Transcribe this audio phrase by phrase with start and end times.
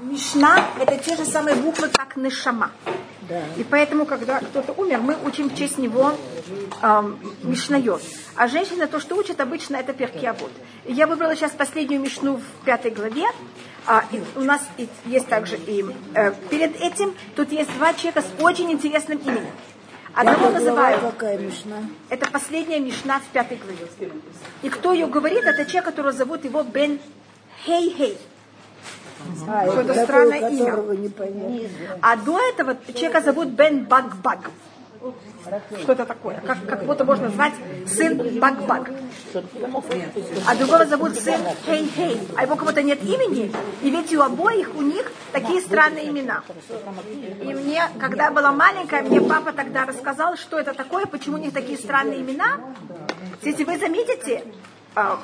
[0.00, 2.70] Мишна– это те же самые буквы, как Нешама.
[3.28, 3.42] Да.
[3.56, 6.12] И поэтому, когда кто-то умер, мы учим в честь него
[6.82, 8.02] эм, Мишнайот.
[8.34, 10.50] А женщина то, что учат обычно, это перкиавод.
[10.86, 13.24] Я выбрала сейчас последнюю Мишну в пятой главе.
[13.86, 14.60] А, и у нас
[15.06, 15.84] есть также и
[16.14, 19.52] э, перед этим тут есть два человека с очень интересным именем.
[20.14, 21.00] Одного называют.
[21.00, 21.78] Какая мишна?
[22.08, 24.12] Это последняя мишна в пятой главе.
[24.62, 27.00] И кто ее говорит, это человек, которого зовут его Бен
[27.66, 28.18] Хей-Хей.
[29.46, 30.76] А, это странное имя.
[30.96, 31.68] Не
[32.00, 34.50] а до этого человека зовут Бен Баг-Баг.
[35.82, 36.40] Что это такое?
[36.46, 37.54] Как, как будто можно назвать
[37.86, 38.90] сын Баг-Баг.
[40.46, 42.34] А другого зовут сын Хей-Хей.
[42.36, 43.50] А его кого-то нет имени.
[43.82, 46.42] И ведь у обоих у них такие странные имена.
[47.42, 51.40] И мне, когда я была маленькая, мне папа тогда рассказал, что это такое, почему у
[51.40, 52.60] них такие странные имена.
[53.42, 54.44] Если вы заметите,
[54.94, 55.18] а,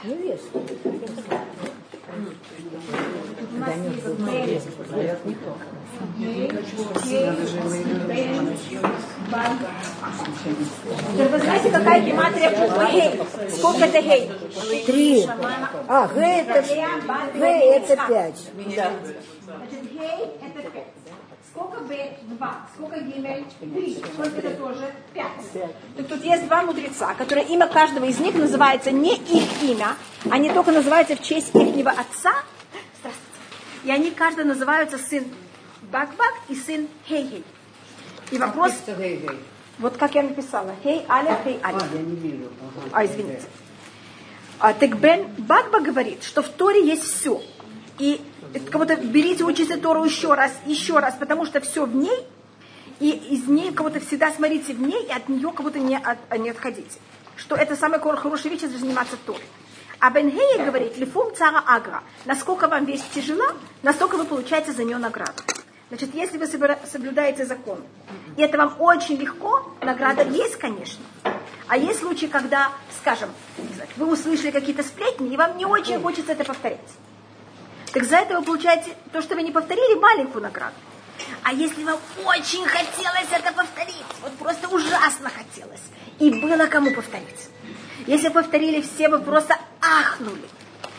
[11.28, 13.20] вы знаете, какая гематрия буквы Гей?
[13.50, 14.30] Сколько это Гей?
[14.86, 15.26] Три.
[15.88, 16.62] А, Гей это,
[17.34, 18.42] Гей это пять.
[18.54, 20.85] Значит, Гей это пять.
[21.56, 22.18] Сколько Б?
[22.24, 22.68] Два.
[22.74, 23.46] Сколько Гимель?
[23.60, 23.98] Три.
[24.12, 24.92] Сколько это тоже?
[25.14, 25.72] Пять.
[25.96, 29.96] Так тут есть два мудреца, которые имя каждого из них называется не их имя,
[30.30, 32.34] они только называются в честь ихнего отца.
[33.84, 35.24] И они каждый называются сын
[35.90, 37.42] Бак-Бак и сын Хей-Хей.
[38.32, 38.72] И вопрос...
[39.78, 40.74] Вот как я написала.
[40.82, 41.78] Хей, Аля, Хей, Аля.
[41.80, 42.50] А, я не вижу.
[42.92, 43.44] А, извините.
[44.58, 47.42] А, так Бен Бакба говорит, что в Торе есть все.
[47.98, 48.20] И
[48.60, 52.26] кого-то берите, учите Тору еще раз, еще раз, потому что все в ней,
[53.00, 56.50] и из ней кого-то всегда смотрите в ней, и от нее кого-то не, от, не
[56.50, 56.98] отходите.
[57.36, 59.42] Что это самая хорошая вещь, это заниматься Торой.
[59.98, 64.98] А Бенгея говорит, лифум цара агра, насколько вам вещь тяжела, настолько вы получаете за нее
[64.98, 65.42] награду.
[65.88, 67.78] Значит, если вы соблюдаете закон,
[68.36, 71.04] и это вам очень легко, награда есть, конечно.
[71.68, 73.30] А есть случаи, когда, скажем,
[73.96, 76.80] вы услышали какие-то сплетни, и вам не очень хочется это повторять.
[77.96, 80.74] Так за это вы получаете то, что вы не повторили, маленькую награду.
[81.42, 85.80] А если вам очень хотелось это повторить, вот просто ужасно хотелось,
[86.18, 87.48] и было кому повторить.
[88.06, 90.46] Если повторили все, вы просто ахнули.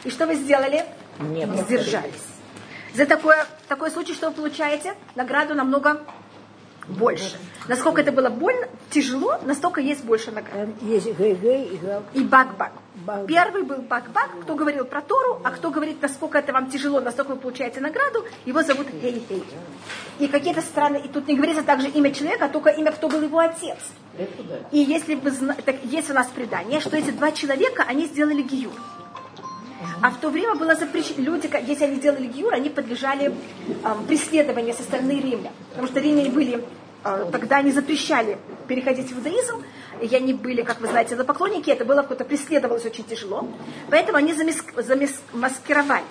[0.05, 0.85] И что вы сделали?
[1.19, 2.25] Не Сдержались.
[2.95, 4.95] За такое, такой случай, что вы получаете?
[5.13, 6.01] Награду намного
[6.87, 7.37] больше.
[7.67, 10.69] Насколько это было больно, тяжело, настолько есть больше наград.
[10.81, 11.79] Есть гэй-гэй
[12.13, 12.71] и бак-бак.
[13.27, 17.31] Первый был бак-бак, кто говорил про Тору, а кто говорит, насколько это вам тяжело, настолько
[17.31, 19.43] вы получаете награду, его зовут Гей-Гей.
[20.19, 23.21] И какие-то страны, и тут не говорится также имя человека, а только имя, кто был
[23.21, 23.77] его отец.
[24.71, 25.31] И если вы
[25.63, 28.73] так, есть у нас предание, что эти два человека, они сделали гиюр.
[30.01, 34.73] А в то время было запрещено, люди, если они делали гиюр, они подлежали э, преследованию
[34.73, 35.53] со стороны римлян.
[35.69, 36.63] Потому что римляне были,
[37.03, 38.37] э, тогда они запрещали
[38.67, 39.63] переходить в иудаизм,
[40.01, 43.47] и они были, как вы знаете, поклонники, это было какое-то преследовалось очень тяжело.
[43.89, 46.05] Поэтому они замаскировались.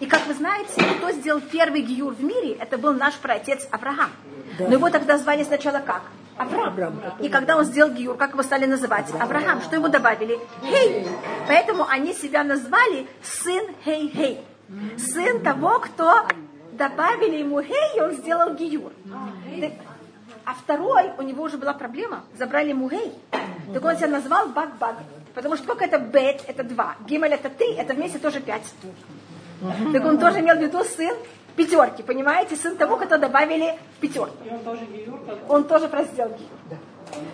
[0.00, 4.10] И как вы знаете, кто сделал первый гиюр в мире, это был наш праотец Авраам.
[4.58, 4.66] Да.
[4.66, 6.02] Но его тогда звали сначала как?
[6.36, 6.68] Авраам.
[6.68, 7.00] Авраам.
[7.20, 9.06] И когда он сделал гиюр, как его стали называть?
[9.20, 9.60] Авраам.
[9.62, 10.38] Что ему добавили?
[10.62, 11.06] Хей.
[11.46, 14.38] Поэтому они себя назвали сын Хей-Хей.
[14.98, 16.26] Сын того, кто
[16.72, 18.92] добавили ему Хей, и он сделал гиюр.
[20.46, 23.14] А второй, у него уже была проблема, забрали ему Гей.
[23.72, 24.96] Так он себя назвал Баг-Баг.
[25.34, 26.96] Потому что сколько это Бет, это два.
[27.06, 28.72] Гимель это три, это вместе тоже пять.
[29.92, 31.14] Так он тоже имел в виду сын
[31.56, 32.56] пятерки, понимаете?
[32.56, 34.36] Сын того, кто добавили в пятерку.
[34.44, 35.20] И он тоже Гиюр?
[35.48, 36.78] Он тоже произвел Гиюр.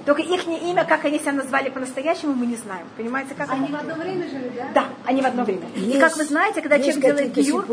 [0.04, 2.86] Только их имя, как они себя назвали по-настоящему, мы не знаем.
[2.96, 3.76] Понимаете, как Они это?
[3.76, 4.68] в одно время жили, да?
[4.74, 5.68] Да, они в одно время.
[5.74, 7.66] Есть, и как вы знаете, когда человек делает гиюр,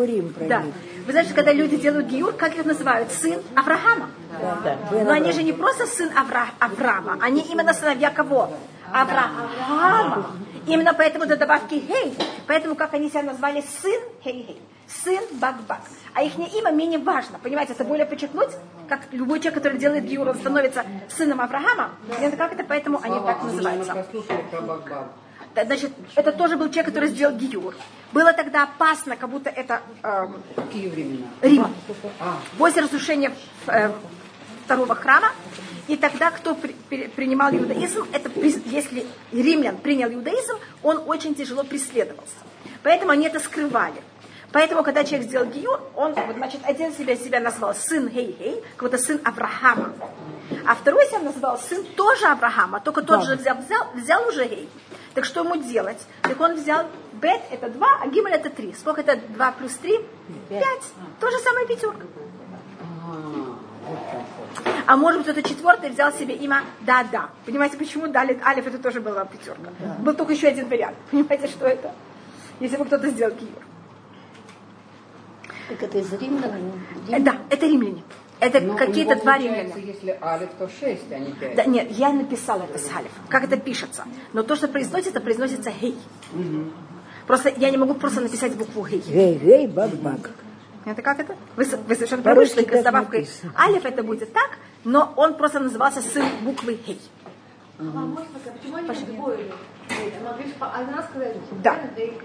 [0.47, 0.63] да,
[1.05, 3.11] вы знаете, когда люди делают гиюр, как их называют?
[3.11, 4.09] Сын Авраама.
[4.41, 5.03] Да, да.
[5.03, 6.47] Но они же не просто сын Авра...
[6.59, 8.51] Авраама, они именно сыновья кого?
[8.91, 10.31] Авраама.
[10.67, 12.13] Именно поэтому до добавки хей.
[12.45, 14.61] Поэтому как они себя назвали сын хей-хей.
[14.87, 15.81] Сын Бак-Бак.
[16.13, 17.39] А их имя менее важно.
[17.39, 18.49] Понимаете, это более подчеркнуть,
[18.87, 21.91] как любой человек, который делает гиур, он становится сыном Авраама.
[22.21, 24.05] И как это, поэтому они так называются.
[25.65, 27.75] Значит, это тоже был человек, который сделал гиюр.
[28.11, 30.27] Было тогда опасно, как будто это э,
[31.41, 31.67] Рим.
[32.57, 33.31] После разрушения
[33.65, 33.91] э,
[34.65, 35.31] второго храма.
[35.87, 41.63] И тогда, кто при, при, принимал иудаизм, это если римлян принял иудаизм, он очень тяжело
[41.63, 42.35] преследовался.
[42.83, 44.01] Поэтому они это скрывали.
[44.51, 48.97] Поэтому, когда человек сделал гиюр, он, значит, один себя себя назвал сын Хей-Хей, как будто
[48.97, 49.93] сын Авраама.
[50.65, 54.69] А второй себя назвал сын тоже Авраама, только тот же взял, взял, взял уже Гей.
[55.13, 55.97] Так что ему делать?
[56.21, 58.73] Так он взял бет это два, а гимель это три.
[58.73, 59.99] Сколько это два плюс три?
[60.47, 60.83] Пять.
[61.19, 62.05] То же самое пятерка.
[64.85, 67.29] А может быть, кто-то четвертый взял себе имя Да-да.
[67.45, 69.71] Понимаете, почему дали Алиф, это тоже была пятерка.
[69.79, 69.95] Да.
[69.99, 70.95] Был только еще один вариант.
[71.11, 71.91] Понимаете, что это?
[72.59, 73.63] Если бы кто-то сделал гиюр.
[75.67, 76.51] Так это из римлян?
[77.07, 77.23] Рим...
[77.23, 78.03] Да, это римляне.
[78.39, 79.73] Это Но какие-то два римляна.
[79.77, 81.55] если алиф, то шесть, а не пять.
[81.55, 83.11] Да, нет, я написала это с алиф.
[83.29, 84.05] Как это пишется.
[84.33, 85.97] Но то, что произносится, произносится гей.
[86.33, 86.71] Угу.
[87.25, 89.01] Просто я не могу просто написать букву гей.
[89.01, 90.31] Гей, гей, бак, бак.
[90.85, 91.35] Это как это?
[91.57, 93.53] Вы, вы совершенно правы, что с добавкой написано.
[93.57, 94.51] алиф это будет так,
[94.85, 97.01] но он просто назывался сын буквы гей.
[97.79, 97.83] А
[98.87, 99.51] почему они?
[101.63, 101.79] Да,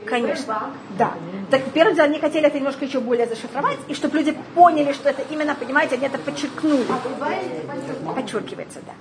[0.06, 0.72] конечно.
[0.98, 1.14] Да.
[1.50, 5.08] Так первым делом они хотели это немножко еще более зашифровать, и чтобы люди поняли, что
[5.08, 6.84] это именно, понимаете, они это подчеркнули.
[8.14, 8.92] Подчеркивается, да.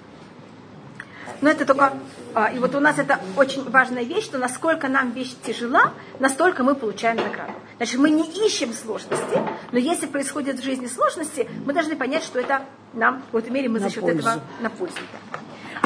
[1.41, 1.93] Но это только...
[2.35, 6.63] А, и вот у нас это очень важная вещь, что насколько нам вещь тяжела, настолько
[6.63, 7.53] мы получаем награду.
[7.77, 9.41] Значит, мы не ищем сложности,
[9.71, 12.61] но если происходят в жизни сложности, мы должны понять, что это
[12.93, 14.19] нам, в какой-то мере, мы на за счет пользу.
[14.19, 14.97] этого на пользу.
[15.31, 15.39] Да.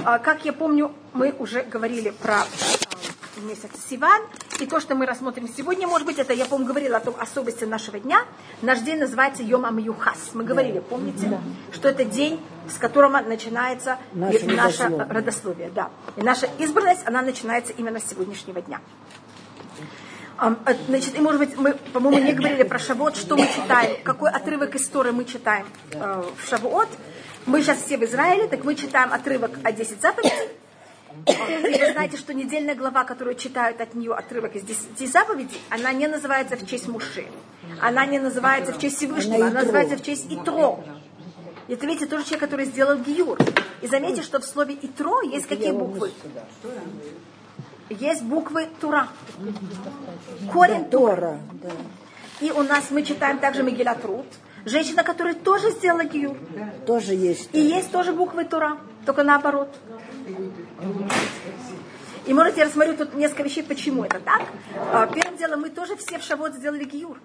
[0.06, 4.22] А, как я помню, мы уже говорили про а, месяц Сиван.
[4.60, 7.64] И то, что мы рассмотрим сегодня, может быть, это, я помню, говорила о том особенности
[7.64, 8.24] нашего дня.
[8.62, 10.30] Наш день называется Йом Амьюхас.
[10.34, 11.42] Мы говорили, помните, да.
[11.74, 15.08] что это день, с которого начинается наше, наше родословие.
[15.10, 15.72] родословие.
[15.74, 15.90] Да.
[16.18, 18.82] И наша избранность, она начинается именно с сегодняшнего дня.
[20.38, 20.56] А,
[20.88, 24.76] значит, и может быть, мы, по-моему, не говорили про Шавуот, что мы читаем, какой отрывок
[24.76, 26.90] истории мы читаем э, в Шавуот.
[27.46, 30.50] Мы сейчас все в Израиле, так мы читаем отрывок о 10 заповедей.
[31.26, 36.08] Вы знаете, что недельная глава, которую читают от нее отрывок из 10 заповедей, она не
[36.08, 37.28] называется в честь Муши.
[37.82, 40.84] Она не называется в честь Всевышнего, она называется в честь Итро.
[41.68, 43.38] Это, видите, тоже человек, который сделал Гиюр.
[43.82, 46.12] И заметьте, что в слове Итро есть какие буквы?
[47.90, 49.08] Есть буквы Тура.
[50.52, 51.40] Корень Тора.
[52.42, 54.26] И у нас мы читаем также Мегилат Рут.
[54.66, 56.38] Женщина, которая тоже сделала гиюр.
[56.86, 57.50] Тоже есть.
[57.54, 59.70] И есть тоже буквы Тура, только наоборот.
[62.26, 64.42] И можете, я рассмотрю тут несколько вещей, почему это так.
[64.92, 67.20] А, первым делом, мы тоже все в Шавот сделали гиюр.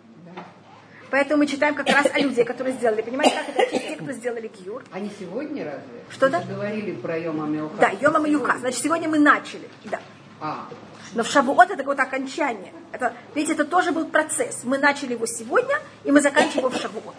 [1.11, 3.03] Поэтому мы читаем как раз о людях, которые сделали.
[3.03, 4.85] Понимаете, как это те, кто сделали гиюр?
[4.93, 6.05] Они сегодня разве?
[6.11, 6.45] Что-то?
[6.47, 7.75] говорили про Йома Мюха.
[7.81, 8.59] Да, Йома Мюха.
[8.59, 9.69] Значит, сегодня мы начали.
[9.87, 10.01] Да.
[10.41, 10.69] А.
[11.15, 12.73] Но в Шавуот это вот окончание.
[12.93, 14.61] Это, видите, это тоже был процесс.
[14.65, 17.17] Мы начали его сегодня, и мы заканчиваем его в Шавуот.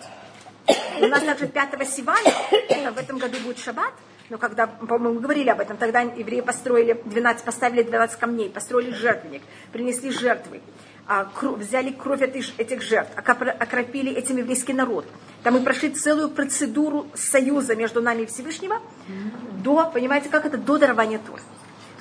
[1.01, 2.29] У нас также 5 Сивана,
[2.69, 3.93] это в этом году будет Шаббат,
[4.29, 8.91] но когда, по-моему, мы говорили об этом, тогда евреи построили 12, поставили 12 камней, построили
[8.91, 9.41] жертвенник,
[9.73, 10.61] принесли жертвы,
[11.07, 15.05] а, взяли кровь этих жертв, окропили этим еврейский народ.
[15.43, 18.79] Там мы прошли целую процедуру союза между нами и Всевышнего
[19.63, 21.41] до, понимаете, как это, до дарования Торы.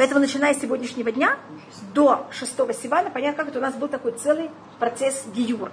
[0.01, 1.37] Поэтому, начиная с сегодняшнего дня
[1.93, 2.53] до 6
[2.83, 4.49] Сивана, понятно, как это у нас был такой целый
[4.79, 5.71] процесс гиюра.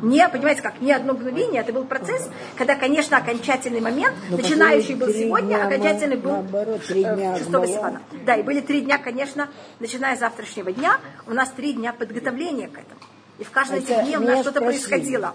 [0.00, 4.42] Не, понимаете, как, не одно мгновение, это был процесс, когда, конечно, окончательный момент, Но ну,
[4.44, 8.02] начинающий был сегодня, дня, окончательный был наоборот, 6 Сивана.
[8.24, 9.48] Да, и были три дня, конечно,
[9.80, 13.00] начиная с завтрашнего дня, у нас три дня подготовления к этому.
[13.40, 15.34] И в каждом из дней у нас что-то происходило.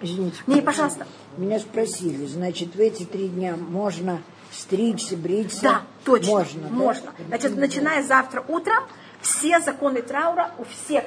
[0.00, 0.38] Извините.
[0.46, 1.06] Не, пожалуйста.
[1.36, 4.22] Меня спросили, значит, в эти три дня можно
[4.54, 5.62] стричься, бриться?
[5.62, 6.32] Да, точно.
[6.32, 6.62] Можно.
[6.62, 6.68] Да?
[6.70, 7.14] Можно.
[7.28, 8.84] Значит, начиная завтра утром,
[9.20, 11.04] все законы траура у всех.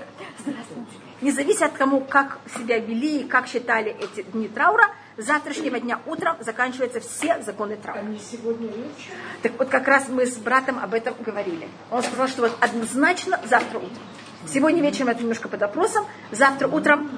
[1.22, 5.80] Не зависит от кому, как себя вели и как считали эти дни траура, с завтрашнего
[5.80, 8.02] дня утром заканчиваются все законы траура.
[8.02, 9.18] Они сегодня вечером?
[9.42, 11.68] Так вот как раз мы с братом об этом говорили.
[11.90, 14.04] Он сказал, что вот однозначно завтра утром.
[14.48, 17.10] Сегодня вечером это немножко под опросом, завтра утром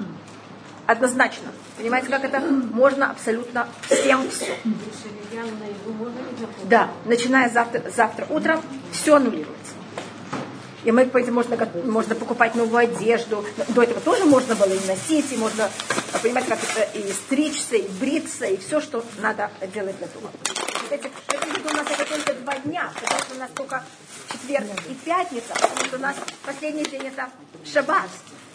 [0.90, 1.52] однозначно.
[1.76, 2.40] Понимаете, как это?
[2.40, 4.56] Можно абсолютно всем все.
[6.64, 8.60] Да, начиная завтра, завтра утром,
[8.92, 9.74] все аннулируется.
[10.84, 13.44] И мы, понимаете, можно, можно покупать новую одежду.
[13.68, 15.68] До этого тоже можно было и носить, и можно,
[16.22, 20.30] понимать, как это и стричься, и бриться, и все, что надо делать для того.
[20.90, 21.10] Эти,
[21.70, 23.84] у нас это только два дня, потому что у нас только
[24.32, 27.28] четверг и пятница, потому что у нас последний день это
[27.64, 28.08] шаббат.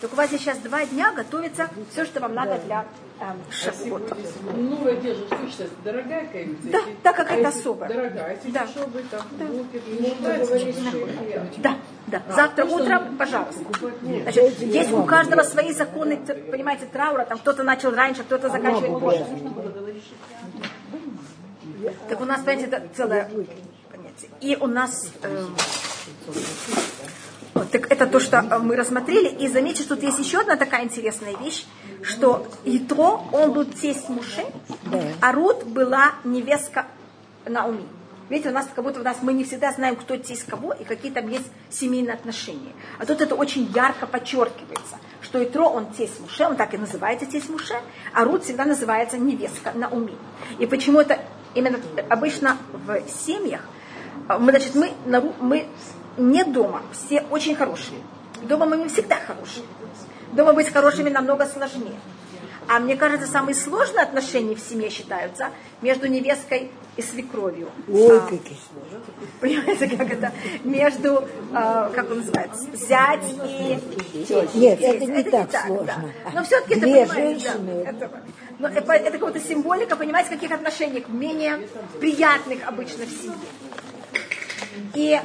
[0.06, 2.86] Так у вас сейчас два дня готовится все, что вам надо для
[3.20, 4.16] эм, шаббата.
[4.56, 6.70] Новая одежда, что сейчас, дорогая какая-нибудь?
[6.70, 7.88] Да, так как это особо.
[7.88, 8.68] Дорогая, эти да.
[8.68, 9.46] дешевые там, да.
[9.46, 9.82] блоки,
[11.58, 12.22] да, да.
[12.30, 13.64] А Завтра утром, пожалуйста.
[14.04, 16.18] Значит, есть у каждого свои законы,
[16.52, 19.26] понимаете, траура, там кто-то начал раньше, кто-то заканчивает позже.
[22.10, 23.28] Так у нас, понимаете, это целое
[23.90, 24.30] понятие.
[24.40, 25.12] И у нас...
[25.24, 25.48] Э,
[27.56, 29.30] вот, так это то, что э, мы рассмотрели.
[29.30, 31.66] И заметьте, что тут есть еще одна такая интересная вещь,
[32.04, 34.46] что Итро, он был тесть Муше,
[34.92, 35.02] да.
[35.22, 36.86] а Рут была невестка
[37.46, 37.86] Науми.
[38.28, 40.84] Видите, у нас как будто у нас мы не всегда знаем, кто тесть кого и
[40.84, 42.74] какие там есть семейные отношения.
[43.00, 47.26] А тут это очень ярко подчеркивается, что Итро, он тесть Муше, он так и называется
[47.26, 47.76] тесть Муше,
[48.14, 50.16] а Рут всегда называется невестка на уме.
[50.60, 51.20] И почему это
[51.54, 53.62] именно обычно в семьях,
[54.28, 54.92] а, мы, значит, мы,
[55.40, 55.68] мы
[56.18, 58.00] не дома, все очень хорошие.
[58.44, 59.66] Дома мы не всегда хорошие.
[60.34, 62.00] Дома быть хорошими намного сложнее.
[62.68, 65.50] А мне кажется, самые сложные отношения в семье считаются
[65.82, 67.70] между невесткой и свекровью.
[67.88, 69.02] Ой, А, какие сложные.
[69.40, 70.32] Понимаете, как это?
[70.64, 73.78] Между, а, как он называется, зять и.
[74.58, 74.96] Нет, Тесть.
[74.96, 75.86] это не так сложно.
[75.86, 76.32] да.
[76.34, 77.84] Но все-таки это, Две понимаете, да, женщины.
[77.86, 78.12] это,
[78.58, 81.68] но это, это какая-то символика, понимаете, каких отношений, менее
[82.00, 83.36] приятных обычно в семье.
[84.96, 85.20] И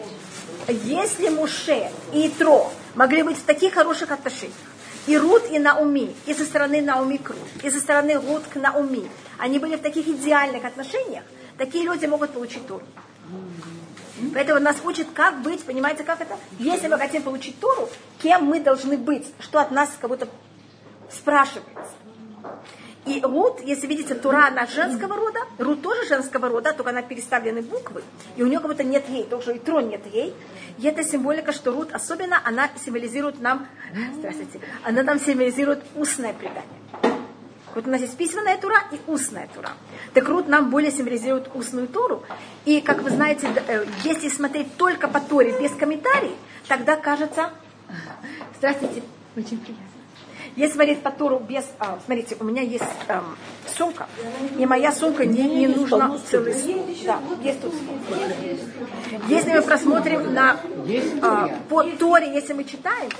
[0.68, 4.56] если Муше и Тро могли быть в таких хороших отношениях,
[5.06, 8.56] и Рут, и Науми, и со стороны Науми к Рут, и со стороны Рут к
[8.56, 11.24] Науми, они были в таких идеальных отношениях,
[11.56, 12.84] такие люди могут получить Тору.
[14.34, 16.36] Поэтому нас учат, как быть, понимаете, как это?
[16.58, 17.88] Если мы хотим получить Тору,
[18.22, 20.28] кем мы должны быть, что от нас как будто
[21.10, 21.94] спрашивается.
[23.06, 27.62] И Рут, если видите, Тура, она женского рода, Рут тоже женского рода, только она переставлены
[27.62, 28.02] буквы,
[28.36, 30.34] и у нее как будто нет ей, тоже и трон нет ей.
[30.78, 33.66] И это символика, что Рут особенно, она символизирует нам,
[34.18, 36.64] здравствуйте, она нам символизирует устное предание.
[37.74, 39.70] Вот у нас есть письменная тура и устная тура.
[40.12, 42.24] Так Рут нам более символизирует устную туру.
[42.64, 47.50] И, как вы знаете, э, если смотреть только по туре без комментариев, тогда кажется...
[48.58, 49.02] Здравствуйте.
[49.36, 49.89] Очень приятно.
[50.56, 51.64] Если смотреть по туру без...
[51.78, 53.36] а, смотрите, у меня есть эм,
[53.76, 54.08] сумка,
[54.58, 56.54] и моя сумка не, не нужна целый...
[57.04, 57.72] Да, есть тут.
[59.28, 60.60] Если мы просмотрим на...
[61.22, 63.10] а, по Торе, если мы читаем,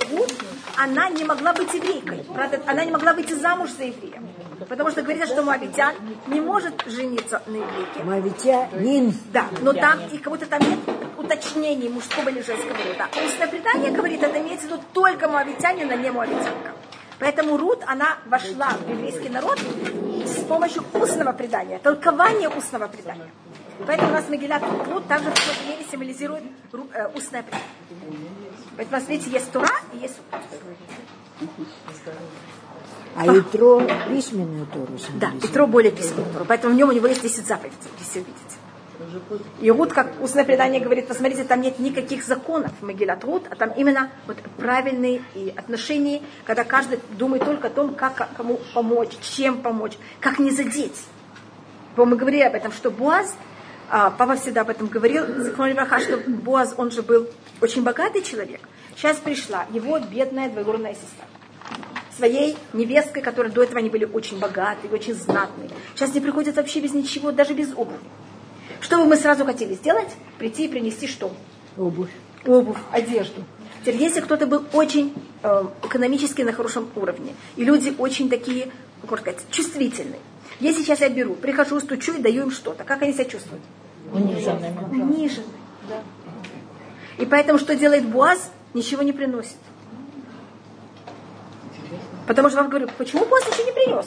[0.77, 2.25] она не могла быть еврейкой.
[2.35, 4.23] Правда, она не могла выйти замуж за еврея.
[4.69, 5.95] Потому что говорится, что Моавитян
[6.27, 8.03] не может жениться на еврейке.
[8.05, 9.15] Мавитянин.
[9.33, 10.79] Да, но там и как будто там нет
[11.17, 13.09] уточнений мужского или женского рода.
[13.11, 16.73] А устное предание говорит, это имеется в виду только муавитянин, а не муавитянка.
[17.21, 19.59] Поэтому Рут, она вошла в еврейский народ
[20.27, 23.31] с помощью устного предания, толкования устного предания.
[23.87, 27.69] Поэтому у нас Могилят Рут также в какой-то мере символизирует ру- э, устное предание.
[28.77, 31.49] Поэтому у нас, видите, есть Тура и есть Рут.
[33.17, 35.31] А Итро письменную Тору Да.
[35.43, 38.57] Петро более письменный Тору, поэтому в нем у него есть 10 заповедей, если увидите.
[39.61, 43.57] И Рут, как устное предание говорит, посмотрите, там нет никаких законов в Могилат Рут, а
[43.57, 49.11] там именно вот правильные и отношения, когда каждый думает только о том, как кому помочь,
[49.23, 51.01] чем помочь, как не задеть.
[51.97, 53.35] Мы говорили об этом, что Буаз,
[53.91, 57.29] а, папа всегда об этом говорил, что Буаз, он же был
[57.61, 58.61] очень богатый человек.
[58.97, 61.27] Сейчас пришла его бедная двоюродная сестра
[62.21, 65.71] своей невесткой, которые до этого они были очень богатые, очень знатные.
[65.95, 67.99] Сейчас не приходят вообще без ничего, даже без обуви.
[68.81, 70.09] Что бы мы сразу хотели сделать?
[70.39, 71.33] Прийти и принести что?
[71.77, 72.11] Обувь.
[72.47, 73.45] Обувь, одежду.
[73.81, 78.71] Теперь, если кто-то был очень э, экономически на хорошем уровне, и люди очень такие,
[79.07, 80.21] как сказать, чувствительные.
[80.61, 83.63] Если сейчас я беру, прихожу, стучу и даю им что-то, как они себя чувствуют?
[84.13, 84.79] Униженными.
[84.91, 85.47] Униженные.
[87.19, 88.51] И поэтому что делает Буаз?
[88.75, 89.57] Ничего не приносит.
[92.27, 94.07] Потому что вам говорю, почему Буаз ничего не принес?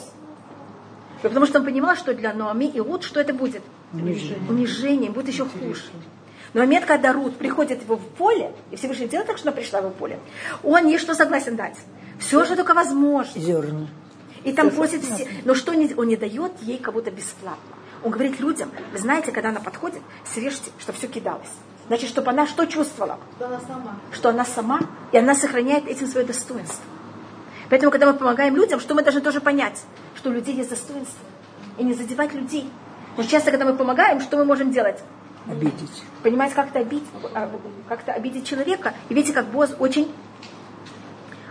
[1.22, 3.62] Да Потому что он понимал, что для Ноами и Рут что это будет?
[3.94, 4.50] Унижение.
[4.50, 5.82] Унижение, будет еще хуже.
[6.52, 9.80] Но момент, когда Рут приходит его в поле, и Всевышний делает так, что она пришла
[9.80, 10.20] в его поле,
[10.62, 11.76] он ей что согласен дать?
[12.18, 13.40] Все, что только возможно.
[13.40, 13.88] Зерна.
[14.44, 15.28] И там просит все.
[15.44, 17.58] Но что не, он не дает ей кого-то бесплатно.
[18.04, 21.48] Он говорит людям, вы знаете, когда она подходит, срежьте, чтобы все кидалось.
[21.86, 23.18] Значит, чтобы она что чувствовала?
[23.36, 23.96] Что она сама.
[24.12, 24.80] Что она сама,
[25.12, 26.84] и она сохраняет этим свое достоинство.
[27.70, 29.82] Поэтому, когда мы помогаем людям, что мы должны тоже понять,
[30.14, 31.24] что у людей есть достоинство.
[31.78, 32.70] И не задевать людей.
[33.16, 34.98] Но часто, когда мы помогаем, что мы можем делать?
[35.48, 36.02] Обидеть.
[36.22, 37.50] Понимаете, как-то обидеть, а,
[37.88, 38.94] как-то обидеть человека.
[39.08, 40.10] И видите, как Боз очень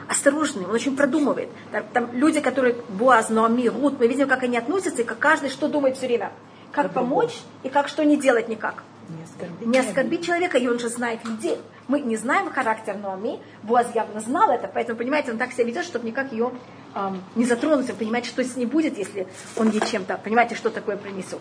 [0.07, 1.49] осторожный, он очень продумывает.
[1.71, 5.49] Там, там люди, которые Боаз, Ноами, Рут, мы видим, как они относятся, и как каждый
[5.49, 6.31] что думает все время.
[6.71, 8.83] Как помочь и как что не делать никак.
[9.09, 9.67] Не оскорбить.
[9.67, 11.57] Не оскорбить человека, и он же знает людей.
[11.87, 15.83] Мы не знаем характер Ноами, Боаз явно знал это, поэтому, понимаете, он так себя ведет,
[15.85, 16.51] чтобы никак ее
[16.93, 20.69] ам, не затронуть, он понимает, что с ней будет, если он ей чем-то, понимаете, что
[20.69, 21.39] такое принесет.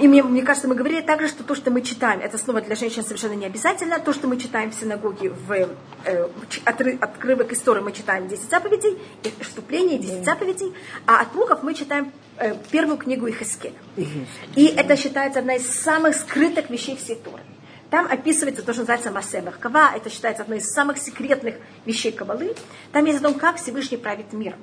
[0.00, 2.74] И мне, мне кажется, мы говорили также, что то, что мы читаем, это снова для
[2.76, 3.98] женщин совершенно не обязательно.
[3.98, 8.50] То, что мы читаем в синагоге, в э, ч- отры- отрывок истории мы читаем 10
[8.50, 8.98] заповедей,
[9.40, 10.74] вступление 10 заповедей,
[11.06, 13.72] а от плухов мы читаем э, первую книгу Ихискеля.
[14.54, 17.42] И это считается одна из самых скрытых вещей всей Торы.
[17.88, 21.54] Там описывается то, что называется Масе Меркава, это считается одной из самых секретных
[21.86, 22.54] вещей Кабалы.
[22.92, 24.58] Там есть о том, как Всевышний правит миром.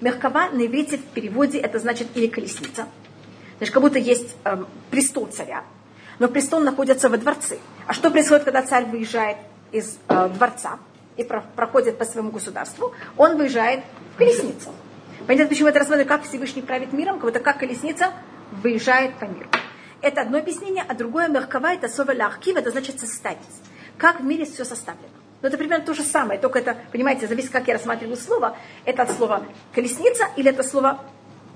[0.00, 2.86] Меркава на иврите в переводе это значит или колесница.
[3.58, 5.64] Значит, как будто есть эм, престол царя,
[6.18, 7.58] но престол находится во дворце.
[7.86, 9.36] А что происходит, когда царь выезжает
[9.72, 10.78] из э, дворца
[11.16, 12.94] и про- проходит по своему государству?
[13.16, 13.84] Он выезжает
[14.14, 14.70] в колесницу.
[15.26, 18.12] Понятно, почему это рассматривают, как Всевышний правит миром, как будто как колесница
[18.62, 19.48] выезжает по миру.
[20.00, 23.38] Это одно объяснение, а другое мягкова, это слово лахкив, это значит составить.
[23.96, 25.08] Как в мире все составлено.
[25.42, 28.56] Но это примерно то же самое, только это, понимаете, зависит, как я рассматриваю слово.
[28.84, 29.42] Это от слова
[29.74, 31.00] колесница или это слово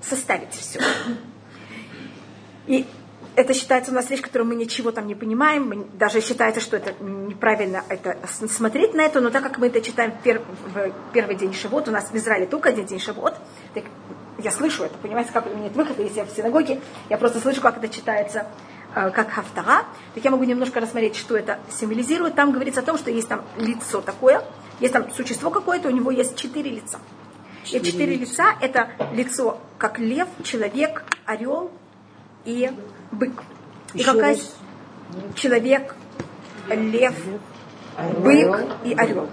[0.01, 0.79] составить все.
[2.67, 2.85] И
[3.35, 6.77] это считается у нас вещь, которую мы ничего там не понимаем, мы- даже считается, что
[6.77, 10.43] это неправильно это смотреть на это, но так как мы это читаем в, пер-
[10.73, 13.33] в первый день Шавот, у нас в Израиле только один день Шавот,
[13.73, 13.85] так
[14.37, 16.79] я слышу это, понимаете, как у меня нет выхода, если я в синагоге,
[17.09, 18.45] я просто слышу, как это читается
[18.95, 22.35] э, как хафтара, так я могу немножко рассмотреть, что это символизирует.
[22.35, 24.43] Там говорится о том, что есть там лицо такое,
[24.79, 26.99] есть там существо какое-то, у него есть четыре лица.
[27.71, 31.71] И четыре лица– это лицо как лев, человек, орел
[32.45, 32.71] и
[33.11, 33.43] бык.
[33.93, 34.55] И Еще какая раз.
[35.35, 35.95] человек,
[36.69, 37.15] лев,
[38.19, 39.29] бык и орел.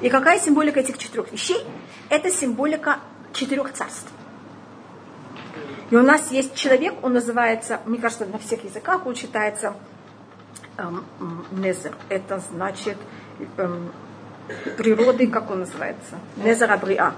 [0.00, 1.64] И какая символика этих четырех вещей?
[2.08, 3.00] Это символика
[3.32, 4.10] четырех царств.
[5.90, 9.74] И у нас есть человек, он называется, мне кажется, на всех языках он читается
[10.78, 11.04] эм,
[11.52, 11.94] Незер.
[12.08, 12.96] Это значит
[13.56, 13.92] эм,
[14.76, 16.18] природы, как он называется?
[16.36, 17.14] Незер Абриа.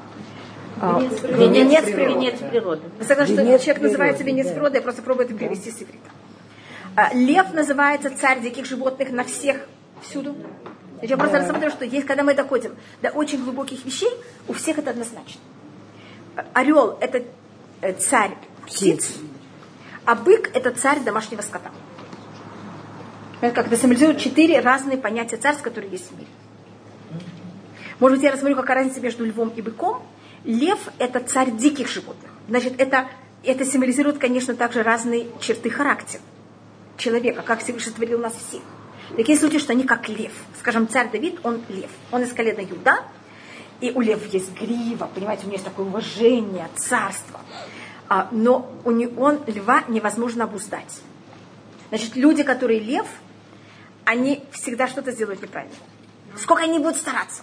[0.81, 2.15] А, Венец природы.
[2.15, 2.83] Венец природы.
[2.99, 4.55] Вы согласны, что Венец человек называется природы, венец да.
[4.55, 6.11] природы, я просто пробую это перевести с иврита.
[6.95, 9.67] А, Лев называется царь диких животных на всех,
[10.03, 10.37] всюду.
[11.03, 14.11] Я просто рассмотрю, что есть, когда мы доходим до очень глубоких вещей,
[14.49, 15.41] у всех это однозначно.
[16.53, 17.23] Орел– это
[17.81, 18.33] э, царь
[18.67, 19.17] птиц,
[20.05, 21.71] а бык– это царь домашнего скота.
[23.41, 26.29] Это как это символизирует четыре разные понятия царств, которые есть в мире.
[28.01, 30.03] Может быть, я рассмотрю, какая разница между львом и быком.
[30.49, 32.31] Лев– это царь диких животных.
[32.49, 33.07] Значит, это,
[33.45, 36.23] это символизирует, конечно, также разные черты характера
[36.97, 38.63] человека, как Всевышний творил нас всех.
[39.15, 40.33] Такие случаи, что они как лев.
[40.59, 41.91] Скажем, царь Давид, он лев.
[42.11, 43.05] Он из колена Юда,
[43.83, 47.41] и у лев есть грива, понимаете, у него есть такое уважение, царство.
[48.09, 51.03] А, но у не, он, льва невозможно обуздать.
[51.91, 53.07] Значит, люди, которые лев,
[54.07, 55.77] они всегда что-то сделают неправильно.
[56.39, 57.43] Сколько они будут стараться.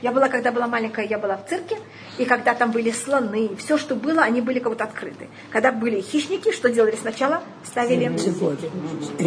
[0.00, 1.76] Я была, когда была маленькая, я была в цирке,
[2.18, 5.28] и когда там были слоны, все, что было, они были как будто открыты.
[5.50, 7.42] Когда были хищники, что делали сначала?
[7.64, 8.16] Ставили,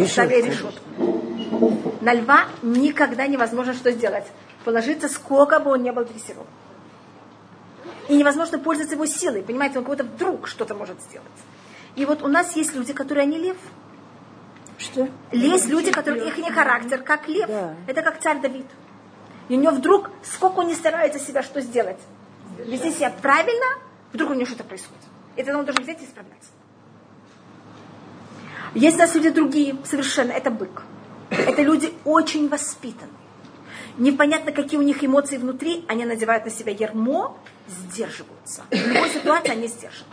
[0.06, 0.80] ставили Решетку.
[2.00, 4.24] На льва никогда невозможно что сделать?
[4.64, 6.46] Положиться, сколько бы он ни был дрессирован.
[8.08, 9.42] И невозможно пользоваться его силой.
[9.42, 11.28] Понимаете, он кого-то вдруг что-то может сделать.
[11.96, 13.56] И вот у нас есть люди, которые они лев.
[14.78, 15.08] Что?
[15.30, 17.46] Есть люди, которые их не характер, как лев.
[17.46, 17.74] Да.
[17.86, 18.66] Это как царь Давид.
[19.52, 21.98] И у него вдруг, сколько он не старается себя что сделать,
[22.56, 23.66] вести себя правильно,
[24.14, 25.02] вдруг у него что-то происходит.
[25.36, 26.48] И тогда он должен взять и исправляться.
[28.72, 30.84] Есть у нас люди другие, совершенно, это бык.
[31.28, 33.12] Это люди очень воспитанные.
[33.98, 37.36] Непонятно, какие у них эмоции внутри, они надевают на себя ермо,
[37.68, 38.62] сдерживаются.
[38.70, 40.08] В любой ситуации они сдержаны.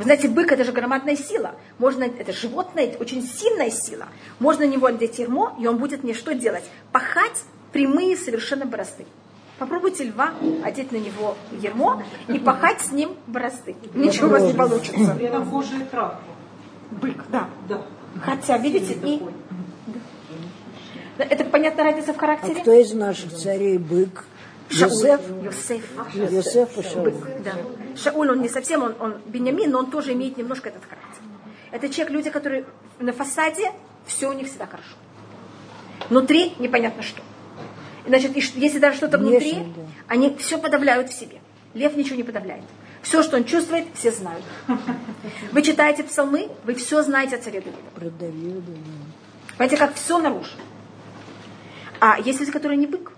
[0.00, 1.56] Вы знаете, бык это же громадная сила.
[1.78, 4.06] Можно, это животное, очень сильная сила.
[4.38, 6.64] Можно на него одеть ермо, и он будет мне что делать?
[6.90, 9.04] Пахать прямые совершенно борозды.
[9.58, 10.30] Попробуйте льва
[10.64, 13.76] одеть на него ермо и пахать с ним борозды.
[13.92, 15.14] Ничего у вас не получится.
[15.14, 16.18] При этом кожа и травка.
[16.92, 17.50] Бык, да.
[17.68, 17.82] Да.
[18.22, 19.20] Хотя, видите, и...
[21.18, 22.62] Да, Это понятная разница в А характере?
[22.62, 24.24] кто из наших царей бык?
[24.70, 24.92] Шауль.
[24.92, 25.20] Йосеф?
[25.42, 25.84] Йосеф.
[26.14, 27.12] Йосеф и Шауль.
[27.44, 27.52] Да.
[27.96, 31.22] Шауль, он не совсем, он, он Бенямин, но он тоже имеет немножко этот характер.
[31.70, 32.64] Это человек, люди, которые
[32.98, 33.72] на фасаде,
[34.06, 34.96] все у них всегда хорошо.
[36.08, 37.22] Внутри непонятно что.
[38.06, 39.82] Значит, если даже что-то внутри, Внешне, да.
[40.08, 41.40] они все подавляют в себе.
[41.74, 42.64] Лев ничего не подавляет.
[43.02, 44.44] Все, что он чувствует, все знают.
[45.52, 47.62] Вы читаете псалмы, вы все знаете о царе
[47.96, 48.60] Давида.
[49.56, 50.50] Понимаете, как все наружу.
[52.00, 53.12] А есть люди, которые не бык.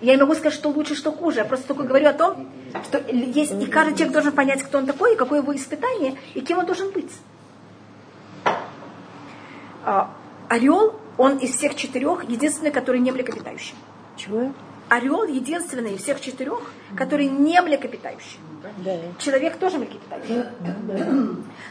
[0.00, 1.38] Я не могу сказать, что лучше, что хуже.
[1.38, 2.48] Я просто только говорю о том,
[2.84, 6.40] что есть, и каждый человек должен понять, кто он такой, и какое его испытание, и
[6.40, 7.10] кем он должен быть.
[9.84, 10.10] А,
[10.48, 13.74] Орел, он из всех четырех единственный, который не млекопитающий.
[14.16, 14.52] Чего?
[14.88, 18.38] Орел единственный из всех четырех, который не млекопитающий.
[18.84, 18.96] Да.
[19.18, 20.44] Человек тоже млекопитающий.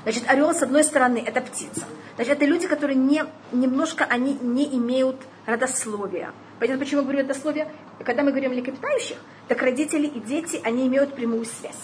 [0.03, 1.83] Значит, орел, с одной стороны, это птица.
[2.15, 6.31] Значит, это люди, которые не, немножко, они не имеют родословия.
[6.59, 7.67] Понятно, почему я говорю родословие?
[8.03, 9.17] Когда мы говорим о млекопитающих,
[9.47, 11.75] так родители и дети, они имеют прямую связь.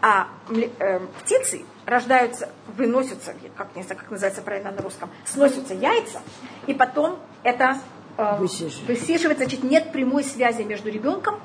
[0.00, 6.20] А э, птицы рождаются, выносятся, как не знаю, как называется правильно на русском, сносятся яйца,
[6.68, 7.78] и потом это
[8.16, 8.84] э, Высиживается.
[8.86, 11.40] высиживается, значит, нет прямой связи между ребенком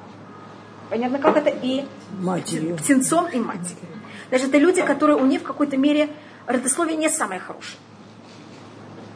[0.89, 1.49] Понятно, как это?
[1.49, 1.85] И
[2.19, 2.77] Матерью.
[2.77, 3.77] птенцом и матерью.
[4.29, 6.09] Значит, это люди, которые у них в какой-то мере
[6.45, 7.79] родословие не самое хорошее.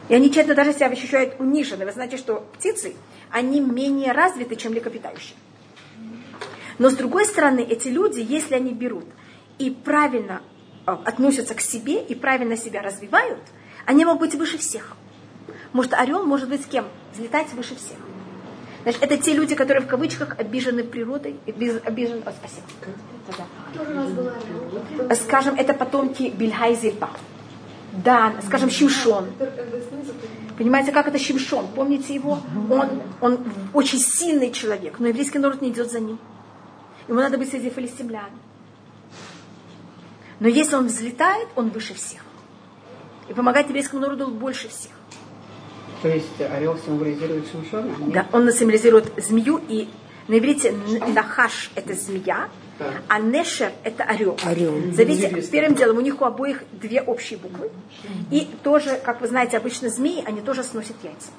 [0.08, 1.84] И они часто даже себя ощущают унижены.
[1.84, 2.96] Вы знаете, что птицы,
[3.30, 5.36] они менее развиты, чем млекопитающие.
[6.78, 9.06] Но с другой стороны, эти люди, если они берут
[9.58, 10.42] и правильно
[10.86, 13.40] э, относятся к себе и правильно себя развивают,
[13.84, 14.96] они могут быть выше всех.
[15.72, 16.86] Может, орел может быть с кем?
[17.12, 17.96] Взлетать выше всех.
[18.84, 21.36] Значит, это те люди, которые в кавычках обижены природой.
[21.46, 22.22] обиж- Обижены...
[22.24, 22.66] О, спасибо.
[25.14, 27.10] Скажем, это потомки Бельга и.
[27.92, 29.26] Да, скажем, Шимшон.
[30.58, 31.68] Понимаете, как это Шимшон?
[31.68, 32.40] Помните его?
[32.68, 33.38] Он, он
[33.72, 36.18] очень сильный человек, но еврейский народ не идет за ним.
[37.06, 38.30] Ему надо быть среди филистимлян.
[40.40, 42.24] Но если он взлетает, он выше всех.
[43.28, 44.92] И помогает еврейскому народу больше всех.
[46.02, 47.92] То есть орел символизирует Шимшона?
[48.00, 48.12] Нет?
[48.12, 49.88] Да, он символизирует змею, и
[50.26, 50.72] на иврите
[51.14, 52.48] нахаш– это змея,
[53.08, 54.36] а нешер– это орел.
[54.44, 54.92] Орел.
[54.92, 57.70] Заметьте, первым делом у них у обоих две общие буквы.
[58.30, 61.30] И тоже, как вы знаете, обычно змеи, они тоже сносят яйца.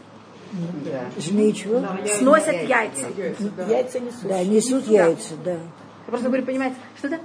[0.83, 1.05] Да.
[1.17, 1.83] Змеи чего?
[2.17, 3.07] Сносят яйца.
[3.67, 4.23] Яйца несут.
[4.23, 5.51] Да, несут яйца, да.
[5.51, 5.59] Я
[6.07, 7.19] просто говорю, понимаете, что это?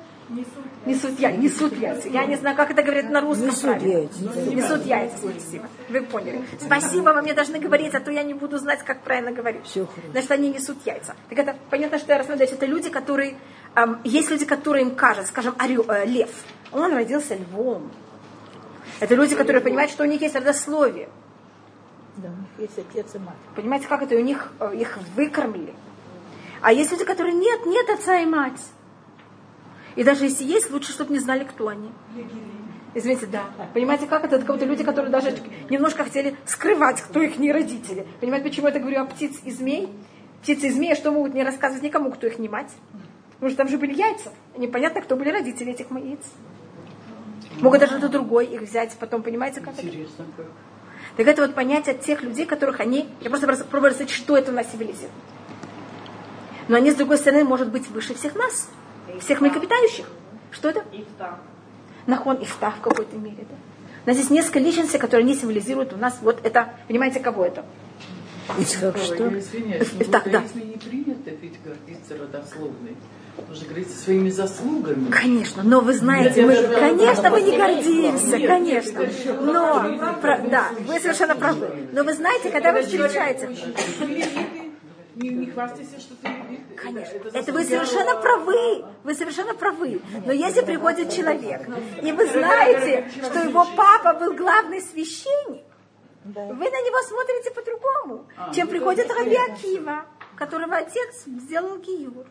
[0.86, 1.38] Несут яйца.
[1.38, 2.08] Несут яйца.
[2.08, 3.92] Я не знаю, как это говорят на русском Несут правильно.
[3.92, 4.18] яйца.
[4.20, 4.40] да.
[4.42, 5.68] Несут яйца, спасибо.
[5.88, 6.42] Вы поняли.
[6.60, 9.64] Спасибо, вы мне должны говорить, а то я не буду знать, как правильно говорить.
[9.64, 10.10] Всё хорошо.
[10.12, 11.14] Значит, они несут яйца.
[11.28, 12.54] Так это понятно, что я рассматриваю.
[12.54, 13.36] Это люди, которые...
[14.04, 16.30] есть люди, которые им кажется, скажем, орел, э, лев.
[16.72, 17.90] Он родился львом.
[19.00, 21.08] Это люди, которые понимают, что у них есть родословие.
[22.16, 23.34] Да, есть отец и мать.
[23.56, 25.74] Понимаете, как это у них э, их выкормили.
[26.60, 28.60] А есть люди, которые нет, нет отца и мать.
[29.96, 31.90] И даже если есть, лучше, чтобы не знали, кто они.
[32.94, 33.44] Извините, да.
[33.74, 34.36] Понимаете, как это?
[34.36, 35.36] Это как будто люди, которые даже
[35.68, 38.06] немножко хотели скрывать, кто их не родители.
[38.20, 39.88] Понимаете, почему я это говорю о птиц и змей?
[40.42, 42.70] Птицы и змеи, что могут не рассказывать никому, кто их не мать?
[43.34, 44.32] Потому что там же были яйца.
[44.56, 46.20] Непонятно, кто были родители этих яиц.
[47.60, 49.86] Могут даже кто другой их взять, потом, понимаете, как это?
[49.86, 50.46] Интересно как.
[51.16, 53.08] Так это вот понятие тех людей, которых они...
[53.20, 55.12] Я просто просто пробую рассказать, что это у нас символизирует.
[56.66, 58.68] Но они, с другой стороны, может быть выше всех нас,
[59.20, 60.06] всех млекопитающих.
[60.50, 60.84] Что это?
[62.06, 63.46] Нахон Ифтах в какой-то мере.
[63.48, 63.56] Да?
[64.04, 66.74] У нас здесь несколько личностей, которые не символизируют у нас вот это...
[66.88, 67.64] Понимаете, кого это?
[68.58, 69.38] Ицхак что?
[69.38, 70.42] Извиняюсь, но Так, да.
[70.54, 72.96] не принято ведь гордиться родословной.
[73.48, 75.10] Нужно говорить своими заслугами.
[75.10, 79.06] Конечно, но вы знаете, Нет, мы, даже- конечно, мы не Нет, гордимся, нет, конечно.
[79.40, 81.88] Но, про- да, вы совершенно правы.
[81.92, 83.48] Но вы знаете, когда вы встречаете...
[85.16, 86.28] Не, не хвастайся, что ты.
[86.76, 87.18] Конечно.
[87.18, 88.84] Это Это вы совершенно правы.
[89.04, 90.00] Вы совершенно правы.
[90.26, 91.68] Но если приходит человек,
[92.02, 95.62] и вы знаете, что его папа был главный священник,
[96.24, 100.04] вы на него смотрите по-другому, чем приходит Раби Акива,
[100.36, 102.26] которого отец сделал гиюр.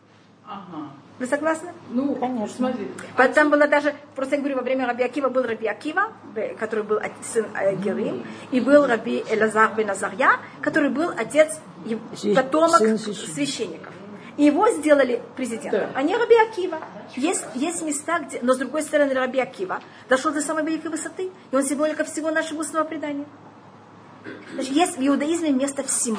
[0.46, 0.90] Ага.
[1.18, 1.72] Вы согласны?
[1.90, 2.88] Ну, смотри.
[3.34, 6.12] Там было даже, просто я говорю, во время Раби Акива был Раби Акива,
[6.58, 11.60] который был сын э, Герим, и был Раби Элазар бен Азарья, который был отец,
[12.34, 13.92] потомок священников.
[14.36, 15.90] И его сделали президентом, Да.
[15.94, 16.78] а не Раби Акива.
[17.14, 18.40] Есть, есть места, где...
[18.42, 22.32] Но с другой стороны, Раби Акива дошел до самой великой высоты, и он символика всего
[22.32, 23.26] нашего устного предания.
[24.54, 26.18] Значит, есть в иудаизме место всему.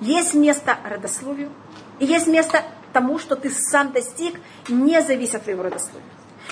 [0.00, 1.50] Есть место родословию,
[1.98, 2.62] и есть место
[2.96, 6.00] тому, что ты сам достиг, не зависит от твоего родословия.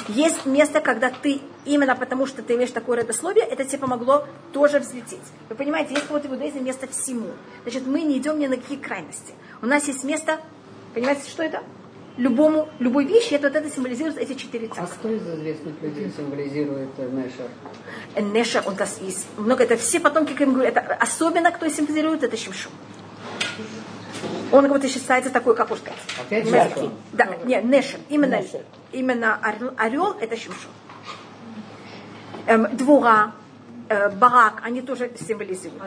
[0.08, 4.78] Есть место, когда ты, именно потому что ты имеешь такое родословие, это тебе помогло тоже
[4.78, 5.26] взлететь.
[5.48, 7.30] Вы понимаете, есть вот в иудаизме место всему.
[7.62, 9.32] Значит, мы не идем ни на какие крайности.
[9.62, 10.38] У нас есть место,
[10.92, 11.62] понимаете, что это?
[12.18, 14.98] Любому, любой вещи, это вот это символизирует эти четыре А царства.
[14.98, 17.48] кто из известных людей символизирует э, Нешер?
[18.34, 22.22] Неша, он нас есть много, это все потомки, как я говорю, это особенно кто символизирует,
[22.22, 22.72] это Шимшон.
[24.54, 25.98] Он как будто считается такой, как уж сказать.
[26.20, 26.46] Опять?
[27.12, 27.98] Да, нет, Нешер.
[28.08, 28.36] Именно,
[28.92, 29.38] именно
[29.76, 30.70] орел, это Шимшон.
[32.46, 33.32] Эм, двора,
[33.88, 35.82] э, барак, они тоже символизируют.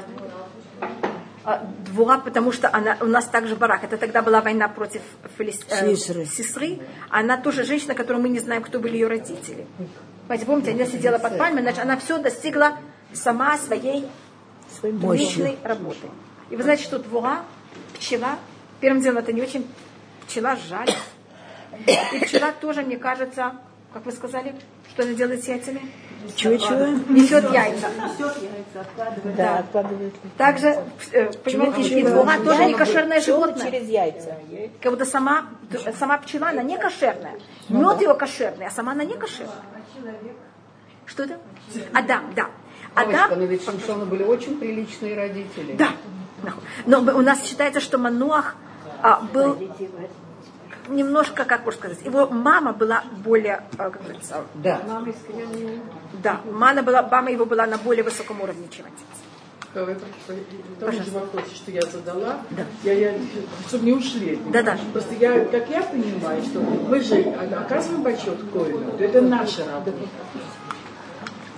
[1.45, 3.85] А, Двора, потому что она, у нас также барак.
[3.85, 5.01] Это тогда была война против
[5.37, 6.25] Филис- э, Сисры.
[6.25, 6.79] Сесры.
[7.09, 9.65] Она тоже женщина, которую мы не знаем, кто были ее родители.
[10.27, 12.73] Понимаете, помните, она сидела под пальмой, значит, она все достигла
[13.13, 14.09] сама своей
[15.21, 16.07] личной работы.
[16.49, 17.43] И вы знаете, что двора,
[17.93, 18.37] пчела,
[18.79, 19.67] первым делом это не очень
[20.25, 20.89] пчела жаль.
[21.85, 23.53] И пчела тоже, мне кажется,
[23.93, 24.55] как вы сказали,
[24.89, 25.81] что она делает с яйцами?
[26.35, 27.13] Чего-чего?
[27.13, 27.87] Несет яйца.
[29.37, 30.13] Да, откладывает.
[30.37, 33.71] Также, э, понимаете, и двора тоже не кошерное животное.
[33.71, 34.35] через яйца.
[34.81, 35.45] Как будто сама,
[35.97, 37.35] сама пчела, она не кошерная.
[37.69, 39.55] Мед ее кошерный, а сама она не кошерная.
[41.05, 41.39] Что это?
[41.93, 42.49] Адам, да.
[42.93, 45.75] Адам, но ведь Шимшона были очень приличные родители.
[45.77, 45.89] да.
[46.85, 48.55] Но у нас считается, что Мануах
[49.07, 49.57] а, был
[50.89, 54.81] немножко, как можно сказать, его мама была более, э, как говорится, Да.
[56.23, 59.21] да, мама, была, мама его была на более высоком уровне, чем отец.
[59.73, 59.95] Давай,
[60.79, 62.41] Тому же вопросе, что я задала,
[62.83, 63.13] я, я,
[63.67, 64.41] чтобы не ушли.
[64.51, 64.77] Да-да.
[64.91, 67.21] Просто я, как я понимаю, что мы же
[67.55, 69.97] оказываем почет Коину, это наша работа.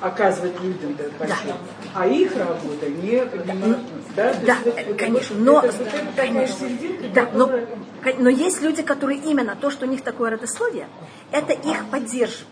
[0.02, 1.56] Оказывать людям этот почет.
[1.96, 3.80] А их работа не понимаю.
[4.16, 4.34] Да,
[4.66, 5.74] есть конечно, но, это-
[6.16, 7.68] конечно, серединка, да, но, которая-
[8.20, 10.88] но есть люди, которые именно то, что у них такое родословие,
[11.32, 12.48] это их поддерживает.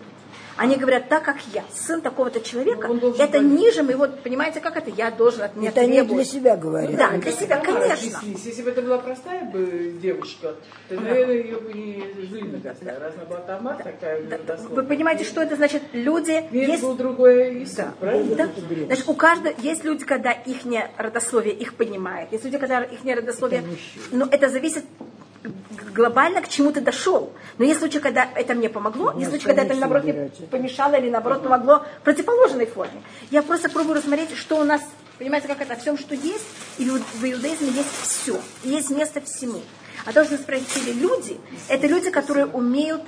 [0.58, 3.60] Они говорят, так как я, сын такого-то человека, должен это понять.
[3.60, 4.90] ниже моего, понимаете, как это?
[4.90, 6.96] Я должен от меня Это они для себя говорят.
[6.96, 7.94] Да, для себя, Да, конечно.
[7.94, 8.46] объяснись.
[8.46, 10.56] Если бы это была простая бы девушка,
[10.90, 13.00] то, наверное, ее бы не на костях.
[13.00, 14.84] Раз она была томат, такая Вы родословная.
[14.86, 15.84] понимаете, что это значит?
[15.94, 18.36] Люди Весь есть был другой Иисус, правильно?
[18.36, 18.50] Да.
[18.88, 20.58] Значит, у каждого есть люди, когда их
[20.98, 23.64] родословие их поднимает, есть люди, когда их родословие,
[24.12, 24.86] но это зависит
[25.94, 27.32] глобально к чему ты дошел.
[27.58, 31.10] Но есть случаи, когда это мне помогло, есть случаи, когда это наоборот мне помешало или
[31.10, 33.02] наоборот помогло в противоположной форме.
[33.32, 34.82] Я просто пробую рассмотреть, что у нас,
[35.18, 36.46] понимаете, как это, всем, что есть,
[36.78, 39.62] и в иудаизме есть все, есть место всему.
[40.06, 43.02] А то, что спросили люди, это люди, которые умеют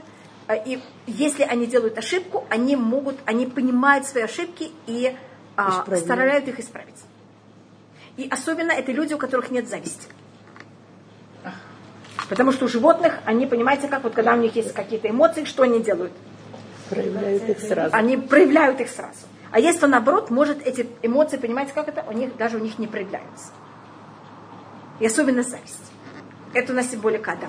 [0.47, 5.15] а, И если они делают ошибку, они могут, они понимают свои ошибки и
[5.55, 6.95] а, стараются их исправить.
[8.17, 10.07] И особенно это люди, у которых нет зависти.
[12.29, 15.63] Потому что у животных, они, понимаете, как вот когда у них есть какие-то эмоции, что
[15.63, 16.13] они делают?
[16.89, 17.95] Проявляют их сразу.
[17.95, 19.19] Они проявляют их сразу.
[19.51, 22.05] А если наоборот, может эти эмоции, понимаете, как это?
[22.07, 23.47] У них, даже у них не проявляются.
[24.99, 25.91] И особенно зависть.
[26.53, 27.47] Это у нас более когда.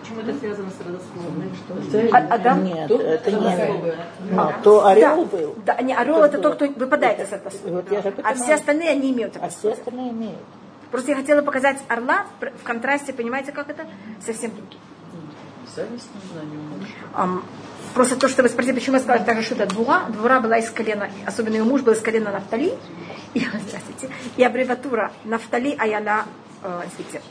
[0.00, 2.10] Почему это связано с родословной?
[2.12, 2.64] А- Адам?
[2.64, 3.36] Нет, Тут это не...
[3.36, 3.96] родословная.
[4.36, 7.52] А, то орел да, был, Да, не, орел это тот, кто выпадает из этого.
[7.66, 9.46] Вот я же А все остальные, они имеют это.
[9.46, 10.38] а все остальные имеют.
[10.94, 13.84] Просто я хотела показать орла в контрасте, понимаете, как это?
[14.24, 14.78] Совсем другим.
[15.74, 17.42] Зависть нужна
[17.94, 20.04] просто то, что вы спросили, почему я сказала даже, что это двура.
[20.10, 22.78] Двура была из колена, особенно ее муж был из колена Нафтали.
[23.34, 26.26] И, здравствуйте, и аббревиатура Нафтали Аяла,
[26.62, 27.22] э, извините,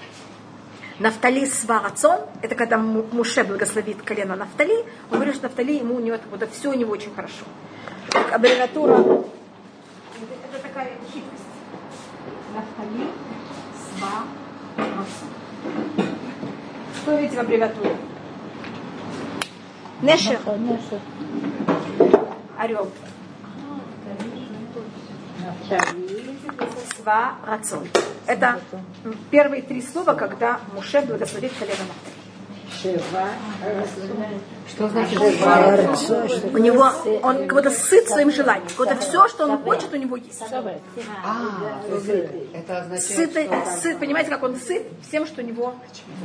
[0.99, 4.75] Нафтали Сварацон, это когда Му- Муше благословит колено Нафтали,
[5.09, 7.45] он говорит, что Нафтали ему у него вот, все у него очень хорошо.
[8.09, 9.23] Так, аббревиатура, это,
[10.51, 11.47] это такая хитрость.
[12.53, 13.07] Нафтали.
[17.01, 17.97] Что видите в аббревиатуре?
[20.01, 20.39] Нешер,
[22.57, 22.89] орел.
[26.97, 27.87] Сва рацион.
[28.25, 28.59] Это
[29.31, 32.12] первые три слова, когда Муше благословит колено Нафтали.
[34.67, 35.19] Что значит
[36.53, 38.67] У него, он как будто сыт своим желанием.
[38.67, 40.41] Как будто все, что он хочет, у него есть.
[41.23, 41.81] А,
[42.53, 43.81] это означает, Сытый, что...
[43.81, 45.75] сыт, понимаете, как он сыт всем, что у него,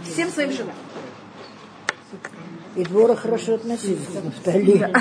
[0.04, 0.76] всем своим желанием.
[2.76, 4.92] И двора хорошо относились к Нафтали.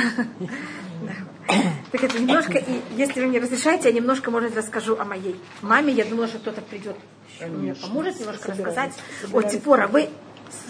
[1.91, 5.93] Так это немножко, и если вы мне разрешаете, я немножко, может, расскажу о моей маме.
[5.93, 6.97] Я думала, что кто-то придет,
[7.39, 8.91] мне поможет немножко рассказать.
[9.31, 10.09] О, Типора, вы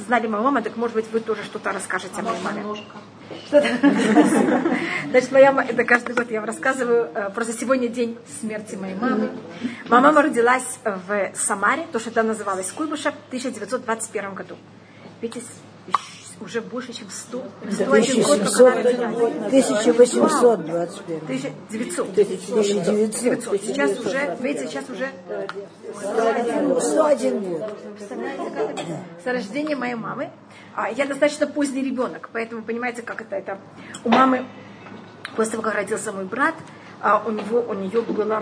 [0.05, 2.63] знали мою маму, так может быть вы тоже что-то расскажете о моей маме.
[5.09, 8.95] Значит, моя мама, это каждый год я вам рассказываю, э, просто сегодня день смерти моей
[8.95, 9.31] мамы.
[9.89, 14.55] Моя мама родилась в Самаре, то, что там называлось Куйбышев, в 1921 году.
[15.21, 15.45] Видите,
[16.41, 19.23] уже больше, чем 100, 101 год, как она родилась.
[19.47, 20.75] 1821.
[21.23, 22.09] 1900.
[22.09, 22.13] 1900.
[22.13, 23.61] 900.
[23.61, 25.09] Сейчас уже, видите, сейчас уже
[25.99, 27.77] 101 год.
[27.97, 28.83] Представляете, как это?
[29.23, 30.29] С рождения моей мамы.
[30.75, 33.59] А, я достаточно поздний ребенок, поэтому понимаете, как это, это
[34.03, 34.45] у мамы,
[35.35, 36.55] после того, как родился мой брат,
[37.09, 38.41] а, у него, у нее было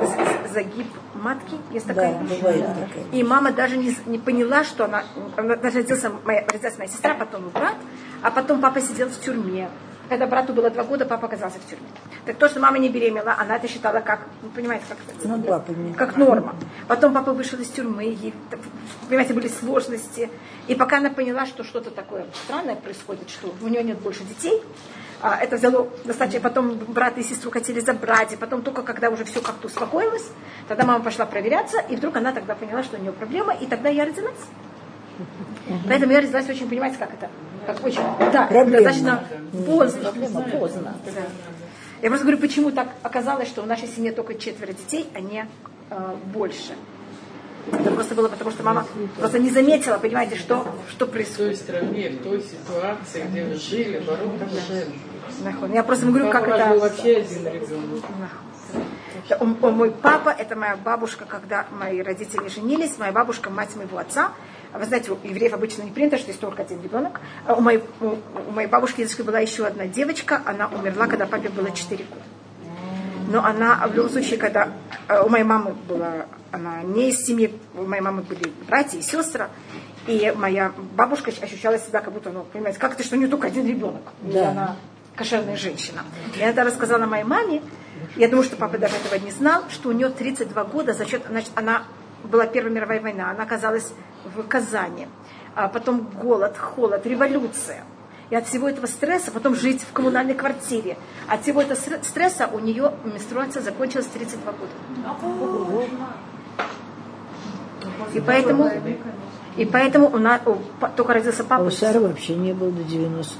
[0.00, 2.18] з- загиб матки, есть Да, такая.
[2.18, 3.04] бывает такая.
[3.12, 5.04] И мама даже не, не поняла, что она,
[5.36, 7.76] она даже родился моя, родилась моя сестра, потом брат,
[8.22, 9.68] а потом папа сидел в тюрьме.
[10.10, 11.86] Когда брату было два года, папа оказался в тюрьме.
[12.26, 14.98] Так то, что мама не беременела, она это считала как, ну, понимаете, как?
[15.24, 16.54] Ну, папа не- как норма.
[16.88, 18.34] Потом папа вышел из тюрьмы, ей,
[19.08, 20.28] понимаете, были сложности.
[20.68, 24.62] И пока она поняла, что что-то такое странное происходит, что у нее нет больше детей,
[25.20, 26.40] а, это взяло достаточно.
[26.40, 30.28] Потом брата и сестру хотели забрать, и потом только когда уже все как-то успокоилось,
[30.68, 33.88] тогда мама пошла проверяться, и вдруг она тогда поняла, что у нее проблема, и тогда
[33.88, 34.34] я родилась.
[35.88, 37.30] Поэтому я родилась очень, понимаете, как это?
[37.66, 38.84] Как очень, да, Проблема.
[38.84, 39.24] достаточно
[39.66, 40.02] поздно.
[40.02, 40.94] Проблема поздно.
[41.06, 41.22] Да.
[42.02, 45.46] Я просто говорю, почему так оказалось, что в нашей семье только четверо детей, а не
[45.88, 46.74] э, больше.
[47.72, 48.86] Это просто было потому, что мама
[49.18, 51.50] просто не заметила, понимаете, что, что В происходит.
[51.50, 54.02] той стране, в той ситуации, где вы жили.
[55.42, 55.72] Нахуй.
[55.72, 56.78] Я просто говорю, как это...
[56.78, 58.04] вообще один ребенок.
[59.40, 63.98] Он- он мой папа, это моя бабушка, когда мои родители женились, моя бабушка, мать моего
[63.98, 64.32] отца,
[64.74, 67.20] Вы знаете, у евреев обычно не принято, что есть только один ребенок.
[67.46, 68.16] А У моей, у,
[68.48, 72.20] у моей бабушки была еще одна девочка, она умерла, когда папе было 4 года.
[73.28, 74.72] Но она, в любом случае, когда
[75.08, 79.02] э, у моей мамы была, она не из семьи, у моей мамы были братья и
[79.02, 79.48] сестры,
[80.06, 83.46] и моя бабушка ощущала себя, как будто, ну, понимаете, как это, что у нее только
[83.46, 84.02] один ребенок.
[84.22, 84.50] Да.
[84.50, 84.76] она
[85.16, 86.02] кошерная женщина.
[86.36, 87.62] Я это рассказала моей маме,
[88.16, 91.22] я думаю, что папа даже этого не знал, что у нее 32 года, за счет,
[91.28, 91.84] значит, она
[92.24, 93.92] была Первая мировая война, она оказалась
[94.24, 95.08] в Казани,
[95.54, 97.84] а потом голод, холод, революция.
[98.30, 100.96] И от всего этого стресса, потом жить в коммунальной квартире,
[101.28, 104.72] от всего этого стр- стресса у нее менструация закончилась в 32 года.
[108.14, 108.70] И поэтому,
[109.56, 110.40] и поэтому у нас
[110.80, 111.62] па- только родился А папа.
[111.62, 113.34] у Сары вообще не было до 90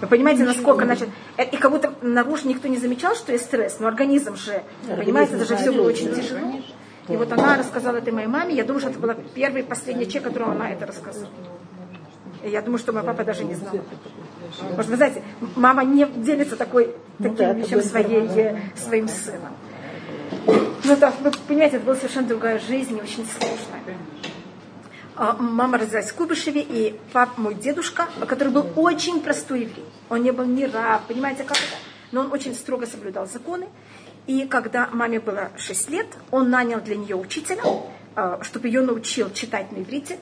[0.00, 1.08] Вы понимаете, насколько, значит,
[1.38, 5.34] э, и как будто наружу никто не замечал, что есть стресс, но организм же, понимаете,
[5.36, 6.40] это же все было очень тяжело.
[7.08, 10.06] И вот она рассказала это моей маме, я думаю, что это была первый и последний
[10.06, 11.26] человек, которому она это рассказала.
[12.44, 13.74] Я думаю, что мой папа даже не знал.
[14.52, 15.22] Что, вы знаете,
[15.56, 19.52] мама не делится такой, таким да, вещам это своей, э, своим сыном.
[20.84, 23.96] Ну, да, вы понимаете, это была совершенно другая жизнь, и очень сложная.
[25.16, 29.86] А, Мама родилась в Кубышеве, и пап, мой дедушка, который был очень простой еврей.
[30.10, 31.76] Он не был ни раб, понимаете, как это?
[32.12, 33.68] Но он очень строго соблюдал законы.
[34.26, 37.62] И когда маме было 6 лет, он нанял для нее учителя,
[38.16, 40.18] а, чтобы ее научил читать на иврите,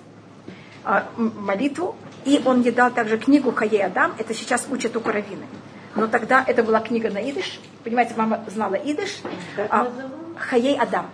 [0.85, 1.97] а, молитву.
[2.25, 4.15] И он ей дал также книгу Хаей Адам.
[4.19, 5.47] Это сейчас учат у раввины.
[5.95, 7.61] Но тогда это была книга на идыш.
[7.85, 9.21] Понимаете, мама знала идыш.
[9.71, 9.93] А,
[10.37, 11.11] Хаей Адам.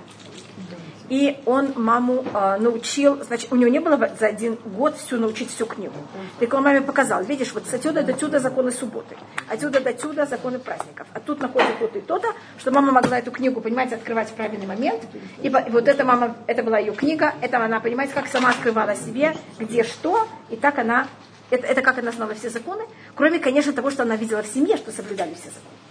[1.09, 5.51] И он маму а, научил, значит, у него не было за один год всю научить
[5.51, 5.95] всю книгу.
[6.39, 9.17] Так он маме показал, видишь, вот отсюда до сюда законы субботы,
[9.49, 13.31] отсюда до сюда законы праздников, а тут находится то-то и то-то, что мама могла эту
[13.31, 15.03] книгу, понимаете, открывать в правильный момент.
[15.43, 18.95] И, и вот это мама, это была ее книга, это она, понимаете, как сама открывала
[18.95, 21.09] себе, где что, и так она,
[21.51, 24.77] это, это как она знала все законы, кроме, конечно, того, что она видела в семье,
[24.77, 25.88] что соблюдали все законы.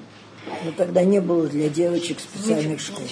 [0.63, 3.03] Но тогда не было для девочек специальных школ.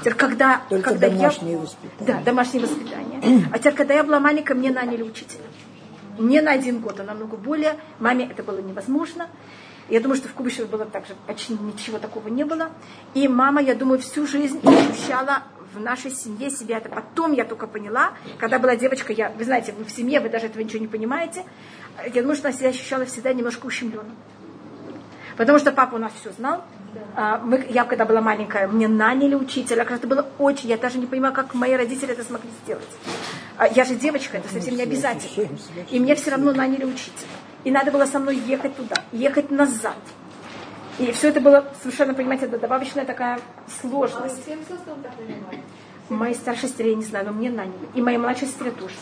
[0.00, 1.58] Теперь, когда, Только когда домашнее я...
[1.58, 2.06] воспитание.
[2.06, 3.48] Да, домашнее воспитание.
[3.52, 5.44] А теперь, когда я была маленькая, мне наняли учителя.
[6.18, 7.76] Не на один год, а намного более.
[7.98, 9.28] Маме это было невозможно.
[9.88, 12.70] Я думаю, что в Кубышеве было так же, почти ничего такого не было.
[13.12, 15.42] И мама, я думаю, всю жизнь ощущала
[15.74, 16.78] в нашей семье себя.
[16.78, 20.30] Это потом я только поняла, когда была девочка, я, вы знаете, вы в семье, вы
[20.30, 21.44] даже этого ничего не понимаете.
[22.14, 24.14] Я думаю, что она себя ощущала всегда немножко ущемленной.
[25.36, 26.62] Потому что папа у нас все знал.
[27.16, 29.84] А, Мы, я когда была маленькая, мне наняли учителя.
[29.84, 30.68] Как это было очень...
[30.68, 32.88] Я даже не понимаю, как мои родители это смогли сделать.
[33.58, 35.48] А, Я же девочка, это совсем не обязательно.
[35.90, 37.28] И мне все равно наняли учителя.
[37.64, 39.96] И надо было со мной ехать туда, ехать назад.
[40.98, 43.40] И все это было совершенно, понимаете, это добавочная такая
[43.80, 44.44] сложность.
[46.08, 47.88] Моей старшей сестре я не знаю, но мне наняли.
[47.94, 48.94] И моей младшей сестре тоже.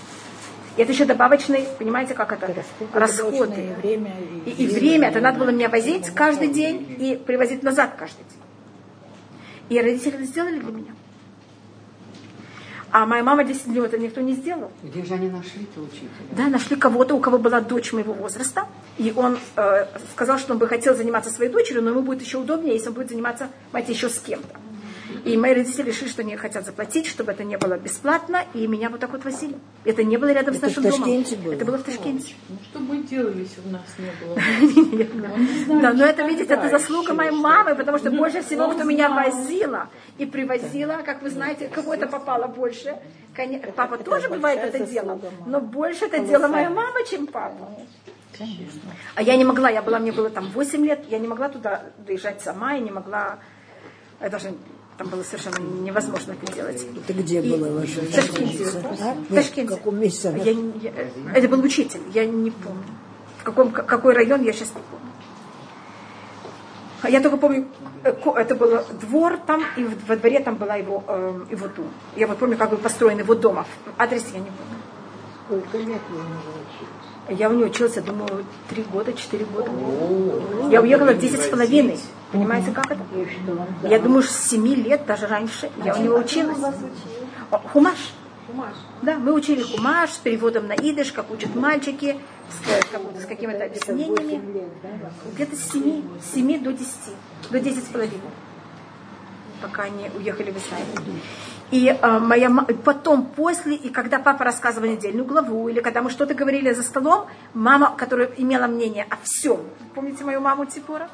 [0.76, 2.46] И это еще добавочный, понимаете, как это?
[2.92, 3.36] Расходы.
[3.36, 4.14] Добавочное время
[4.46, 8.40] И, и время, это надо было меня возить каждый день и привозить назад каждый день.
[9.68, 10.92] И родители это сделали для меня.
[12.90, 14.70] А моя мама 10 дней это никто не сделал.
[14.82, 16.10] Где же они нашли-то учителя?
[16.32, 18.66] Да, нашли кого-то, у кого была дочь моего возраста,
[18.98, 22.36] и он э, сказал, что он бы хотел заниматься своей дочерью, но ему будет еще
[22.36, 24.56] удобнее, если он будет заниматься, понимаете, еще с кем-то.
[25.24, 28.90] И мои родители решили, что они хотят заплатить, чтобы это не было бесплатно, и меня
[28.90, 29.56] вот так вот возили.
[29.84, 31.44] Это не было рядом с Это нашим в Ташкенте домом.
[31.44, 31.54] было?
[31.54, 32.34] Это было в Ташкенте.
[32.48, 34.38] Ну, что бы делали, если у нас не было?
[35.82, 39.88] Да, но это, видите, это заслуга моей мамы, потому что больше всего, кто меня возила
[40.18, 42.96] и привозила, как вы знаете, кого это попало больше.
[43.76, 47.68] Папа тоже бывает это делал, но больше это делала моя мама, чем папа.
[49.14, 51.82] А я не могла, я была, мне было там 8 лет, я не могла туда
[51.98, 53.38] доезжать сама, я не могла,
[54.20, 54.54] я даже
[54.98, 56.86] там было совершенно невозможно это делать.
[56.96, 58.66] Это где И- было ваше В Ташкенте.
[59.00, 59.14] А?
[59.28, 59.74] В Ташкенте.
[59.74, 60.28] В каком месте?
[60.28, 60.38] она?
[60.38, 60.92] Я я-
[61.34, 62.82] это был учитель, я не помню.
[63.38, 65.06] В каком, какой район, я сейчас не помню.
[67.02, 67.66] А Я только помню,
[68.04, 71.88] э, это был двор там, и во дворе там была его, э, его дом.
[72.14, 73.64] Я вот помню, как был построен его дом.
[73.98, 74.76] Адрес я не помню.
[75.46, 76.61] Сколько лет вы у него учились?
[77.28, 79.70] Я у него училась, я думаю, три года, четыре года.
[80.70, 81.98] Я уехала в десять с половиной.
[82.32, 83.00] Понимаете, как это?
[83.82, 86.58] Я думаю, с семи лет, даже раньше, я у него училась.
[87.72, 87.98] Хумаш.
[89.02, 92.18] Да, мы учили хумаш с переводом на идыш, как учат мальчики,
[92.50, 94.68] с, с какими-то объяснениями.
[95.34, 96.88] Где-то с 7, с 7 до 10,
[97.50, 98.20] до 10 с половиной,
[99.62, 100.86] пока они уехали в Израиль.
[101.72, 102.50] И э, моя
[102.84, 107.26] потом, после, и когда папа рассказывал недельную главу, или когда мы что-то говорили за столом,
[107.54, 109.60] мама, которая имела мнение о всем,
[109.94, 111.08] помните мою маму Типора?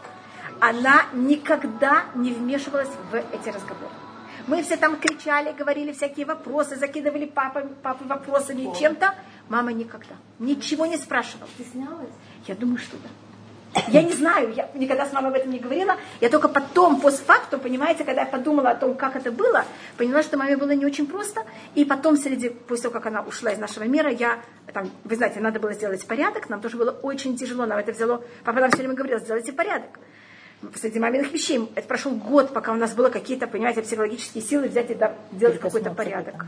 [0.58, 3.94] Она никогда не вмешивалась в эти разговоры.
[4.48, 9.14] Мы все там кричали, говорили всякие вопросы, закидывали папа, папы вопросами чем-то.
[9.48, 10.16] Мама никогда.
[10.40, 11.48] Ничего не спрашивала.
[11.54, 12.10] Стеснялась?
[12.48, 13.08] Я думаю, что да.
[13.88, 15.96] Я не знаю, я никогда с мамой об этом не говорила.
[16.20, 19.64] Я только потом, постфактум, понимаете, когда я подумала о том, как это было,
[19.96, 21.44] поняла, что маме было не очень просто.
[21.74, 24.40] И потом, среди, после того, как она ушла из нашего мира, я,
[24.72, 26.48] там, вы знаете, надо было сделать порядок.
[26.48, 27.66] Нам тоже было очень тяжело.
[27.66, 29.98] Нам это взяло, папа нам все время говорил, сделайте порядок.
[30.74, 31.70] Среди маминых вещей.
[31.74, 35.60] Это прошел год, пока у нас было какие-то, понимаете, психологические силы взять и да, делать
[35.60, 36.46] какой-то порядок.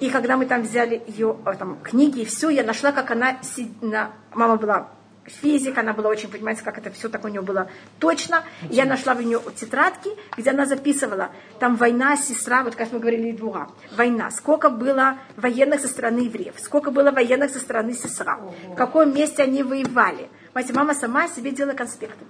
[0.00, 3.38] И когда мы там взяли ее там, книги и все, я нашла, как она,
[3.80, 4.12] на...
[4.34, 4.88] мама была
[5.26, 7.68] физик, она была очень, понимаете, как это все так у нее было
[7.98, 8.44] точно.
[8.62, 13.32] Я нашла в нее тетрадки, где она записывала, там война, сестра, вот как мы говорили,
[13.32, 18.74] двуга, война, сколько было военных со стороны евреев, сколько было военных со стороны сестра, в
[18.74, 20.28] каком месте они воевали.
[20.52, 22.24] Понимаете, мама сама себе делала конспекты.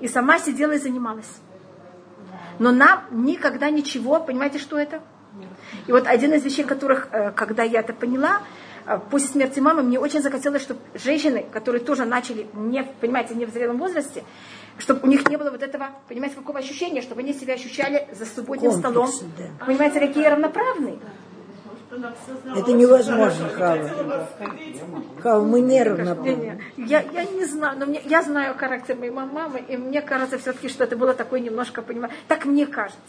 [0.00, 1.40] И сама сидела и занималась.
[2.58, 5.00] Но нам никогда ничего, понимаете, что это?
[5.86, 8.42] И вот один из вещей, которых, э, когда я это поняла,
[9.10, 13.50] после смерти мамы мне очень захотелось, чтобы женщины, которые тоже начали, не, понимаете, не в
[13.50, 14.24] зрелом возрасте,
[14.78, 18.26] чтобы у них не было вот этого, понимаете, какого ощущения, чтобы они себя ощущали за
[18.26, 19.08] субботним столом.
[19.38, 19.66] да.
[19.66, 20.98] Понимаете, какие равноправные.
[22.56, 24.26] Это невозможно, Хава.
[25.22, 25.78] Хава, мы не,
[26.76, 30.68] Я, я не знаю, но мне, я знаю характер моей мамы, и мне кажется все-таки,
[30.68, 33.00] что это было такое немножко, понимаете, так мне кажется.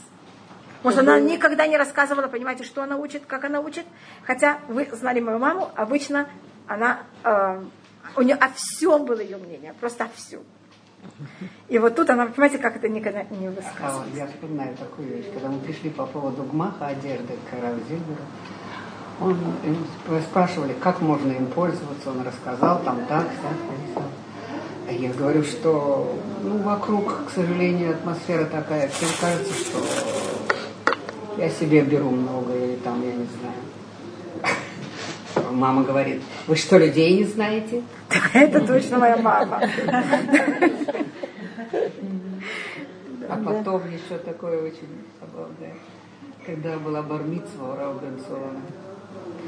[0.85, 3.85] Может, она никогда не рассказывала, понимаете, что она учит, как она учит.
[4.23, 6.27] Хотя вы знали мою маму, обычно
[6.67, 7.63] она, э,
[8.15, 10.41] у нее о всем было ее мнение, просто о всем.
[11.69, 14.09] И вот тут она, понимаете, как это никогда не А, высказывалась.
[14.15, 18.21] я вспоминаю такую вещь, когда мы пришли по поводу гмаха одежды к Раву Зильберу,
[19.21, 19.39] он
[20.29, 23.57] спрашивали, как можно им пользоваться, он рассказал, там так, так,
[23.95, 24.03] так.
[24.87, 29.79] А я говорю, что ну, вокруг, к сожалению, атмосфера такая, всем кажется, что
[31.37, 33.55] я себе беру много, или там, я не знаю.
[35.51, 37.83] Мама говорит, вы что, людей не знаете?
[38.33, 39.61] Это точно моя мама.
[43.27, 44.87] А потом еще такое очень
[45.19, 45.73] забавное.
[46.45, 48.51] Когда была бармитсва у Рау Бенцова,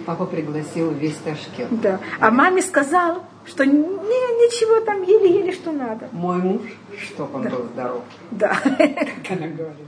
[0.06, 1.80] папа пригласил весь Ташкент.
[1.82, 2.00] Да.
[2.20, 6.10] А маме сказал, что не, ничего там еле-еле что надо.
[6.12, 6.62] Мой муж,
[7.00, 8.58] чтоб он был здоров, Да.
[8.64, 8.72] как
[9.38, 9.88] она говорила,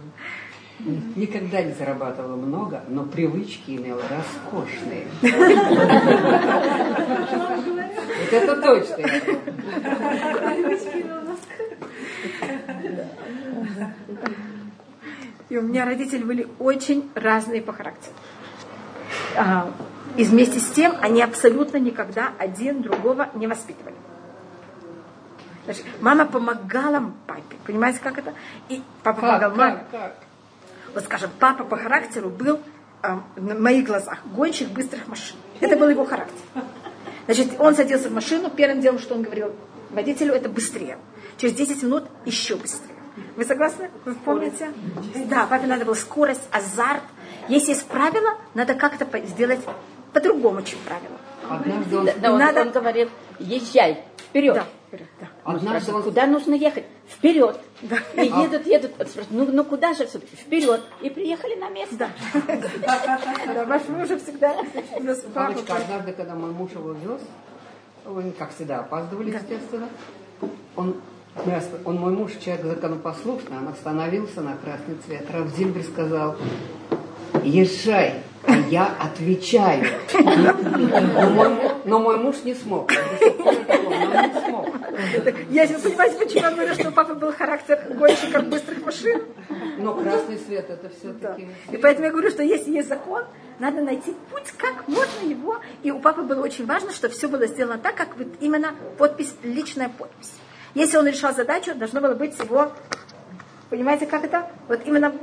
[0.80, 5.08] никогда не зарабатывал много, но привычки имел роскошные.
[8.20, 9.06] Вот это точно.
[15.50, 18.14] И у меня родители были очень разные по характеру.
[19.36, 19.72] А,
[20.16, 23.96] и вместе с тем они абсолютно никогда один другого не воспитывали.
[25.66, 27.58] Значит, мама помогала папе.
[27.66, 28.34] Понимаете, как это?
[28.70, 29.84] И папа помогал маме.
[31.00, 32.60] Вот скажем, папа по характеру был
[33.02, 35.38] а, на моих глазах гонщик быстрых машин.
[35.62, 36.36] Это был его характер.
[37.26, 39.56] Значит, он садился в машину, первым делом, что он говорил
[39.91, 40.97] водителю, это быстрее.
[41.38, 42.97] Через 10 минут еще быстрее.
[43.38, 43.89] Вы согласны?
[44.04, 44.74] Вы помните?
[45.30, 47.04] Да, папе надо было скорость, азарт.
[47.47, 49.62] Если есть правила, надо как-то сделать
[50.12, 51.18] по-другому, чем правила.
[51.50, 54.54] Однажды он, Да, он, Надо- он говорил, езжай, вперед.
[54.54, 55.28] Да, вперед, да.
[55.45, 56.84] Однажды он куда нужно ехать?
[57.20, 57.59] Вперед.
[58.15, 58.91] И едут, едут.
[59.30, 60.05] Ну, ну куда же?
[60.07, 60.82] Вперед.
[61.01, 61.95] И приехали на место.
[61.97, 62.09] Да.
[63.53, 64.55] Да, ваш муж всегда.
[65.34, 67.22] Папочка, однажды, когда мой муж его вез,
[68.05, 69.89] он, как всегда, опаздывали, естественно.
[70.78, 70.95] Он,
[71.45, 75.30] мы он, мой муж, человек законопослушный, он остановился на красный цвет.
[75.30, 76.38] Рав Зильбер сказал,
[77.43, 79.86] езжай, а я отвечаю.
[80.14, 81.50] Но мой,
[81.86, 82.92] но мой муж не смог.
[82.92, 84.70] Я не смог.
[85.50, 89.22] Сейчас понимаете, почему я говорю, что у папы был характер гонщика быстрых машин.
[89.78, 90.90] Но красный свет это Да.
[90.90, 91.48] все-таки...
[91.72, 93.24] И поэтому я говорю, что если есть закон,
[93.60, 95.60] надо найти путь, как можно его.
[95.84, 99.34] И у папы было очень важно, что все было сделано так, как вот именно подпись,
[99.44, 100.34] личная подпись.
[100.76, 102.72] Если он решал задачу, должно было быть его,
[103.70, 104.50] понимаете, как это?
[104.68, 105.14] Вот именно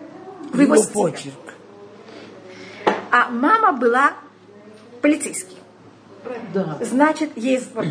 [0.52, 1.34] в его, Его почерк.
[3.16, 4.12] А мама была
[5.00, 5.56] полицейский.
[6.52, 6.76] Да.
[6.82, 7.74] Значит, есть...
[7.74, 7.86] вот?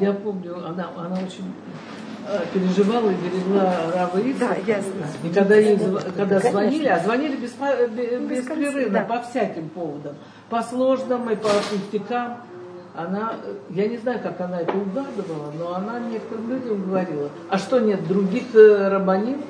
[0.00, 1.54] Я помню, она, она очень
[2.26, 4.18] э, переживала и берегла Рава.
[4.40, 5.12] Да, я знаю.
[5.22, 5.78] И когда, ей,
[6.16, 9.04] когда звонили, а звонили без, Без конца, беспрерывно да.
[9.04, 10.16] по всяким поводам.
[10.50, 12.38] По сложным и по пустякам.
[12.96, 17.58] Она, э, я не знаю, как она это угадывала, но она некоторым людям говорила, а
[17.58, 19.40] что нет других э, рабаним?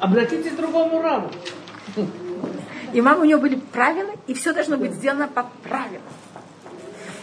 [0.00, 1.28] Обратитесь к другому раву.
[2.94, 6.00] И мама у нее были правила, и все должно быть сделано по правилам.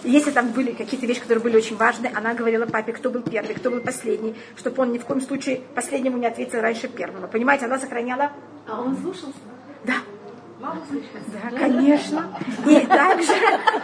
[0.03, 3.21] И если там были какие-то вещи, которые были очень важны, она говорила папе, кто был
[3.21, 7.27] первый, кто был последний, чтобы он ни в коем случае последнему не ответил раньше первого.
[7.27, 8.33] Понимаете, она сохраняла
[8.67, 9.37] А он слушался?
[9.85, 9.93] Да.
[10.61, 12.23] Да, конечно.
[12.67, 13.33] И также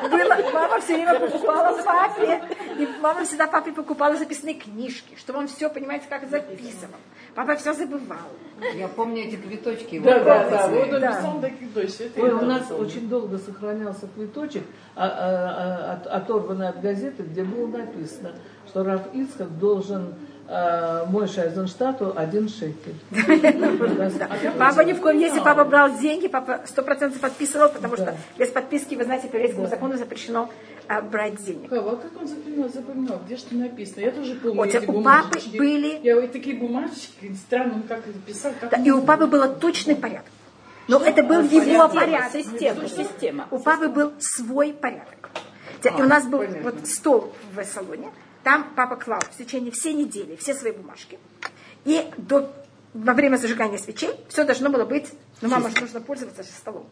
[0.10, 2.42] было, мама все время покупала папе,
[2.78, 6.96] и мама всегда папе покупала записные книжки, чтобы он все, понимаете, как записывал.
[7.36, 8.18] Папа все забывал.
[8.76, 10.00] Я помню эти цветочки.
[10.00, 10.68] Да, да, да.
[10.68, 11.08] Вот он Да.
[11.16, 12.04] писал такие точки.
[12.04, 14.64] Это Ой, у нас очень долго сохранялся квиточек,
[14.96, 18.34] а- а- а- от- оторванный от газеты, где было написано,
[18.68, 20.16] что Раф Ицхак должен
[20.50, 22.96] а, Мойше Айзенштату один шекель.
[24.58, 28.50] Папа ни в коем, если папа брал деньги, папа сто процентов подписывал, потому что без
[28.50, 30.50] подписки, вы знаете, по еврейскому закону запрещено
[30.88, 31.70] а, брать денег.
[31.70, 31.92] Кого?
[31.92, 32.70] А как он запоминал?
[32.70, 33.22] запоминал?
[33.26, 34.02] Где что написано?
[34.02, 38.08] Я тоже помню Вот, эти у папы были- Я вот такие бумажечки, странно, он как
[38.08, 38.54] их писал.
[38.86, 40.32] И у папы был точный порядок.
[40.88, 42.32] Но это был его порядок.
[42.32, 43.48] Система, система.
[43.52, 45.30] У папы был свой порядок.
[45.84, 48.08] И у нас был вот стол в салоне,
[48.48, 51.20] там папа клал в течение всей недели все свои бумажки.
[51.84, 52.50] И до,
[52.94, 55.08] во время зажигания свечей все должно было быть,
[55.42, 56.88] ну, мама же нужно пользоваться же столом.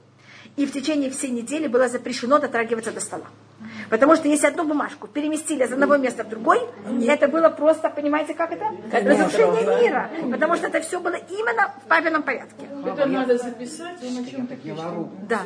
[0.55, 3.25] И в течение всей недели было запрещено дотрагиваться до стола.
[3.89, 6.59] Потому что если одну бумажку переместили из одного места в другой,
[7.07, 8.65] это было просто, понимаете, как это?
[8.91, 10.09] Разрушение мира.
[10.31, 12.67] Потому что это все было именно в папином порядке.
[12.85, 14.77] Это надо записать, он о чем-то Я пишет.
[14.77, 15.09] вору.
[15.27, 15.39] Да.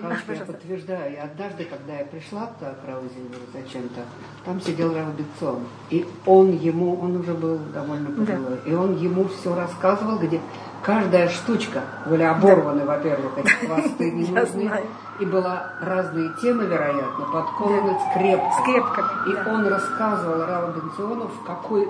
[0.00, 1.12] Хорошо, я подтверждаю.
[1.12, 4.00] И однажды, когда я пришла к Краузингеру зачем-то,
[4.44, 5.66] там сидел Рав Бетсон.
[5.90, 10.40] И он ему, он уже был довольно пожилой, и он ему все рассказывал, где
[10.82, 14.62] каждая штучка были оборваны, во-первых, эти хвосты не Я нужны.
[14.68, 14.84] знаю.
[15.20, 18.52] И была разные темы, вероятно, подколоны скрепками.
[18.62, 19.52] Скрепками, И да.
[19.52, 21.88] он рассказывал Раву Бенциону, в какой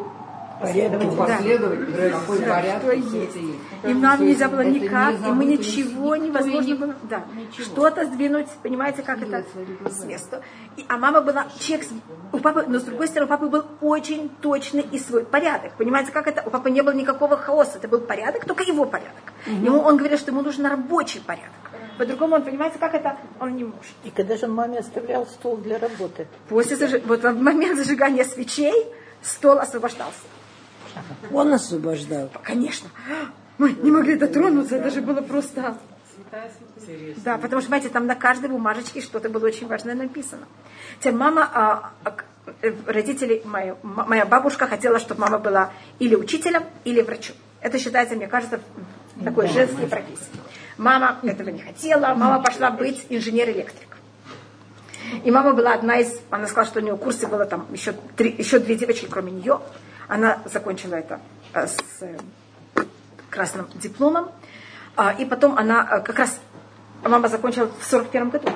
[2.11, 3.37] в какой Да, порядке что все есть.
[3.85, 7.25] И нам нельзя было никак, не и мы ничего невозможно не- было, да,
[7.59, 9.45] что-то сдвинуть, понимаете, как это
[9.91, 10.43] с места.
[10.77, 11.89] И, а мама была чек, с-
[12.33, 15.73] у папы, но с другой стороны, у папы был очень точный и свой порядок.
[15.79, 16.43] Понимаете, как это?
[16.47, 19.13] У папы не было никакого хаоса, это был порядок, только его порядок.
[19.47, 21.51] Ему он говорил, что ему нужен рабочий порядок.
[21.99, 23.17] По-другому он, понимаете, как это?
[23.41, 23.93] Он не может.
[24.05, 26.27] И когда же он маме оставлял стол для работы?
[26.49, 28.87] После зажи- вот в момент зажигания свечей
[29.23, 30.15] стол освобождался.
[31.33, 32.31] Он освобождал.
[32.43, 32.89] Конечно.
[33.59, 35.79] Мы не могли дотронуться, это же было просто...
[37.25, 40.47] Да, потому что, понимаете, там на каждой бумажечке что-то было очень важное написано.
[41.01, 42.15] Тем мама, а, а,
[42.63, 47.37] э, родители, мои, м- моя бабушка хотела, чтобы мама была или учителем, или врачом.
[47.61, 48.61] Это считается, мне кажется,
[49.25, 50.41] такой женской профессией.
[50.79, 53.97] Мама этого не хотела, мама пошла быть инженер-электрик.
[55.25, 57.93] И мама была одна из, она сказала, что у нее в курсе было там еще,
[58.17, 59.61] три, еще две девочки, кроме нее.
[60.11, 61.21] Она закончила это
[61.55, 62.19] э, с э,
[63.31, 64.29] красным дипломом.
[64.97, 66.41] А, и потом она э, как раз,
[67.05, 68.49] мама закончила в 41 году.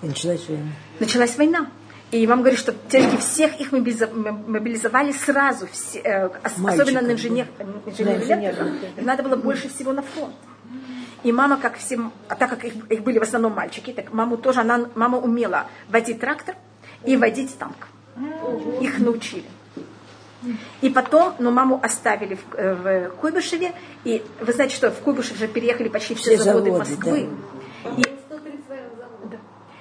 [0.00, 0.70] И началась война.
[0.98, 1.66] Началась война.
[2.10, 7.46] И мама говорит, что тетки всех их мобилизовали сразу, все, ос- особенно на инженер,
[7.86, 8.20] инженер
[8.96, 10.34] Их надо было больше всего на фронт.
[11.22, 14.38] И мама, как всем, а так как их, их были в основном мальчики, так маму
[14.38, 16.54] тоже, она, мама умела водить трактор
[17.04, 17.88] и водить танк.
[18.80, 19.44] Их научили.
[20.80, 23.72] И потом, но маму оставили в, э, в Куйбышеве,
[24.04, 27.28] и вы знаете, что в Куйбышев же переехали почти все, Все заводы, заводы, Москвы.
[27.96, 28.02] И,
[29.30, 29.38] Да.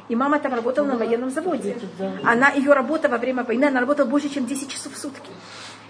[0.10, 1.78] и мама там работала на военном заводе.
[2.24, 5.32] Она, ее работа во время войны, она работала больше, чем 10 часов в сутки.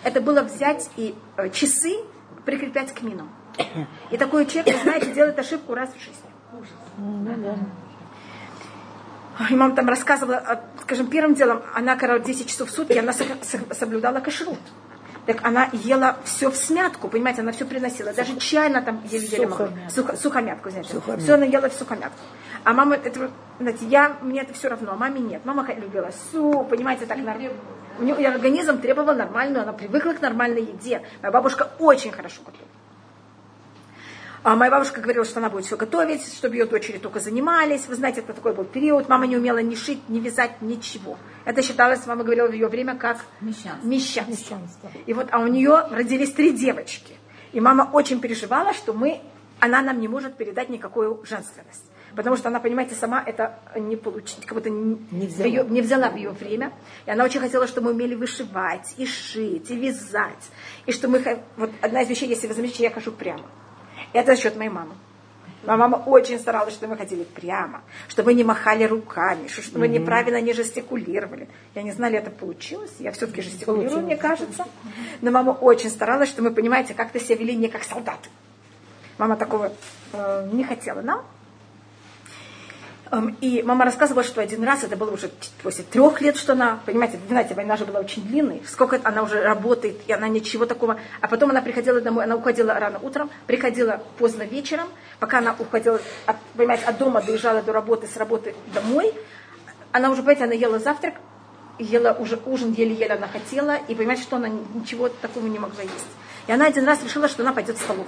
[0.04, 1.98] Это было взять и э, часы
[2.46, 3.30] прикреплять к минам.
[4.10, 6.32] И такой человек, вы знаете, делает ошибку раз в жизни.
[9.50, 13.14] И мама там рассказывала, а, скажем, первым делом, она, короче, 10 часов в сутки, она
[13.14, 14.60] со- со- соблюдала кашрут.
[15.26, 18.12] Так она ела все в смятку, понимаете, она все приносила.
[18.12, 19.90] Даже чай она там ели, ели могла.
[19.90, 20.94] Сухо, сухомятку, знаете.
[20.94, 21.24] Сухомятку.
[21.24, 22.18] Все она ела в сухомятку.
[22.64, 25.46] А мама, это, вот, знаете, я, мне это все равно, а маме нет.
[25.46, 27.52] Мама любила суп, понимаете, так нормально.
[28.00, 31.02] У нее организм требовал нормальную, она привыкла к нормальной еде.
[31.22, 32.68] Моя бабушка очень хорошо готовила.
[34.44, 37.88] А моя бабушка говорила, что она будет все готовить, чтобы ее дочери только занимались.
[37.88, 39.08] Вы знаете, это такой был период.
[39.08, 41.18] Мама не умела ни шить, ни вязать, ничего.
[41.46, 44.90] Это считалось, мама говорила в ее время, как мещанство.
[45.06, 47.14] И вот, а у нее родились три девочки.
[47.54, 49.22] И мама очень переживала, что мы,
[49.60, 51.86] она нам не может передать никакую женственность.
[52.16, 55.48] Потому что она, понимаете, сама это не получить, как будто не, взяла.
[55.48, 56.74] ее- не взяла в ее время.
[57.06, 60.50] И она очень хотела, чтобы мы умели вышивать, и шить, и вязать.
[60.88, 61.22] И что мы...
[61.58, 63.46] Вот одна из вещей, если вы заметите, я хожу прямо.
[64.14, 64.94] Это за счет моей мамы.
[65.64, 69.88] Моя мама очень старалась, чтобы мы ходили прямо, чтобы не махали руками, что- чтобы мы
[70.00, 71.48] неправильно не жестикулировали.
[71.76, 72.92] Я не знаю, ли это получилось.
[73.00, 74.66] Я все-таки жестикулирую, мне кажется.
[75.22, 78.30] Но мама очень старалась, что мы, понимаете, как-то себя вели не как солдаты.
[79.20, 79.72] Мама такого
[80.14, 81.22] э, не хотела нам.
[83.12, 85.30] Эм, И мама рассказывала, что один раз, это было уже
[85.64, 89.42] после трех лет, что она, понимаете, знаете, война же была очень длинной, сколько она уже
[89.42, 90.98] работает, и она ничего такого.
[91.20, 94.88] А потом она приходила домой, она уходила рано утром, приходила поздно вечером,
[95.20, 99.14] пока она уходила, от, понимаете, от дома доезжала до работы, с работы домой,
[99.92, 101.16] она уже, понимаете, она ела завтрак,
[101.80, 106.08] ела уже ужин, еле-еле она хотела, и понимаете, что она ничего такого не могла есть.
[106.48, 108.08] И она один раз решила, что она пойдет в столовую.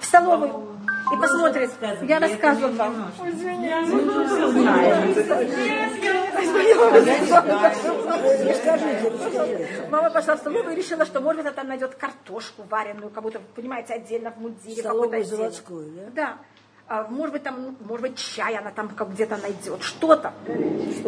[0.00, 0.69] В столовую.
[1.12, 1.70] И посмотрит.
[2.02, 3.12] Я рассказываю вам.
[9.90, 13.22] Мама пошла в столовую и решила, что, может быть, она там найдет картошку вареную, как
[13.22, 14.82] будто, понимаете, отдельно в мундире.
[14.82, 15.36] какой-то Столовую отдельно.
[15.36, 16.02] заводскую, да?
[16.14, 16.36] Да.
[16.88, 20.32] А, Может быть, там, может быть, чай она там как где-то найдет, что-то.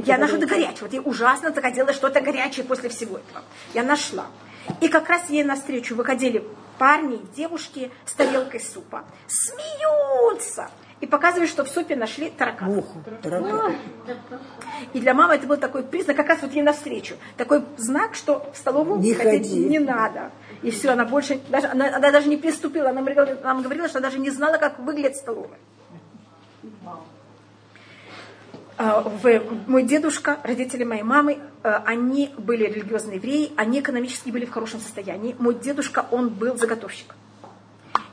[0.05, 0.79] Я нашла что-то горячее.
[0.83, 3.43] Вот ей ужасно захотелось что-то горячее после всего этого.
[3.75, 4.27] Я нашла.
[4.81, 6.45] И как раз ей навстречу выходили
[6.83, 9.05] парни и девушки с тарелкой супа.
[9.29, 10.69] Смеются.
[11.01, 12.75] И показывают, что в супе нашли таракана.
[12.75, 13.77] Муху, таракан.
[14.93, 17.15] И для мамы это был такой признак, как раз вот ей навстречу.
[17.37, 19.65] Такой знак, что в столовую Не ходить ходи.
[19.65, 20.33] не надо.
[20.63, 22.91] И все, она больше, даже, она, она даже не приступила.
[22.91, 23.01] Она
[23.45, 25.61] нам говорила, что даже не знала, как выглядит столовая.
[28.79, 34.45] А, в- мой дедушка, родители моей мамы, э, они были религиозные евреи, они экономически были
[34.47, 35.37] в хорошем состоянии.
[35.39, 37.15] Мой дедушка, он был заготовщик.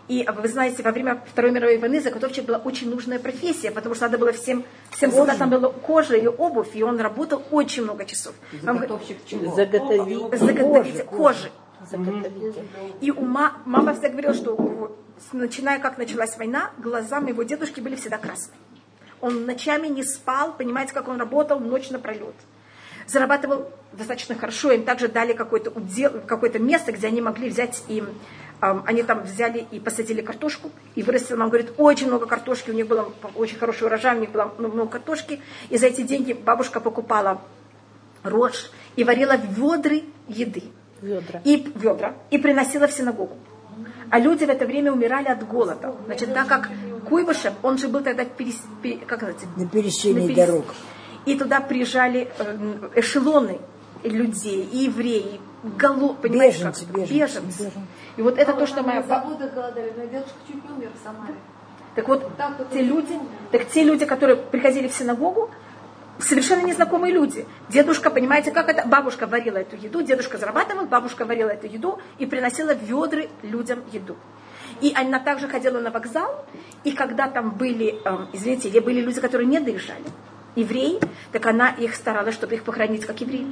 [0.10, 4.05] И вы знаете, во время Второй мировой войны заготовщик была очень нужная профессия, потому что
[4.05, 8.34] надо было всем, всем солдатам было кожа и обувь, и он работал очень много часов.
[8.62, 9.55] Заготовщик чего?
[9.55, 10.39] Заготовить.
[10.39, 11.51] заготовитель кожи.
[11.89, 12.55] Заготовить.
[13.01, 14.97] И у ма- мама всегда говорила, что
[15.32, 18.57] начиная как началась война, глаза моего дедушки были всегда красные.
[19.22, 22.36] Он ночами не спал, понимаете, как он работал ночь напролет.
[23.08, 28.04] Зарабатывал достаточно хорошо, им также дали какое-то, удел, какое-то место, где они могли взять и
[28.62, 32.74] ам, они там взяли и посадили картошку, и вырастил, мама говорит, очень много картошки, у
[32.74, 36.80] них было очень хороший урожай, у них было много картошки, и за эти деньги бабушка
[36.80, 37.42] покупала
[38.24, 40.64] рожь и варила ведры еды.
[41.02, 41.42] Ведра.
[41.46, 42.16] И ведра.
[42.30, 43.38] И приносила в синагогу.
[44.10, 45.96] А люди в это время умирали от голода.
[46.06, 46.70] Значит, так как
[47.10, 49.22] Куйбышев, он же был тогда перес- пе- как
[49.57, 50.66] На пересечении на перес- дорог.
[51.26, 53.60] И туда приезжали э, эшелоны
[54.03, 57.10] людей, и евреи, голо, понимаешь, Беженцы, как?
[57.10, 57.72] беженцы.
[58.18, 59.03] И вот это то, что моя...
[59.03, 61.36] Заводы голодали, но дедушка чуть не умер в Самаре.
[61.95, 62.32] Так вот,
[62.72, 63.20] те люди,
[63.51, 65.49] так те люди, которые приходили в синагогу,
[66.20, 67.45] совершенно незнакомые люди.
[67.70, 68.88] Дедушка, понимаете, как это?
[68.88, 73.84] Бабушка варила эту еду, дедушка зарабатывал, бабушка варила эту еду и приносила в ведры людям
[73.91, 74.16] еду.
[74.82, 76.46] И она также ходила на вокзал,
[76.84, 80.04] и когда там были, эм, извините, где были люди, которые не доезжали,
[80.56, 81.00] евреи,
[81.32, 83.46] так она их старалась, чтобы их похоронить как евреи.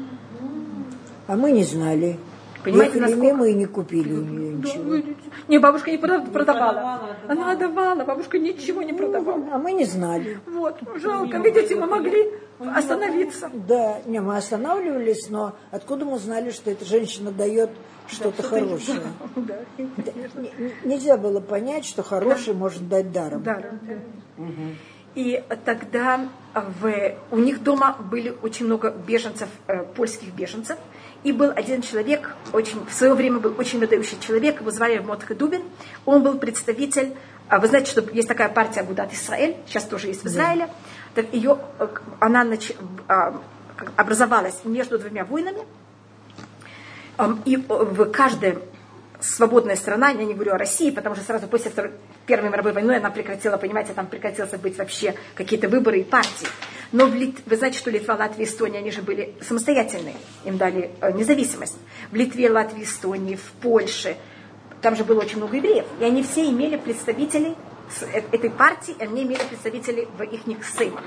[1.28, 2.18] А мы не знали.
[2.64, 5.14] Понимаете, насколько- и не купили у нее ничего.
[5.48, 7.02] Не, бабушка не прода- продавала.
[7.28, 9.44] Она отдавала, бабушка ничего не продавала.
[9.54, 10.40] А мы не знали.
[10.46, 13.50] Вот, жалко, видите, мы могли остановиться.
[13.54, 17.70] Да, не, мы останавливались, но откуда мы знали, что эта женщина дает
[18.08, 19.02] что-то хорошее?
[19.36, 19.56] Да,
[20.84, 23.44] Нельзя было понять, что хорошее можно дать даром.
[23.44, 23.62] да.
[25.16, 30.78] И тогда в, у них дома были очень много беженцев, э, польских беженцев.
[31.24, 35.34] И был один человек, очень, в свое время был очень выдающий человек, его звали Мотха
[35.34, 35.64] Дубин.
[36.06, 37.16] Он был представитель,
[37.50, 40.70] а вы знаете, что есть такая партия Агудат Исраэль, сейчас тоже есть в Израиле.
[41.16, 41.88] Так ее, э,
[42.20, 42.76] она нач-
[43.08, 43.42] а,
[43.96, 45.62] образовалась между двумя войнами.
[47.46, 48.60] И в каждой
[49.20, 51.72] свободная страна, я не говорю о России, потому что сразу после
[52.26, 56.48] Первой мировой войны она прекратила, понимаете, там прекратилось быть вообще какие-то выборы и партии.
[56.92, 60.16] Но в Лит- вы знаете, что Литва, Латвия, Эстония, они же были самостоятельные,
[60.46, 61.78] им дали э, независимость.
[62.12, 64.16] В Литве, Латвии, Эстонии, в Польше,
[64.82, 67.56] там же было очень много евреев, и они все имели представителей
[68.14, 71.04] э- этой партии, они имели представителей в их сеймах,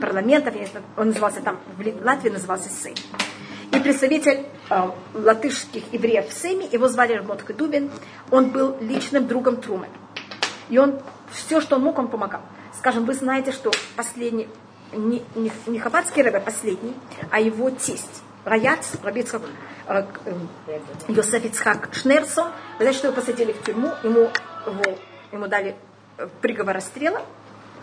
[0.00, 0.54] парламентов,
[0.96, 2.96] он назывался там, в Латвии назывался Сейм.
[3.86, 7.88] Представитель э, латышских евреев в Сейме, его звали Мотка Дубин,
[8.32, 9.94] он был личным другом Трумэна.
[10.68, 10.98] И он,
[11.30, 12.40] все, что он мог, он помогал.
[12.76, 14.48] Скажем, вы знаете, что последний,
[14.92, 16.96] не, не, Хабадский рэбе последний,
[17.30, 19.42] а его тесть, Раяц, Рабицкак,
[19.86, 21.44] э, э, Йосеф
[21.92, 24.30] Шнерсон, вы знаете, что его посадили в тюрьму, ему,
[24.66, 24.98] его,
[25.30, 25.76] ему дали
[26.18, 27.22] э, приговор расстрела,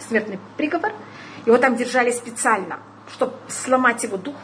[0.05, 0.91] смертный приговор,
[1.45, 4.35] его там держали специально, чтобы сломать его дух,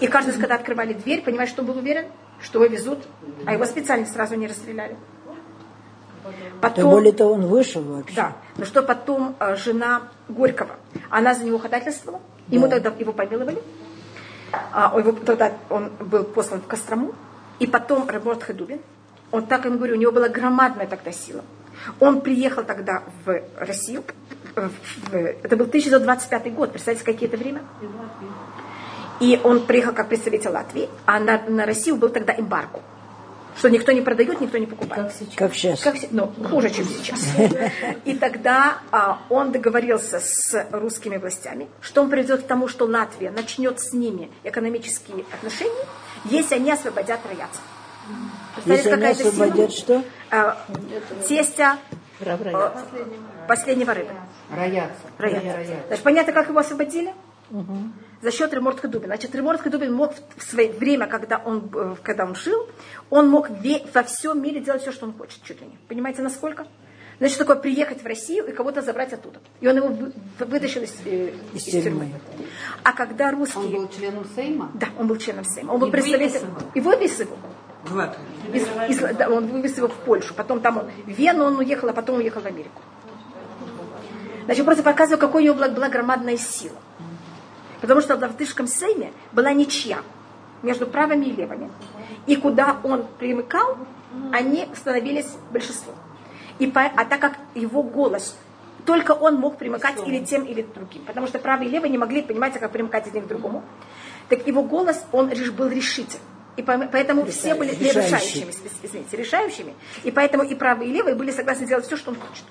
[0.00, 2.06] и каждый раз, когда открывали дверь, понимаешь, что он был уверен,
[2.40, 2.98] что его везут,
[3.46, 4.96] а его специально сразу не расстреляли.
[6.22, 8.14] Тем Потом, более то он вышел вообще.
[8.14, 10.76] да, но что потом э, жена Горького,
[11.08, 12.78] она за него ходательствовала, ему Да.
[12.78, 13.62] тогда его помиловали,
[14.72, 17.14] а, его, тогда он был послан в Кострому,
[17.58, 18.80] и потом Раборт Хедубин,
[19.30, 21.42] он так им говорю, у него была громадная тогда сила.
[22.00, 24.04] Он приехал тогда в Россию,
[24.56, 24.68] э,
[25.10, 27.62] в- это был 1925 год, представьте, какие это время?
[29.20, 32.80] И он приехал как представитель Латвии, а на, на Россию был тогда эмбарго.
[33.56, 35.12] Что никто не продает, никто не покупает.
[35.36, 35.80] Как сейчас.
[35.80, 37.20] Как все- ну, хуже, чем сейчас.
[38.04, 43.30] И тогда а, он договорился с русскими властями, что он приведет к тому, что Латвия
[43.30, 45.84] начнет с ними экономические отношения,
[46.24, 47.20] если они освободят.
[48.64, 49.28] Представляете, Если они это сила?
[49.28, 50.02] освободят что?
[50.30, 50.64] А,
[51.28, 51.78] тестя
[52.24, 52.72] а, Раяц.
[53.46, 54.12] последнего рыба.
[54.50, 55.02] Рояться.
[55.18, 55.58] Рояца.
[55.88, 57.12] Значит, понятно, как его освободили?
[58.22, 59.14] За счет Ремортка Дубина.
[59.16, 62.68] Значит, Ремортка Дубин мог в свое время, когда он, э, когда он жил,
[63.08, 63.48] он мог
[63.94, 65.78] во всем мире делать все, что он хочет, чуть ли не.
[65.88, 66.66] Понимаете, насколько?
[67.18, 69.40] Значит, такое приехать в Россию и кого-то забрать оттуда.
[69.60, 72.12] И он его вы- вытащил из, э, Из из тюрьмы.
[72.82, 73.68] А когда Он русские...
[73.78, 74.70] был членом Сейма?
[74.74, 75.72] Да, он был членом Сейма.
[75.72, 76.28] Он был И представителем...
[76.30, 76.70] вывез его?
[76.74, 77.36] И вывез его.
[78.52, 78.66] Из-
[79.00, 80.34] из- да, он вывез его в Польшу.
[80.34, 82.82] Потом там он, в Вену он уехал, а потом уехал в Америку.
[84.44, 86.76] Значит, просто показываю, какой у него была, была громадная сила.
[87.80, 90.02] Потому что в латышском сейме была ничья
[90.62, 91.70] между правыми и левыми.
[92.26, 93.78] И куда он примыкал,
[94.32, 95.94] они становились большинством.
[96.58, 98.36] И по- а так как его голос,
[98.84, 101.02] только он мог примыкать или тем, или другим.
[101.06, 103.62] Потому что правые и левые не могли, понимаете, как примыкать один к другому.
[104.28, 106.18] Так его голос, он реш- был решитель.
[106.56, 108.40] И по- поэтому все были Решающий.
[108.40, 108.50] решающими,
[108.82, 109.74] извините, решающими.
[110.04, 112.44] И поэтому и правые, и левые были согласны делать все, что он хочет.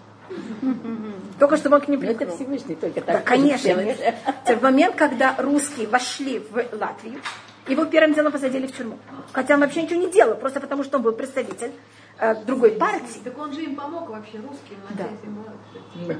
[1.39, 2.37] Только чтобы он к ним Ну, это примкнул.
[2.37, 3.73] Всевышний только Да, так конечно.
[3.73, 4.59] может делать.
[4.59, 7.21] В момент, когда русские вошли в Латвию,
[7.67, 8.97] его первым делом посадили в тюрьму.
[9.31, 11.71] Хотя он вообще ничего не делал, просто потому что он был представитель
[12.17, 13.21] э, другой партии.
[13.23, 14.77] Так он же им помог вообще, русским.
[14.91, 15.07] Да.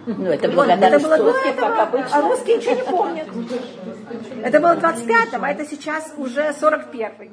[0.06, 2.18] Ну, это благодарность это было до русских, как этого, обычно.
[2.18, 3.28] а русские ничего не помнят.
[4.44, 7.32] Это было в 25-м, а это сейчас уже 41-й.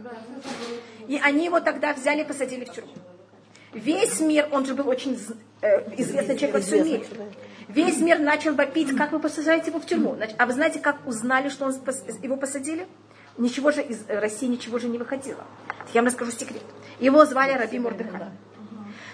[1.09, 2.93] И они его тогда взяли и посадили в тюрьму.
[3.75, 5.19] Весь мир, он же был очень
[5.61, 7.05] э, известный человек во всем мире.
[7.69, 10.17] Весь мир начал вопить, как вы посажаете его в тюрьму.
[10.39, 11.73] А вы знаете, как узнали, что он
[12.23, 12.87] его посадили?
[13.39, 15.45] Ничего же из э, России ничего же не выходило.
[15.93, 16.63] Я вам расскажу секрет.
[17.01, 18.31] Его звали Раби Мордыхай.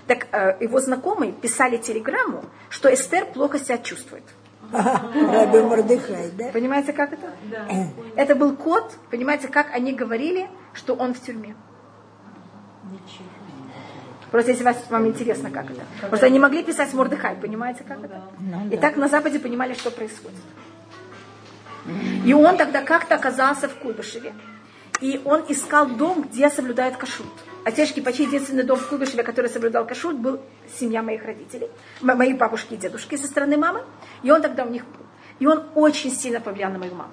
[0.07, 4.23] Так э, его знакомые писали телеграмму, что Эстер плохо себя чувствует.
[4.71, 6.51] Раби Мордыхай, да?
[6.53, 7.33] Понимаете, как это?
[8.15, 11.57] Это был код, понимаете, как они говорили, что он в тюрьме.
[14.33, 15.83] Просто если вас, вам интересно, как это.
[16.09, 18.23] Просто они могли писать Мордыхай, понимаете, как это?
[18.73, 20.41] И так на Западе понимали, что происходит.
[22.25, 24.33] И он тогда как-то оказался в Куйбышеве.
[25.01, 27.27] И он искал дом, где соблюдают кашрут.
[27.65, 30.41] Отечки, почти единственный дом в Куйбышеве, который соблюдал кашрут, был
[30.79, 31.69] семья моих родителей,
[32.03, 33.83] м- моей бабушки и дедушки со стороны мамы.
[34.23, 35.05] И он тогда у них был.
[35.41, 37.13] И он очень сильно повлиял на мою маму.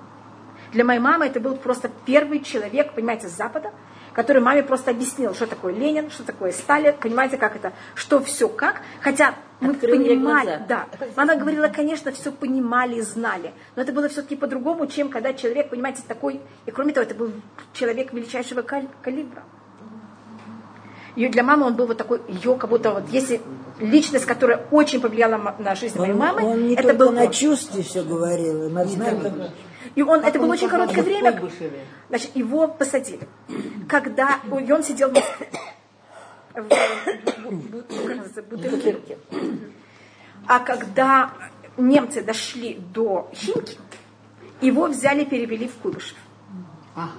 [0.72, 3.72] Для моей мамы это был просто первый человек, понимаете, с Запада,
[4.20, 8.50] который маме просто объяснил, что такое Ленин, что такое Сталин, понимаете, как это, что все
[8.50, 8.82] как.
[9.00, 10.66] Хотя мы Открыл понимали, глаза.
[10.68, 10.86] да.
[11.16, 15.70] Она говорила, конечно, все понимали и знали, но это было все-таки по-другому, чем когда человек,
[15.70, 17.32] понимаете, такой, и кроме того, это был
[17.72, 19.44] человек величайшего калибра.
[21.16, 23.40] И для мамы он был вот такой, ее как будто вот, если
[23.80, 28.04] личность, которая очень повлияла на жизнь моей мамы, он не это был на чувстве все
[28.04, 29.52] говорил, как...
[29.96, 31.52] И он, это было он очень оказался короткое время.
[32.10, 33.28] Значит, его посадили.
[33.88, 35.50] Когда и он сидел в Москве.
[38.50, 39.18] Бутылке.
[40.48, 41.32] А когда
[41.78, 43.78] немцы дошли до Химки,
[44.62, 46.18] его взяли перевели в Куйбышев.
[46.96, 47.12] Ага.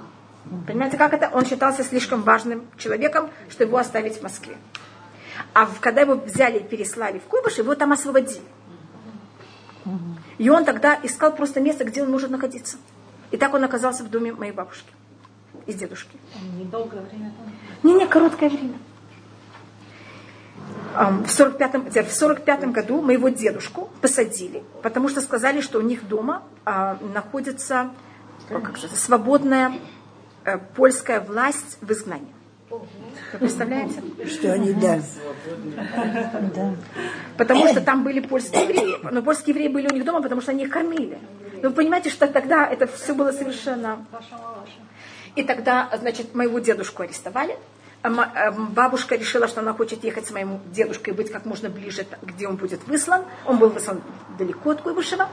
[0.66, 1.30] Понимаете, как это?
[1.32, 4.56] Он считался слишком важным человеком, что его оставить в Москве.
[5.54, 8.42] А когда его взяли и переслали в Куйбышев, его там освободили.
[10.41, 12.78] И он тогда искал просто место, где он может находиться.
[13.30, 14.91] И так он оказался в доме моей бабушки
[15.66, 16.16] и дедушки.
[16.59, 17.53] Недолгое время там.
[17.82, 18.78] Не-не, короткое время.
[20.95, 26.09] В 45-м, э, в 45 году моего дедушку посадили, потому что сказали, что у них
[26.09, 27.91] дома а, находится
[28.49, 29.74] как сказать, свободная
[30.47, 32.32] э, польская власть в изгнании.
[32.70, 34.00] Вы представляете?
[34.26, 35.00] Что они, да.
[37.36, 38.96] Потому что там были польские евреи.
[39.10, 41.18] Но польские евреи были у них дома, потому что они их кормили.
[41.62, 44.06] Но вы понимаете, что тогда это все было совершенно...
[45.34, 47.56] И тогда, значит, моего дедушку арестовали.
[48.02, 52.06] А а Бабушка решила, что она хочет ехать с моим дедушкой, быть как можно ближе,
[52.22, 53.24] где он будет выслан.
[53.46, 54.00] Он был выслан
[54.38, 55.28] далеко от Куйбышева.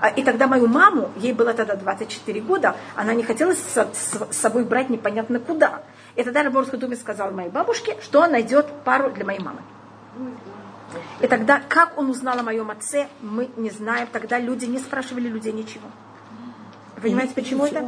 [0.00, 3.88] А, И тогда мою маму, ей было тогда 24 года, она не хотела с
[4.30, 5.82] собой брать непонятно куда.
[6.16, 9.60] И тогда Раборский Думе сказал моей бабушке, что он найдет пару для моей мамы.
[11.20, 14.08] И тогда, как он узнал о моем отце, мы не знаем.
[14.10, 15.88] Тогда люди не спрашивали людей ничего.
[17.00, 17.84] Понимаете, почему это?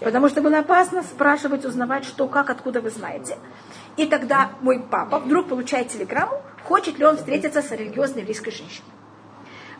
[0.00, 3.36] Потому что было опасно спрашивать, узнавать, что, как, откуда вы знаете.
[3.96, 8.88] И тогда мой папа вдруг получает телеграмму, хочет ли он встретиться с религиозной еврейской женщиной.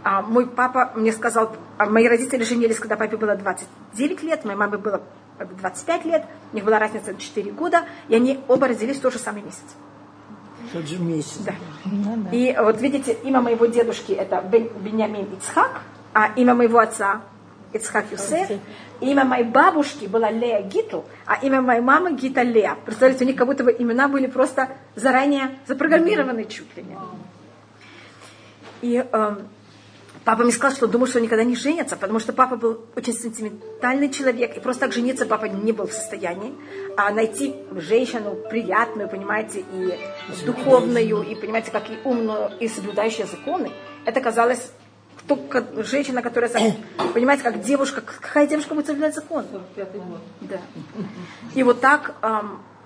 [0.04, 4.58] А мой папа мне сказал, а мои родители женились, когда папе было 29 лет, моей
[4.58, 5.02] маме было
[5.38, 9.18] 25 лет, у них была разница 4 года, и они оба родились в тот же
[9.18, 9.64] самый месяц.
[10.72, 11.38] Тот же месяц.
[11.38, 11.54] Да.
[12.32, 15.82] И вот видите, имя моего дедушки это Бен- Беньямин Ицхак,
[16.14, 17.22] а имя моего отца
[17.72, 18.48] Ицхак Юсеф.
[19.00, 22.76] Имя моей бабушки было Лея Гитл, а имя моей мамы Гита Лея.
[22.84, 26.96] Представляете, у них как будто бы имена были просто заранее запрограммированы чуть ли не.
[28.82, 29.48] И эм,
[30.24, 34.10] папа мне сказал, что думал, что никогда не женятся, потому что папа был очень сентиментальный
[34.10, 36.54] человек, и просто так жениться папа не был в состоянии.
[36.96, 39.98] А найти женщину приятную, понимаете, и
[40.44, 43.70] духовную, и, понимаете, как и умную, и соблюдающую законы,
[44.04, 44.70] это казалось
[45.26, 46.50] только женщина, которая,
[47.14, 49.44] понимаете, как девушка, какая девушка будет соблюдать закон?
[50.40, 50.60] Да.
[51.54, 52.14] И вот так,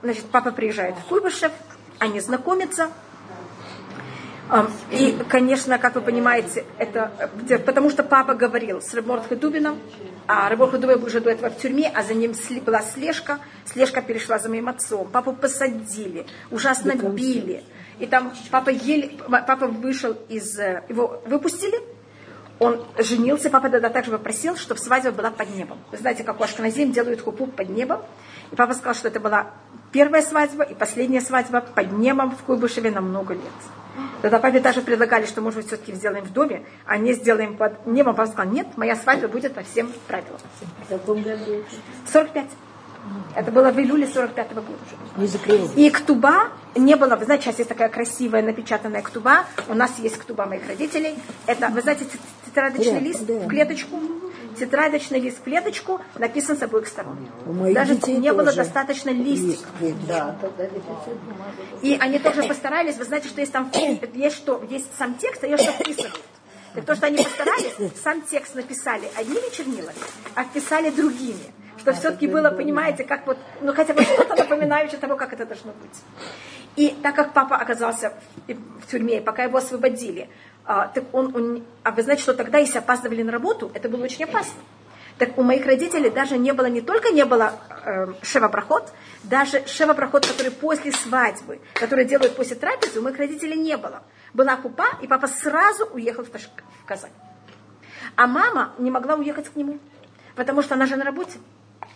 [0.02, 1.52] значит, папа приезжает в Куйбышев,
[1.98, 2.90] они знакомятся,
[4.92, 7.10] И, конечно, как вы понимаете, это
[7.48, 9.80] э, потому что папа говорил с Рабмордхой Дубином,
[10.28, 12.32] а Рабмордхой Дубин был уже до этого в тюрьме, а за ним
[12.64, 15.08] была слежка, слежка перешла за моим отцом.
[15.08, 17.64] Папу посадили, ужасно били.
[17.98, 21.80] И там папа еле, папа вышел из, э, его выпустили,
[22.58, 25.78] он женился, папа тогда также попросил, чтобы свадьба была под небом.
[25.90, 28.00] Вы знаете, как у Ашканазим делают хупу под небом.
[28.50, 29.50] И папа сказал, что это была
[29.92, 33.42] первая свадьба и последняя свадьба под небом в Куйбышеве на много лет.
[34.22, 37.86] Тогда папе даже предлагали, что, может быть, все-таки сделаем в доме, а не сделаем под
[37.86, 38.14] небом.
[38.14, 40.38] Папа сказал, нет, моя свадьба будет по всем правилам.
[40.84, 41.62] В каком году?
[42.12, 42.46] 45.
[43.36, 44.66] Это было в июле 45 года.
[45.16, 45.70] Не закрыл.
[45.76, 50.16] И ктуба не было, вы знаете, сейчас есть такая красивая напечатанная ктуба, у нас есть
[50.18, 51.16] ктуба моих родителей.
[51.46, 53.34] Это, вы знаете, тет- тетрадочный Да, лист да.
[53.34, 53.96] в клеточку,
[54.58, 57.16] тетрадочный лист в клеточку, написан с обоих сторон.
[57.72, 59.66] Даже не было достаточно листиков.
[60.06, 60.36] Да.
[61.82, 63.70] И они тоже постарались, вы знаете, что есть там,
[64.14, 66.20] есть что, есть сам текст, а есть что вписывают.
[66.74, 69.96] Так то, что они постарались, сам текст написали одними чернилами,
[70.34, 71.54] а вписали другими.
[71.78, 75.72] Что все-таки было, понимаете, как вот, ну хотя бы что-то напоминающее того, как это должно
[75.72, 76.02] быть.
[76.76, 78.12] И так как папа оказался
[78.46, 80.28] в, тюрьме, пока его освободили,
[80.66, 84.04] а, так он, он- а вы знаете, что тогда, если опаздывали на работу, это было
[84.04, 84.60] очень опасно.
[85.18, 87.54] Так у моих родителей даже не было, не только не было
[87.86, 88.92] э, шева-проход,
[89.22, 94.02] даже шева-проход, который после свадьбы, который делают после трапезы, у моих родителей не было.
[94.34, 97.12] Была купа, и папа сразу уехал в, Ташк- в Казань.
[98.16, 99.78] А мама не могла уехать к нему,
[100.34, 101.38] потому что она же на работе,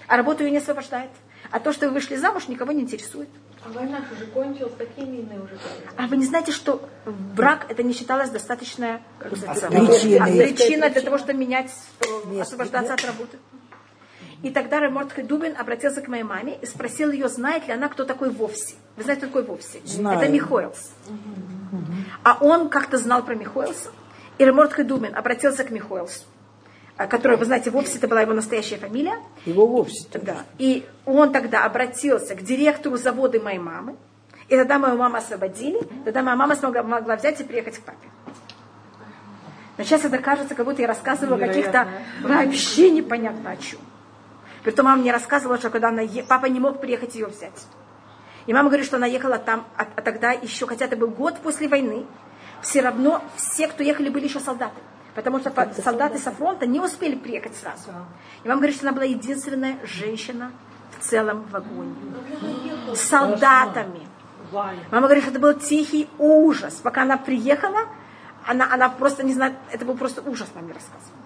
[0.06, 1.10] а работу ее не освобождает.
[1.50, 3.28] А то, что вы вышли замуж, никого не интересует.
[3.64, 5.90] А война уже кончилась, какие мины уже были?
[5.96, 10.18] А вы не знаете, что брак это не считалось достаточная как сказать, Причиной.
[10.18, 13.38] а, причина для того, чтобы менять, э, освобождаться от работы.
[14.42, 18.04] И тогда Ремортхай Дубин обратился к моей маме и спросил ее, знает ли она, кто
[18.04, 18.76] такой Вовси.
[18.96, 19.82] Вы знаете, кто такой Вовси?
[19.84, 20.18] Знаю.
[20.18, 20.92] Это Михоэлс.
[22.22, 23.90] А он как-то знал про Михоэлса.
[24.38, 26.24] И Ремортхай Дубин обратился к Михоэлсу,
[27.00, 29.16] а, который, вы знаете, Вовси это была его настоящая фамилия.
[29.46, 30.06] Его вовсе.
[30.12, 30.44] Да.
[30.58, 33.96] И он тогда обратился к директору завода моей мамы.
[34.48, 35.80] И тогда мою маму освободили.
[36.04, 38.06] Тогда моя мама смогла, могла взять и приехать к папе.
[39.78, 41.88] Но сейчас это кажется, как будто я рассказывала о каких-то
[42.20, 43.80] вообще непонятно о чем.
[44.62, 47.66] Притом мама мне рассказывала, что когда она е- папа не мог приехать ее взять.
[48.44, 51.38] И мама говорит, что она ехала там, а, а тогда еще, хотя это был год
[51.38, 52.04] после войны,
[52.60, 54.76] все равно все, кто ехали, были еще солдаты.
[55.14, 55.52] Потому что
[55.82, 57.90] солдаты со фронта не успели приехать сразу.
[58.44, 60.52] И мама говорит, что она была единственная женщина
[60.98, 61.94] в целом вагоне.
[62.94, 64.06] С солдатами.
[64.52, 66.74] Мама говорит, что это был тихий ужас.
[66.82, 67.88] Пока она приехала,
[68.46, 71.19] она, она просто не знает, это был просто ужас, маме рассказывала.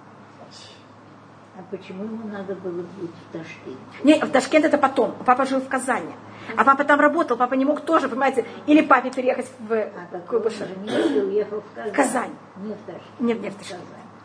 [1.57, 3.79] А почему ему надо было быть в Ташкенте?
[4.03, 5.15] Не, в Ташкент это потом.
[5.25, 6.11] Папа жил в Казани.
[6.57, 7.37] А папа там работал.
[7.37, 10.67] Папа не мог тоже, понимаете, или папе переехать в А Куйбышев.
[10.87, 11.93] уехал в Казань?
[11.95, 12.31] Казань.
[12.57, 13.21] Не в Ташкент.
[13.21, 13.81] Нет, нет, в Ташкент.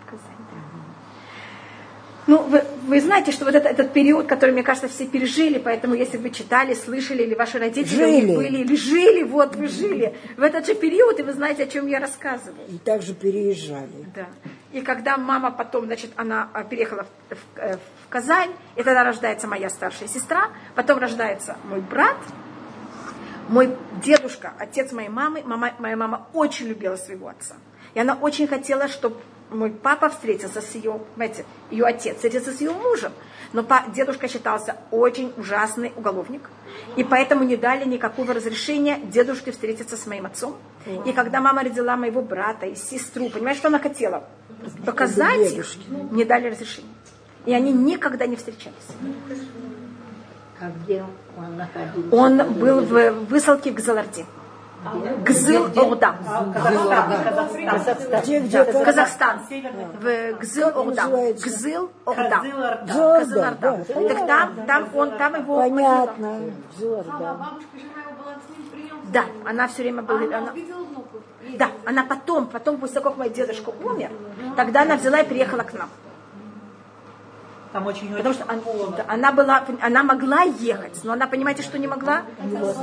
[0.06, 0.58] В Казань, да.
[2.28, 5.96] Ну, вы, вы знаете, что вот это- этот период, который, мне кажется, все пережили, поэтому
[5.96, 8.36] если вы читали, слышали, или ваши родители Жили.
[8.36, 11.88] были, или жили, вот вы жили в этот же период, и вы знаете, о чем
[11.88, 12.68] я рассказываю.
[12.68, 14.06] И также переезжали.
[14.16, 14.28] Да.
[14.72, 19.04] И когда мама потом, значит, она а, переехала в, в- э, в Казань, и тогда
[19.04, 22.18] рождается моя старшая сестра, потом рождается мой брат,
[23.48, 27.56] мой дедушка, отец моей мамы, мама, моя мама очень любила своего отца.
[27.96, 29.18] И она очень хотела, чтобы
[29.50, 33.12] мой папа встретился с ее, знаете, ее отец встретился с ее мужем.
[33.54, 36.44] Но па- дедушка считался очень ужасный уголовник.
[36.96, 40.56] И поэтому не дали никакого разрешения дедушке встретиться с моим отцом.
[41.08, 44.28] И когда мама родила моего брата и сестру, понимаешь, что она хотела?
[44.86, 45.66] Показать их,
[46.12, 46.90] не дали разрешения.
[47.46, 48.76] И они никогда не встречались.
[50.60, 51.06] А где
[51.38, 52.16] он находился?
[52.16, 54.26] Он был в высылке в Газаларде.
[55.26, 56.16] Гзыл Орда.
[58.22, 58.86] Где, где, как?
[58.86, 59.40] Казахстан.
[60.02, 61.08] В Гзыл Орда.
[61.34, 62.42] Гзыл Орда.
[62.86, 63.56] Гзыл Орда.
[63.62, 63.84] да.
[64.08, 65.58] Так там, там он, там его...
[65.58, 66.40] Понятно.
[66.40, 66.54] Ним
[68.72, 69.02] прием.
[69.12, 70.20] Да, она все время была...
[70.20, 71.22] Она она- увидела внуков.
[71.39, 74.12] И Да, она потом, потом, после того, как мой дедушка умер,
[74.56, 75.90] тогда она взяла и приехала к нам.
[77.72, 78.62] Там очень Потому что она,
[78.98, 82.24] да, она была, она могла ехать, но она, понимаете, что не могла?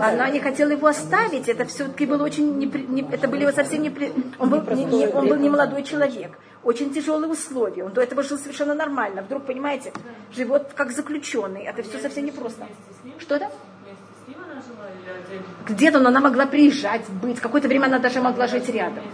[0.01, 1.49] Она не хотела его оставить.
[1.49, 3.91] Это все-таки было очень, непри- не- это были совсем не,
[4.39, 6.39] он был не, не- он был не молодой человек.
[6.63, 7.83] Очень тяжелые условия.
[7.85, 9.23] Он до этого жил совершенно нормально.
[9.23, 9.93] Вдруг, понимаете,
[10.33, 11.63] живет как заключенный.
[11.65, 12.67] Это все совсем непросто.
[13.19, 13.51] Что это?
[15.67, 17.41] Где-то, но она могла приезжать, быть.
[17.41, 19.05] Какое-то время она даже могла жить рядом.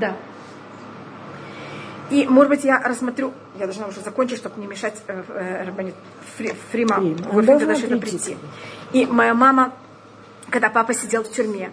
[0.00, 0.16] Да.
[2.10, 5.94] И, может быть, я рассмотрю, я должна уже закончить, чтобы не мешать э, э, Рабанит
[6.38, 7.16] Фри- Фрима, Фрим.
[7.16, 8.36] в Она эфир должна даже сюда прийти.
[8.92, 9.72] И моя мама,
[10.50, 11.72] когда папа сидел в тюрьме,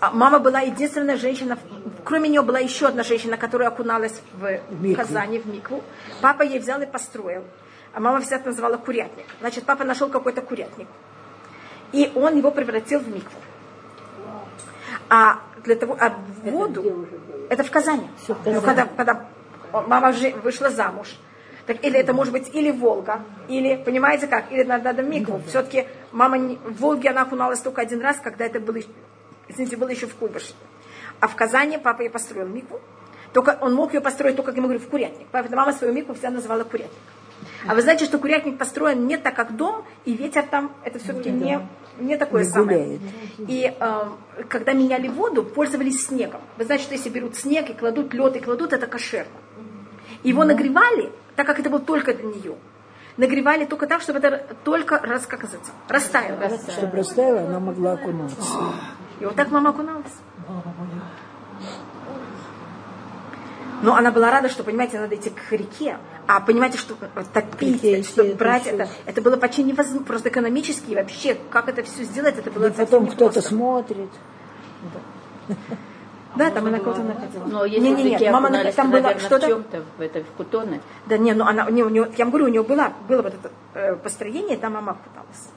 [0.00, 1.58] а мама была единственная женщина,
[2.04, 5.02] кроме нее была еще одна женщина, которая окуналась в, микву.
[5.02, 5.82] Казани, в Микву.
[6.20, 7.44] Папа ей взял и построил.
[7.92, 9.26] А мама всегда называла курятник.
[9.40, 10.88] Значит, папа нашел какой-то курятник.
[11.94, 13.38] И он его превратил в микву.
[15.08, 16.10] А для того, а
[16.42, 16.82] воду,
[17.50, 18.08] это в Казани.
[18.44, 19.28] Ну, когда, когда
[19.72, 21.16] мама жи- вышла замуж,
[21.66, 25.40] так или это может быть или Волга, или, понимаете как, или надо, надо микву.
[25.48, 28.78] Все-таки мама не- в Волге она окуналась только один раз, когда это было,
[29.48, 30.54] извините, было еще в Куйбышеве.
[31.20, 32.80] А в Казани папа ей построил микву.
[33.32, 35.26] Только он мог ее построить только, как я говорю, в курятник.
[35.32, 36.92] Поэтому мама свою микву всегда называла курятник.
[37.66, 41.30] А вы знаете, что курятник построен не так, как дом, и ветер там, это все-таки
[41.30, 41.60] не,
[41.98, 43.00] не такое Не самое.
[43.38, 44.02] И э,
[44.48, 46.42] когда меняли воду, пользовались снегом.
[46.58, 49.32] Вы знаете, что если берут снег и кладут лед, и кладут, это кошерно.
[50.22, 52.56] Его нагревали, так как это было только для нее.
[53.16, 56.58] Нагревали только так, чтобы это только раз, как называется, растаяло.
[56.70, 58.42] Чтобы растаяла, она могла окунуться.
[59.20, 60.12] И вот так мама окуналась.
[63.84, 65.98] Но она была рада, что, понимаете, надо идти к реке.
[66.26, 66.94] А понимаете, что
[67.32, 71.82] топить, Реке, что брать это, это было почти невозможно, просто экономически и вообще, как это
[71.82, 74.08] все сделать, это было И потом кто-то смотрит.
[76.36, 77.44] Да, там она кого-то находила.
[77.44, 79.46] Но если не, не, нет, мама, окунались, там то, было наверное, в что-то...
[79.46, 80.80] чем-то, в, это, в кутоне.
[81.06, 83.22] Да не, ну она, у нее, у нее- я вам говорю, у нее было, было
[83.22, 85.48] вот это э, построение, там мама пыталась.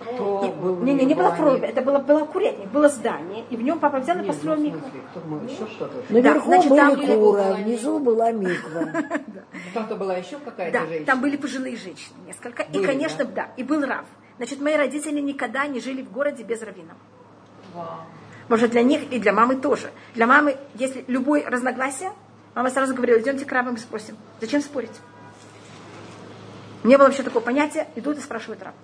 [0.00, 3.62] Кто был Не, не, не было проруби, это было, было курятник, было здание, и в
[3.62, 4.80] нем папа взял и ну, построил в микву.
[4.80, 5.40] смысле, кто был?
[5.46, 6.12] Еще кто-то?
[6.12, 7.54] Наверху значит, там были а куры.
[7.64, 8.88] внизу была миква.
[9.74, 11.06] Там-то была еще какая-то Да, женщина?
[11.06, 12.62] там были пожилые женщины несколько.
[12.62, 13.48] и, конечно, да?
[13.56, 14.04] и был Рав.
[14.36, 16.94] Значит, мои родители никогда не жили в городе без раввина.
[18.48, 19.90] Может, для них и для мамы тоже.
[20.14, 22.12] Для мамы, если любое разногласие,
[22.54, 24.16] мама сразу говорила, идемте к равам и спросим.
[24.40, 24.90] Зачем спорить?
[26.82, 28.74] Не было вообще такого понятия, идут и спрашивают рав.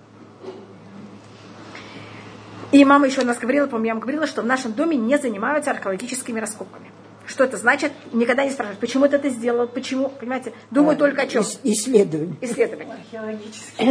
[2.71, 5.71] И мама еще нас говорила, по-моему, я вам говорила, что в нашем доме не занимаются
[5.71, 6.91] археологическими раскопками.
[7.25, 7.91] Что это значит?
[8.13, 11.43] Никогда не спрашивают, почему ты это сделал, почему, понимаете, думаю только о чем.
[11.43, 12.35] Ис- Исследование.
[12.41, 12.97] Исследования.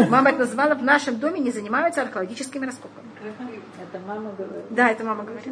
[0.09, 3.07] Мама это назвала, в нашем доме не занимаются археологическими раскопками.
[3.83, 4.65] Это мама говорит.
[4.71, 5.45] Да, это мама говорит.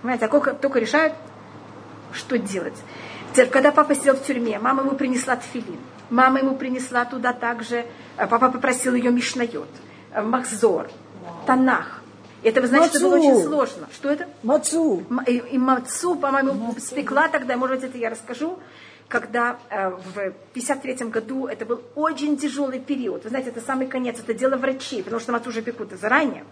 [0.00, 1.12] Понимаете, а только, только решают,
[2.12, 2.76] что делать.
[3.32, 5.78] Теперь, когда папа сидел в тюрьме, мама ему принесла тфилин.
[6.10, 7.86] Мама ему принесла туда также,
[8.16, 9.68] э, папа попросил ее мишнайот,
[10.12, 10.88] э, махзор,
[11.46, 12.02] танах.
[12.42, 13.28] Это, вы знаете, что было Мацу.
[13.28, 13.88] очень сложно.
[13.92, 14.28] Что это?
[14.42, 15.04] Мацу.
[15.26, 18.58] И, и мацу, по-моему, спекла тогда, может быть, это я расскажу,
[19.06, 23.22] когда э, в 53 году это был очень тяжелый период.
[23.24, 26.44] Вы знаете, это самый конец, это дело врачей, потому что мацу уже пекут заранее.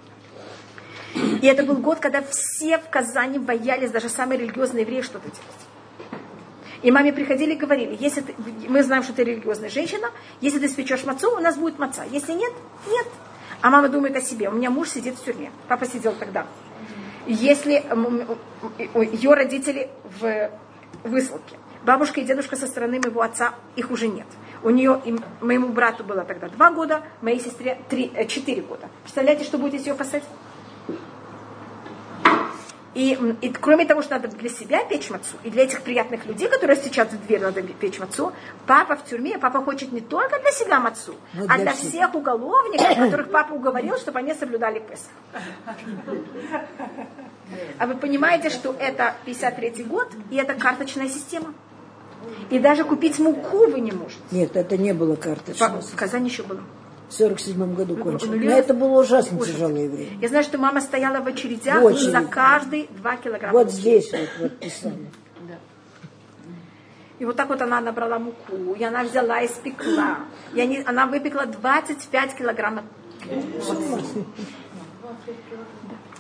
[1.14, 6.10] И это был год, когда все в Казани боялись, даже самые религиозные евреи, что-то делать.
[6.82, 8.34] И маме приходили и говорили, если ты,
[8.68, 10.08] мы знаем, что ты религиозная женщина,
[10.40, 12.04] если ты спечешь мацу, у нас будет маца.
[12.10, 12.52] Если нет,
[12.88, 13.06] нет.
[13.62, 14.48] А мама думает о себе.
[14.48, 15.50] У меня муж сидит в тюрьме.
[15.68, 16.46] Папа сидел тогда.
[17.26, 17.84] Если
[18.94, 19.90] ее родители
[20.20, 20.50] в
[21.04, 24.26] высылке, бабушка и дедушка со стороны моего отца, их уже нет.
[24.62, 28.88] У нее, и моему брату было тогда два года, моей сестре три, э, четыре года.
[29.02, 30.28] Представляете, что будет, если ее посадить?
[32.94, 36.48] И, и кроме того, что надо для себя печь мацу, и для этих приятных людей,
[36.48, 38.32] которые стучат в дверь, надо печь мацу,
[38.66, 41.88] папа в тюрьме, папа хочет не только для себя мацу, Но а для всех.
[41.88, 45.12] всех уголовников, которых папа уговорил, чтобы они соблюдали Песах.
[47.78, 51.54] А вы понимаете, что это 53 год, и это карточная система?
[52.50, 54.20] И даже купить муку вы не можете.
[54.30, 55.80] Нет, это не было карточно.
[55.80, 56.60] В Казани еще было.
[57.10, 58.40] В 47 году кончилось.
[58.40, 59.52] ну, Но это было ужасно Ужас.
[59.52, 60.18] тяжелое время.
[60.20, 62.10] Я знаю, что мама стояла в очередях В очереди.
[62.10, 63.52] за каждый 2 килограмма.
[63.52, 63.74] Вот муки.
[63.76, 65.06] здесь вот, вот писали.
[67.18, 70.20] И вот так вот она набрала муку, и она взяла и спекла.
[70.54, 72.84] И они, она выпекла 25 килограммов.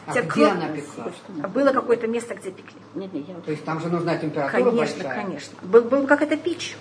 [0.06, 1.12] А где она пекла?
[1.54, 2.74] Было какое-то место, где пекли.
[2.96, 5.24] Нет, нет, я вот То есть там же нужна температура Конечно, большая.
[5.24, 5.54] конечно.
[5.62, 6.76] Был, был как это печь.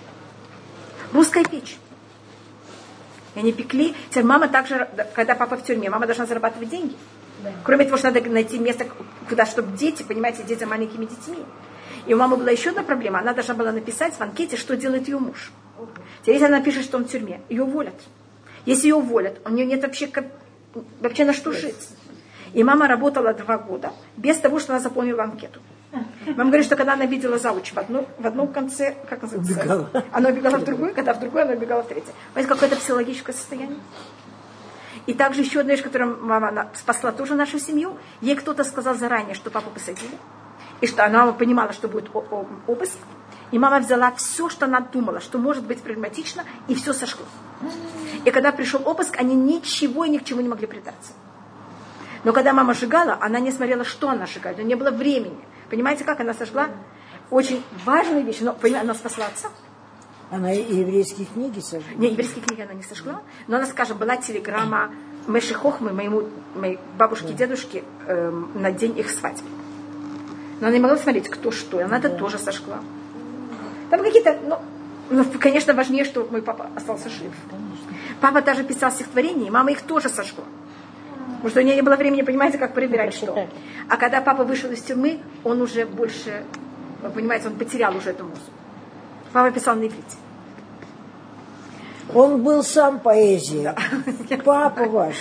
[1.12, 1.78] Русская печь.
[3.34, 3.94] И они пекли.
[4.10, 6.96] Теперь мама также, когда папа в тюрьме, мама должна зарабатывать деньги.
[7.64, 8.86] Кроме того, что надо найти место,
[9.28, 11.38] куда, чтобы дети, понимаете, дети с маленькими детьми.
[12.06, 13.20] И у мамы была еще одна проблема.
[13.20, 15.52] Она должна была написать в анкете, что делает ее муж.
[16.22, 17.94] Теперь, если она пишет, что он в тюрьме, ее уволят.
[18.66, 20.26] Если ее уволят, у нее нет вообще, как-
[21.00, 21.88] вообще на что жить.
[22.52, 25.60] И мама работала два года без того, что она заполнила анкету.
[25.92, 29.54] Мама говорит, что когда она видела зауч в, одну, в одном конце, как называется?
[29.54, 29.90] Убегала.
[30.12, 32.12] Она убегала в другую, когда в другую она убегала в третью.
[32.32, 33.78] Понимаете, какое-то психологическое состояние.
[35.06, 37.96] И также еще одна вещь, которая мама она спасла тоже нашу семью.
[38.20, 40.14] Ей кто-то сказал заранее, что папу посадили.
[40.80, 42.98] И что она понимала, что будет обыск.
[43.50, 47.24] И мама взяла все, что она думала, что может быть проблематично, и все сошло.
[48.24, 51.12] И когда пришел обыск, они ничего и ни к чему не могли придаться.
[52.22, 54.58] Но когда мама сжигала, она не смотрела, что она сжигает.
[54.58, 55.40] У нее не было времени.
[55.70, 56.68] Понимаете, как она сожгла?
[57.30, 58.42] Очень важные вещи.
[58.42, 59.48] Но она спасла отца.
[60.30, 61.92] Она и еврейские книги сожгла.
[61.96, 64.90] Не, еврейские книги она не сожгла, но она, скажем, была телеграмма
[65.26, 69.48] Мэши Хохмы, моему, моей бабушке и дедушке, эм, на день их свадьбы.
[70.60, 72.80] Но она не могла смотреть, кто что, и она это тоже сожгла.
[73.90, 74.58] Там какие-то, ну,
[75.10, 77.32] ну, конечно, важнее, что мой папа остался жив.
[78.20, 80.44] Папа даже писал стихотворения, и мама их тоже сожгла.
[81.36, 83.48] Потому что у нее не было времени, понимаете, как проверять, что.
[83.88, 86.44] А когда папа вышел из тюрьмы, он уже больше,
[87.14, 88.50] понимаете, он потерял уже эту музыку.
[89.32, 90.16] Папа писал на иврите.
[92.14, 93.76] Он был сам поэзия.
[94.44, 95.14] Папа ваш.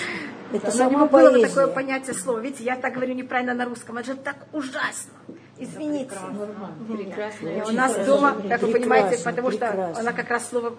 [0.52, 1.68] Это у сама него было такое поэзия.
[1.68, 2.40] понятие слова.
[2.40, 3.98] Видите, я так говорю неправильно на русском.
[3.98, 5.14] Это же так ужасно.
[5.60, 6.16] Извините.
[6.88, 7.48] прекрасно.
[7.50, 10.00] И у нас дома, как вы понимаете, Прекрасно, потому что прекрасно.
[10.00, 10.74] она как раз слово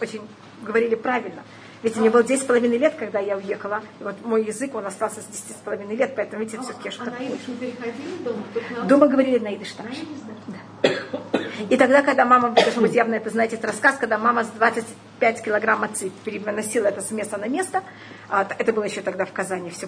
[0.00, 0.20] очень
[0.62, 1.42] говорили правильно.
[1.84, 3.82] Ведь мне было 10 с половиной лет, когда я уехала.
[4.00, 6.92] И вот мой язык, он остался с 10 с половиной лет, поэтому, видите, все-таки А
[6.92, 8.42] что-то на переходили дома?
[8.88, 10.00] На говорили на идыш также.
[10.46, 11.40] Да.
[11.68, 15.42] И тогда, когда мама, должно быть явно это, знаете, это рассказ, когда мама с 25
[15.42, 17.82] килограмм отцы переносила это с места на место,
[18.30, 19.86] а, это было еще тогда в Казани, все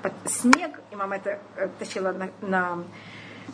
[0.00, 2.84] под снег, и мама это э, тащила на, на,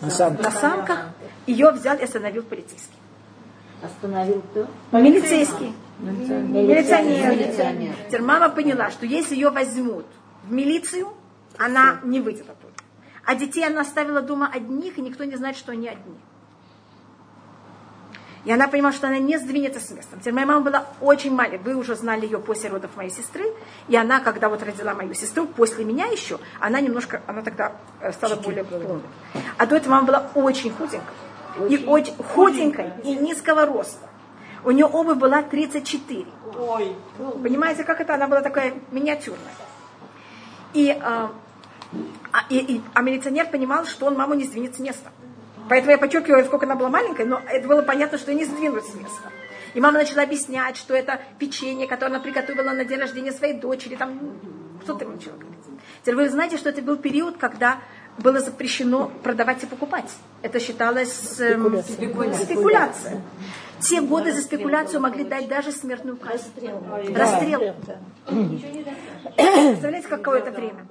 [0.03, 0.45] На санках.
[0.45, 0.99] на санках,
[1.47, 2.99] ее взял и остановил полицейский.
[3.83, 4.67] Остановил кто?
[4.93, 5.75] Милицейский.
[5.99, 7.33] Милиционер.
[7.33, 7.95] Милиционер.
[8.07, 10.07] Теперь мама поняла, что если ее возьмут
[10.45, 11.09] в милицию,
[11.59, 12.73] она не выйдет оттуда.
[13.25, 16.17] А детей она оставила дома одних, и никто не знает, что они одни.
[18.45, 20.17] И она понимала, что она не сдвинется с места.
[20.19, 21.59] Теперь моя мама была очень маленькая.
[21.63, 23.45] Вы уже знали ее после родов моей сестры.
[23.89, 28.13] И она, когда вот родила мою сестру, после меня еще, она немножко, она тогда э,
[28.13, 29.03] стала более полной.
[29.59, 31.28] А до этого мама была очень худенькая.
[31.69, 34.09] И очень худенькая, и низкого роста.
[34.65, 36.27] У нее обувь была 34.
[37.43, 38.15] Понимаете, как это?
[38.15, 39.55] Она была такая миниатюрная.
[40.75, 41.31] И, а,
[42.33, 45.11] а, и- и- а милиционер понимал, что он маму не сдвинет с места.
[45.69, 48.85] Поэтому я подчеркиваю, сколько она была маленькая, но это было понятно, что ее не сдвинут
[48.85, 49.31] с места.
[49.75, 53.97] И мама начала объяснять, что это печенье, которое она приготовила на день рождения своей дочери.
[53.97, 54.19] Там,
[54.83, 55.59] что ты начала говорить?
[56.03, 57.79] Теперь вы знаете, что это был период, когда
[58.19, 60.11] было запрещено продавать и покупать.
[60.43, 63.21] Это считалось эм, спекуляция.
[63.81, 66.51] Те годы за спекуляцию могли дать даже смертную казнь.
[67.15, 67.61] Расстрел.
[68.27, 70.87] Представляете, какое это время?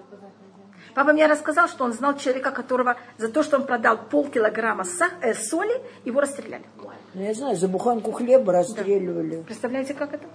[0.98, 4.84] Папа мне рассказал, что он знал человека, которого за то, что он продал полкилограмма
[5.22, 6.66] э, соли, его расстреляли.
[7.14, 9.44] Ну, я знаю, за буханку хлеба расстреливали.
[9.44, 10.26] Представляете, как это?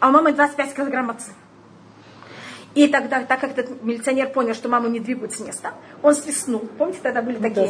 [0.00, 1.32] А у мамы 25 килограмм отца.
[2.74, 6.60] И тогда, так как этот милиционер понял, что маму не двигают с места, он свистнул.
[6.78, 7.66] Помните, тогда были такие?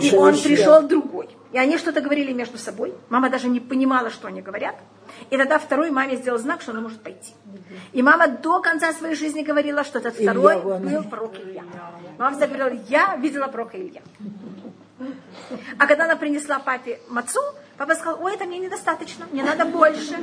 [0.00, 1.28] И он пришел другой.
[1.52, 2.94] И они что-то говорили между собой.
[3.08, 4.76] Мама даже не понимала, что они говорят.
[5.30, 7.32] И тогда второй маме сделал знак, что она может пойти.
[7.92, 10.82] И мама до конца своей жизни говорила, что этот Илья второй вон.
[10.82, 11.64] был пророк Илья.
[12.18, 14.02] Мама всегда говорила, я видела пророка Илья.
[15.78, 17.40] А когда она принесла папе мацу,
[17.76, 20.16] папа сказал, ой, это мне недостаточно, мне надо больше.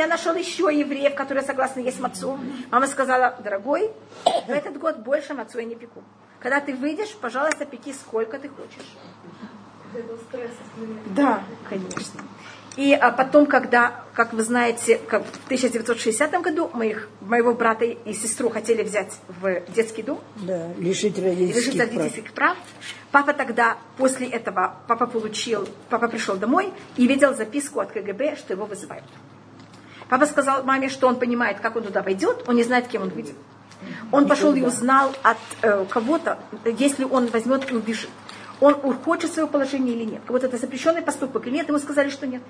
[0.00, 2.38] Я нашел еще евреев, которые согласны есть мацу.
[2.70, 3.90] Мама сказала, дорогой,
[4.24, 6.02] в этот год больше мацу я не пеку.
[6.38, 8.96] Когда ты выйдешь, пожалуйста, пеки сколько ты хочешь.
[11.14, 12.22] Да, конечно.
[12.76, 18.14] И а потом, когда, как вы знаете, как в 1960 году моих, моего брата и
[18.14, 21.88] сестру хотели взять в детский дом, Да, лишить и лишить родительских прав.
[21.90, 22.56] родительских прав.
[23.12, 28.54] Папа тогда, после этого, папа получил, папа пришел домой и видел записку от КГБ, что
[28.54, 29.04] его вызывают.
[30.10, 33.08] Папа сказал маме, что он понимает, как он туда войдет, он не знает, кем он
[33.10, 33.36] выйдет.
[34.12, 38.10] Он пошел и узнал от э, кого-то, если он возьмет и убежит.
[38.60, 40.22] Он ухудшит свое положение или нет.
[40.28, 42.42] Вот это запрещенный поступок или нет, ему сказали, что нет.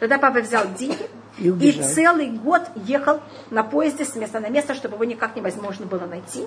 [0.00, 3.20] Тогда папа взял деньги И И целый год ехал
[3.50, 6.46] на поезде с места на место, чтобы его никак невозможно было найти.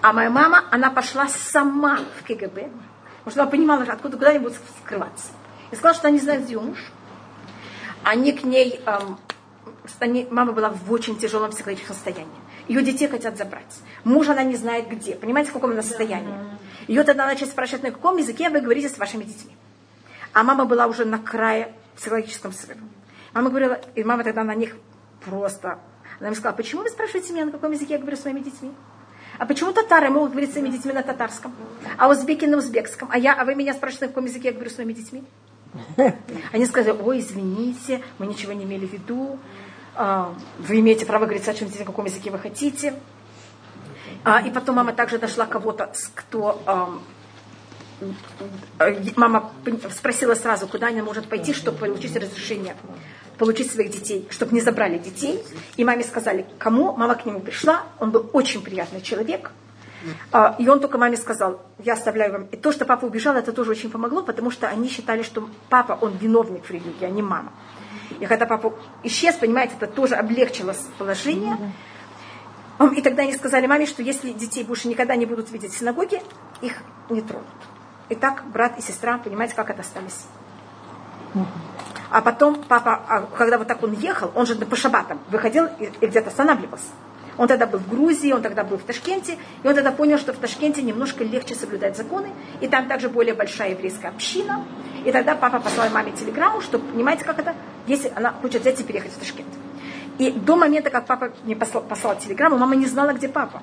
[0.00, 2.70] А моя мама, она пошла сама в КГБ,
[3.18, 5.28] потому что она понимала, откуда куда они будут скрываться.
[5.70, 6.78] И сказала, что они знают, где ее муж.
[8.02, 9.18] Они к ней, эм,
[10.00, 12.32] они- мама была в очень тяжелом психологическом состоянии.
[12.68, 13.80] Ее детей хотят забрать.
[14.04, 15.14] Муж она не знает где.
[15.14, 16.34] Понимаете, в каком она состоянии?
[16.86, 19.56] Ее тогда начали спрашивать, на каком языке вы говорите с вашими детьми.
[20.32, 22.80] А мама была уже на крае психологическом срыва.
[23.32, 24.76] Мама говорила, и мама тогда на них
[25.24, 25.78] просто...
[26.18, 28.72] Она им сказала, почему вы спрашиваете меня, на каком языке я говорю с своими детьми?
[29.38, 31.54] А почему татары могут говорить с своими детьми на татарском?
[31.96, 33.08] А узбеки на узбекском?
[33.10, 35.24] А я, а вы меня спрашиваете, на каком языке я говорю с своими детьми?
[36.52, 39.38] Они сказали, ой, извините, мы ничего не имели в виду.
[40.02, 42.94] А, Вы имеете право говорить с вашими детьми, на каком языке вы хотите.
[44.24, 46.62] А, И потом мама также нашла кого-то, кто
[48.80, 49.52] э, мама
[49.90, 52.76] спросила сразу, куда она может пойти, чтобы получить разрешение,
[53.36, 55.42] получить своих детей, чтобы не забрали детей.
[55.76, 56.96] И маме сказали, кому.
[56.96, 59.50] Мама к нему пришла, он был очень приятный человек.
[60.32, 62.44] А, И он только маме сказал, я оставляю вам.
[62.44, 65.98] И то, что папа убежал, это тоже очень помогло, потому что они считали, что папа,
[66.00, 67.52] он виновник в религии, а не мама.
[68.20, 68.72] И когда папа
[69.02, 71.56] исчез, понимаете, это тоже облегчило положение.
[72.78, 75.78] Ам, И тогда они сказали маме, что если детей больше никогда не будут видеть в
[75.78, 76.22] синагоге,
[76.60, 76.74] их
[77.08, 77.46] не тронут.
[78.08, 80.26] И так брат и сестра, понимаете, как это остались.
[82.10, 86.06] А потом папа, а когда вот так он ехал, он же по шабатам выходил и
[86.06, 86.88] где-то останавливался.
[87.36, 90.32] Он тогда был в Грузии, он тогда был в Ташкенте, и он тогда понял, что
[90.32, 92.28] в Ташкенте немножко легче соблюдать законы,
[92.60, 94.64] и там также более большая еврейская община.
[95.04, 97.54] И тогда папа послал маме телеграмму, что, понимаете, как это,
[97.86, 99.48] если она хочет взять и переехать в Ташкент.
[100.18, 103.62] И до момента, как папа мне послал, послал телеграмму, мама не знала, где папа.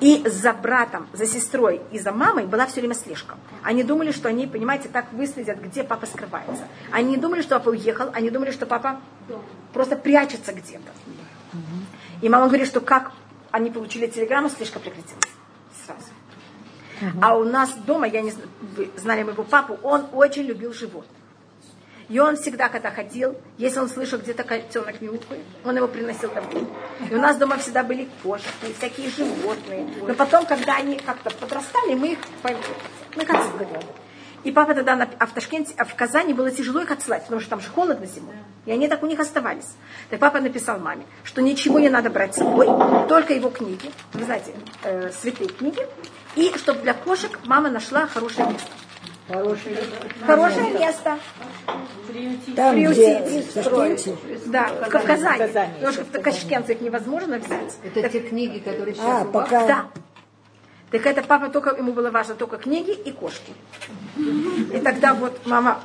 [0.00, 3.36] И за братом, за сестрой и за мамой была все время слежка.
[3.62, 6.64] Они думали, что они, понимаете, так выследят, где папа скрывается.
[6.90, 9.00] Они не думали, что папа уехал, они думали, что папа
[9.74, 10.90] просто прячется где-то.
[12.20, 13.12] И мама говорит, что как
[13.50, 15.24] они получили телеграмму, слежка прекратилась
[15.86, 16.04] сразу.
[17.22, 18.32] А у нас дома, я не
[18.96, 21.16] знали моего папу, он очень любил животных.
[22.10, 26.66] И он всегда, когда ходил, если он слышал где-то котенок мяукает, он его приносил домой.
[27.08, 29.86] И у нас дома всегда были кошки, всякие животные.
[30.06, 32.50] Но потом, когда они как-то подрастали, мы их по-
[33.14, 33.68] ну, как сказать,
[34.44, 37.40] И папа тогда на, а в Ташкенте, а в Казани было тяжело их отсылать, потому
[37.40, 38.34] что там же холодно зимой.
[38.66, 39.76] И они так у них оставались.
[40.08, 42.66] Так папа написал маме, что ничего не надо брать с собой,
[43.08, 44.52] только его книги, вы знаете,
[44.82, 45.86] э, святые книги,
[46.36, 48.70] и чтобы для кошек мама нашла хорошее место.
[50.26, 51.18] Хорошее место.
[52.56, 54.16] Там, где Приютить, в Ташкенте.
[54.46, 55.38] Да, в Казани.
[55.78, 57.76] Потому что в Ташкенте их невозможно взять.
[57.84, 59.32] Это те книги, которые А, сейчас у вас?
[59.32, 59.66] пока...
[59.66, 59.86] Да.
[60.90, 63.52] Так это папа только, ему было важно только книги и кошки.
[64.16, 65.80] И тогда вот мама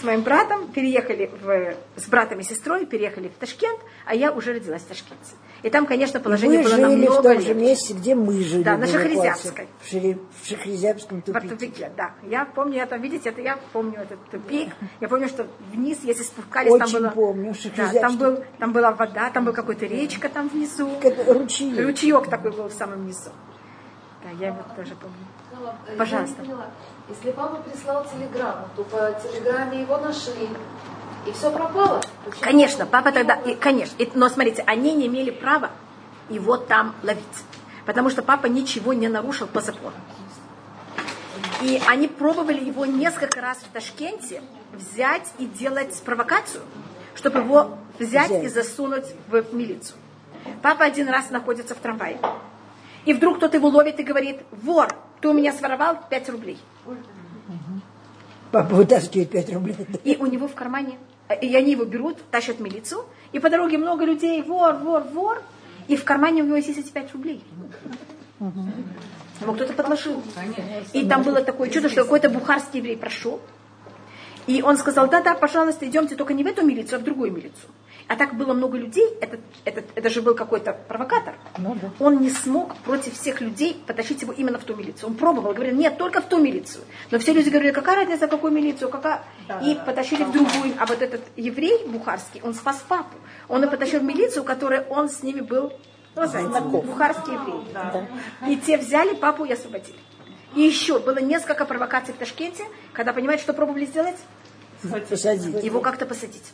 [0.00, 4.54] с моим братом переехали в, с братом и сестрой, переехали в Ташкент, а я уже
[4.54, 5.34] родилась в Ташкенте.
[5.62, 7.54] И там, конечно, положение Вы было жили в намного том же легче.
[7.54, 8.62] месте, где мы жили.
[8.62, 9.48] Да, на в эвакуации.
[9.50, 9.68] Шахрезябской.
[9.82, 11.48] В, Шери- в Шахрезябском В тупике.
[11.48, 12.12] тупике, да.
[12.22, 14.70] Я помню, это, видите, это я помню этот тупик.
[15.02, 17.08] Я помню, что вниз, если спускались, там Очень было...
[17.10, 20.88] помню, Да, там, был, там была вода, там была какая-то речка там внизу.
[21.02, 21.78] Как ручьи.
[21.78, 23.30] Ручеек такой был в самом низу.
[24.22, 25.16] Да, я его тоже помню.
[25.96, 26.42] Пожалуйста.
[27.08, 30.48] Если папа прислал телеграмму, то по телеграмме его нашли.
[31.26, 32.00] И все пропало.
[32.24, 32.42] Почему?
[32.42, 35.70] Конечно, папа тогда, и, конечно, и- но смотрите, они не имели права
[36.30, 37.24] его там ловить,
[37.84, 39.96] потому что папа ничего не нарушил по закону.
[41.62, 44.42] И они пробовали его несколько раз в Ташкенте
[44.72, 46.62] взять и делать провокацию,
[47.14, 48.44] чтобы его взять Взять.
[48.44, 49.96] и засунуть в милицию.
[50.62, 52.18] Папа один раз находится в трамвае.
[53.04, 54.88] И вдруг кто-то его ловит и говорит, вор,
[55.20, 56.58] ты у меня своровал 5 рублей.
[58.52, 59.76] Папа вытаскивает 5 рублей.
[60.04, 60.98] И у него в кармане,
[61.40, 65.42] и они его берут, тащат в милицию, и по дороге много людей, вор, вор, вор,
[65.88, 67.44] и в кармане у него есть эти 5 рублей.
[68.38, 70.22] Ему кто-то подложил.
[70.92, 73.40] И там было такое чудо, что какой-то бухарский еврей прошел,
[74.46, 77.70] и он сказал, да-да, пожалуйста, идемте только не в эту милицию, а в другую милицию.
[78.08, 81.29] А так было много людей, этот, этот, это же был какой-то провокатор.
[81.98, 85.10] Он не смог против всех людей потащить его именно в ту милицию.
[85.10, 86.84] Он пробовал, говорил, нет, только в ту милицию.
[87.10, 89.22] Но все люди говорили, какая разница, какую милицию, какая...
[89.62, 90.74] И потащили в другую.
[90.78, 93.16] А вот этот еврей бухарский, он спас папу.
[93.48, 95.72] Он и потащил в милицию, которая он с ними был
[96.16, 98.08] ну, знаете, бухарский еврей.
[98.48, 99.98] И те взяли папу и освободили.
[100.54, 104.16] И еще было несколько провокаций в Ташкенте, когда, понимаете, что пробовали сделать?
[104.82, 105.62] Посадить.
[105.62, 106.52] Его как-то посадить.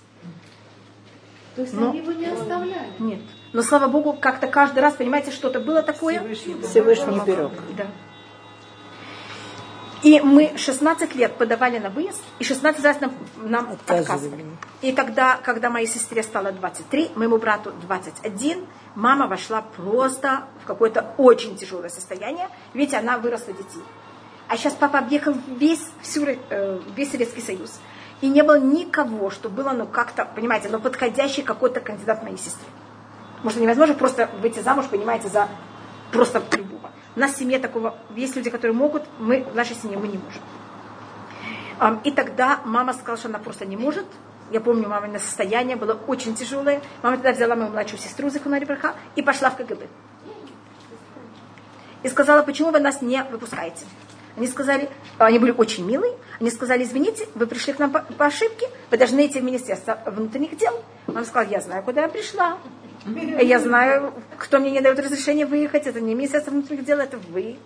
[1.55, 2.93] То есть Но- они его не оставляли.
[2.99, 3.21] Нет.
[3.57, 6.19] Но, слава Богу, как-то каждый раз, понимаете, что-то было такое.
[6.63, 7.53] Всевышний берег.
[7.75, 7.87] Да.
[10.03, 14.45] И мы 16 лет подавали на выезд, и 16 раз нам, нам Отказывали.
[14.83, 21.15] И когда, когда моей сестре стало 23, моему брату 21, мама вошла просто в какое-то
[21.17, 23.83] очень тяжелое состояние, ведь она выросла детей.
[24.49, 27.81] А сейчас папа объехал весь, всю, э, весь Советский Союз.
[28.21, 32.69] И не было никого, что было, ну, как-то, понимаете, ну, подходящий какой-то кандидат моей сестре.
[33.43, 35.49] Может, невозможно просто выйти замуж, понимаете, за
[36.13, 36.91] просто любого.
[37.15, 40.19] У нас в семье такого, есть люди, которые могут, мы, в нашей семье мы не
[40.19, 40.43] можем.
[42.05, 44.07] И тогда мама сказала, что она просто не может.
[44.51, 46.81] Я помню, мамино состояние было очень тяжелое.
[47.03, 49.87] Мама тогда взяла мою младшую сестру, Захунари Браха, и пошла в КГБ.
[52.03, 53.85] И сказала, почему вы нас не выпускаете?
[54.37, 54.89] Они сказали,
[55.19, 58.99] они были очень милые, они сказали, извините, вы пришли к нам по, по ошибке, вы
[58.99, 60.83] должны идти в Министерство внутренних дел.
[61.07, 62.59] Мама сказала, я знаю, куда я пришла.
[63.41, 67.57] Я знаю, кто мне не дает разрешения выехать, это не Министерство внутренних дел, это вы.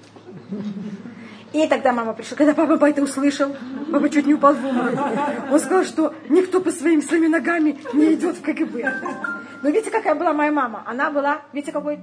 [1.52, 3.56] И тогда мама пришла, когда папа по это услышал,
[3.90, 4.98] папа чуть не упал в обморок.
[5.50, 8.94] Он сказал, что никто по своим своими ногами не идет в КГБ.
[9.62, 10.84] Но видите, какая была моя мама?
[10.86, 11.98] Она была, видите, какой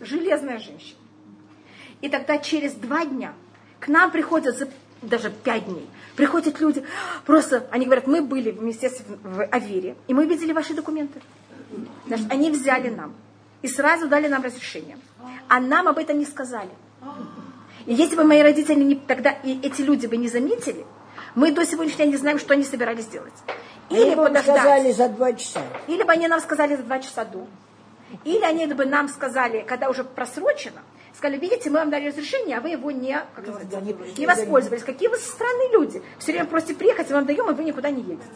[0.00, 0.98] железная женщина.
[2.00, 3.32] И тогда через два дня
[3.78, 4.68] к нам приходят,
[5.02, 6.84] даже пять дней, приходят люди,
[7.24, 11.20] просто, они говорят, мы были в Министерстве в Авере, и мы видели ваши документы.
[12.06, 13.14] Значит, они взяли нам
[13.62, 14.98] и сразу дали нам разрешение.
[15.48, 16.70] А нам об этом не сказали.
[17.86, 20.84] И если бы мои родители не, тогда и эти люди бы не заметили,
[21.34, 23.32] мы до сегодняшнего дня не знаем, что они собирались делать.
[23.88, 24.44] Или Или подождать.
[24.44, 25.62] сказали за два часа.
[25.86, 27.46] Или бы они нам сказали за два часа до.
[28.24, 30.82] Или они бы нам сказали, когда уже просрочено,
[31.16, 34.82] сказали, видите, мы вам дали разрешение, а вы его не, как называется, не воспользовались.
[34.82, 36.02] Какие вы странные люди.
[36.18, 38.26] Все время просите приехать, мы вам даем, и вы никуда не едете.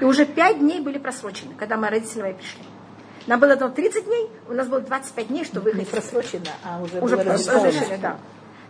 [0.00, 2.62] И уже пять дней были просрочены, когда мои родители мои пришли.
[3.26, 5.92] Нам было там 30 дней, у нас было 25 дней, чтобы Не выехать.
[5.92, 8.16] просрочено, а уже, Уже было разрешили, да.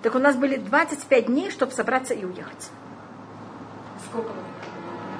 [0.02, 2.70] Так у нас были 25 дней, чтобы собраться и уехать.
[4.10, 4.30] Сколько?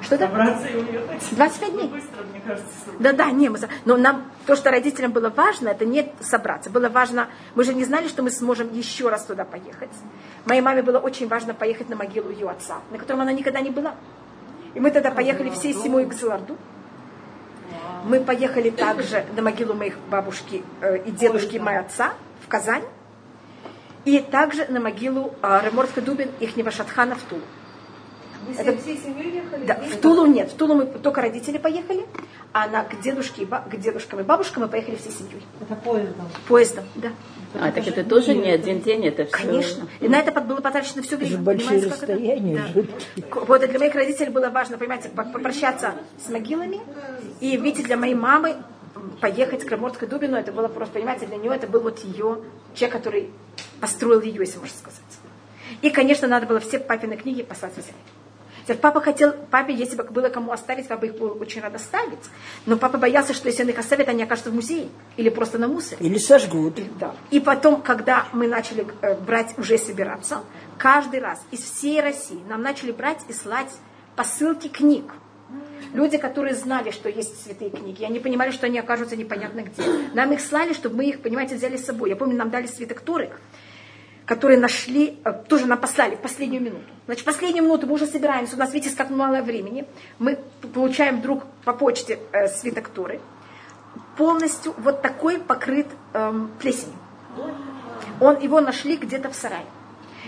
[0.01, 0.27] Что это?
[0.27, 1.23] Собраться и уехать.
[1.31, 1.87] 25 дней.
[1.89, 2.69] Быстро, мне кажется.
[2.99, 6.69] Да, да, не, мы, за- но нам то, что родителям было важно, это не собраться.
[6.69, 9.89] Было важно, мы же не знали, что мы сможем еще раз туда поехать.
[10.45, 13.69] Моей маме было очень важно поехать на могилу ее отца, на котором она никогда не
[13.69, 13.95] была.
[14.73, 16.57] И мы тогда поехали всей семьей к Зеларду.
[18.05, 22.83] Мы поехали также на могилу моих бабушки э, и дедушки моего отца в Казань.
[24.05, 27.41] И также на могилу э, Реморска Дубин, ихнего Шатхана в Тулу.
[28.47, 29.65] Вы Это- всей семьей ехали?
[29.65, 30.51] Да, в Тулу нет.
[30.51, 32.05] В Тулу мы только родители поехали,
[32.53, 35.45] а на, к, дедушке, и к дедушкам и бабушкам мы поехали всей семьей.
[35.59, 36.29] Это поездом.
[36.47, 37.09] Поездом, да.
[37.55, 39.35] А, так это тоже не один день, это все.
[39.35, 39.87] Конечно.
[39.99, 41.37] И на это было потрачено все Это время.
[41.37, 41.89] же большие это?
[41.89, 43.39] расстояния, Да.
[43.47, 45.93] Вот для моих родителей было важно, понимаете, по- попрощаться
[46.23, 46.79] с могилами.
[47.39, 48.57] И видите, для моей мамы
[49.19, 52.39] поехать к Раморской Дубину, это было просто, понимаете, для нее это был вот ее
[52.75, 53.29] человек, который
[53.81, 55.01] построил ее, если можно сказать.
[55.81, 57.95] И, конечно, надо было все папины книги послать в Израиль.
[58.69, 62.19] Теперь папа хотел, папе, если бы было кому оставить, папа их был очень рад оставить.
[62.67, 65.67] Но папа боялся, что если он их оставит, они окажутся в музее или просто на
[65.67, 66.05] мусоре.
[66.05, 66.79] Или сожгут.
[66.99, 67.15] Да.
[67.31, 70.43] И потом, когда мы начали э, брать, уже собираться,
[70.77, 73.71] каждый раз из всей России нам начали брать и слать
[74.15, 75.13] посылки книг.
[75.95, 79.81] Люди, которые знали, что есть святые книги, они понимали, что они окажутся непонятно где.
[80.13, 82.11] Нам их слали, чтобы мы их, понимаете, взяли с собой.
[82.11, 83.31] Я помню, нам дали свиток Торы,
[84.29, 86.83] которые нашли, э, тоже нам послали в последнюю минуту.
[87.07, 89.87] Значит, в последнюю минуту мы уже собираемся, у нас, видите, как мало времени.
[90.19, 90.37] Мы
[90.71, 93.21] получаем вдруг по почте э, свиток Торы,
[94.17, 96.95] полностью вот такой покрыт эм, плесенью.
[98.21, 99.65] Он, его нашли где-то в сарае.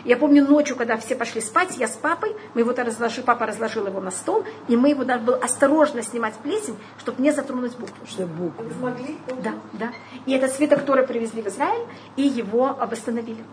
[0.03, 3.86] Я помню ночью, когда все пошли спать, я с папой, мы его разложили, папа разложил
[3.86, 8.07] его на стол, и мы его надо было осторожно снимать плесень, чтобы не затронуть букву.
[8.07, 8.65] Что буквы.
[8.80, 9.18] Смогли?
[9.44, 9.91] Да, да.
[10.26, 13.44] И этот свиток, который привезли в Израиль, и его восстановили.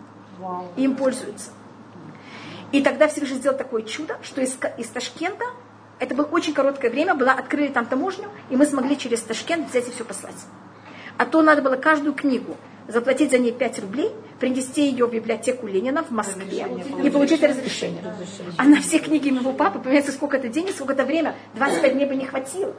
[0.75, 1.51] И им пользуются.
[2.71, 5.45] И тогда Всевышний сделал такое чудо, что из, из Ташкента,
[5.99, 9.87] это было очень короткое время, была, открыли там таможню, и мы смогли через Ташкент взять
[9.87, 10.35] и все послать.
[11.17, 12.55] А то надо было каждую книгу
[12.87, 16.65] заплатить за ней 5 рублей, принести ее в библиотеку Ленина в Москве
[17.03, 18.01] и получить разрешение.
[18.57, 22.05] А на все книги моего папы, понимаете, сколько это денег, сколько это время, 25 дней
[22.05, 22.73] бы не хватило.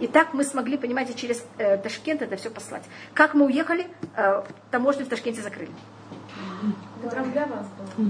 [0.00, 2.84] И так мы смогли, понимаете, через э, Ташкент это все послать.
[3.12, 3.86] Как мы уехали,
[4.16, 5.70] э, таможню в Ташкенте закрыли.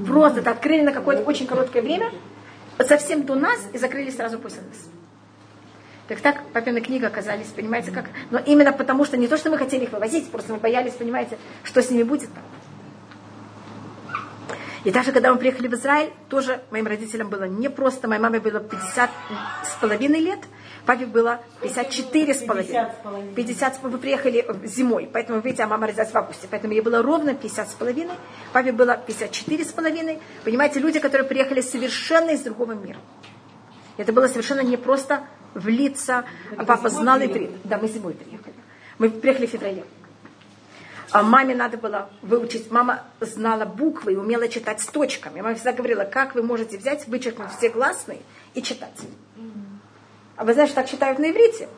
[0.07, 2.11] Просто это открыли на какое-то очень короткое время,
[2.79, 4.89] совсем до нас и закрыли сразу после нас.
[6.09, 8.07] Так так папины книги оказались, понимаете, как...
[8.31, 11.39] Но именно потому, что не то, что мы хотели их вывозить, просто мы боялись, понимаете,
[11.63, 12.31] что с ними будет.
[14.83, 18.09] И даже когда мы приехали в Израиль, тоже моим родителям было непросто.
[18.09, 19.11] Моей маме было 50
[19.65, 20.41] с половиной лет,
[20.87, 22.87] папе было 54 с половиной.
[23.35, 23.93] 50 с половиной.
[23.93, 26.49] Вы приехали зимой, поэтому, видите, а мама родилась в августе.
[26.51, 28.15] Поэтому ей было ровно 50 с половиной,
[28.53, 30.19] папе было 54 с половиной.
[30.45, 32.99] Понимаете, люди, которые приехали совершенно из другого мира.
[33.97, 35.25] Это было совершенно непросто
[35.55, 36.25] влиться.
[36.57, 37.51] А папа знал иврит.
[37.65, 38.55] Да, мы зимой приехали.
[38.99, 39.85] Мы приехали в феврале.
[41.11, 42.71] А маме надо было выучить.
[42.71, 45.41] Мама знала буквы и умела читать с точками.
[45.41, 48.21] Мама всегда говорила, как вы можете взять, вычеркнуть все гласные
[48.55, 48.95] и читать.
[50.41, 51.69] А вы знаете, так читают на иврите.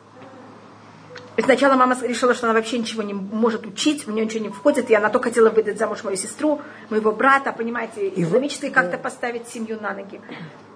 [1.35, 4.49] И сначала мама решила, что она вообще ничего не может учить, у нее ничего не
[4.49, 9.49] входит, и она только хотела выдать замуж мою сестру, моего брата, понимаете, экономически как-то поставить
[9.49, 10.21] семью на ноги.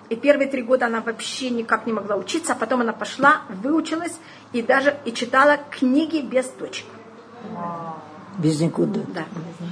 [0.10, 4.18] И первые три года она вообще никак не могла учиться, а потом она пошла, выучилась
[4.52, 6.88] и даже и читала книги без точек.
[8.38, 9.02] Без никуда.
[9.16, 9.26] Да.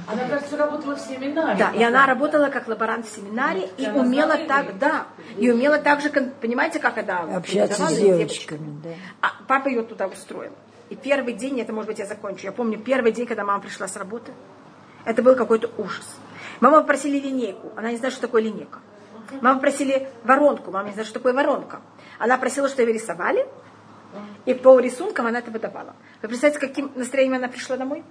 [0.08, 1.56] Она, кажется, работала в семинаре.
[1.58, 5.06] Да, и она работала как лаборант в семинаре и Она умела так, да,
[5.36, 8.90] и умела также, понимаете, как она Общаться с девочками, да.
[9.20, 10.52] А папа ее туда устроил.
[10.90, 13.88] И первый день, это может быть я закончу, я помню первый день, когда мама пришла
[13.88, 14.32] с работы,
[15.04, 16.16] это был какой-то ужас.
[16.60, 18.80] Мама попросили линейку, она не знает, что такое линейка.
[19.40, 21.80] Мама попросили воронку, мама не знает, что такое воронка.
[22.18, 23.46] Она просила, что ее рисовали,
[24.44, 25.94] и по рисункам она это выдавала.
[26.22, 28.04] Вы представляете, каким настроением она пришла домой?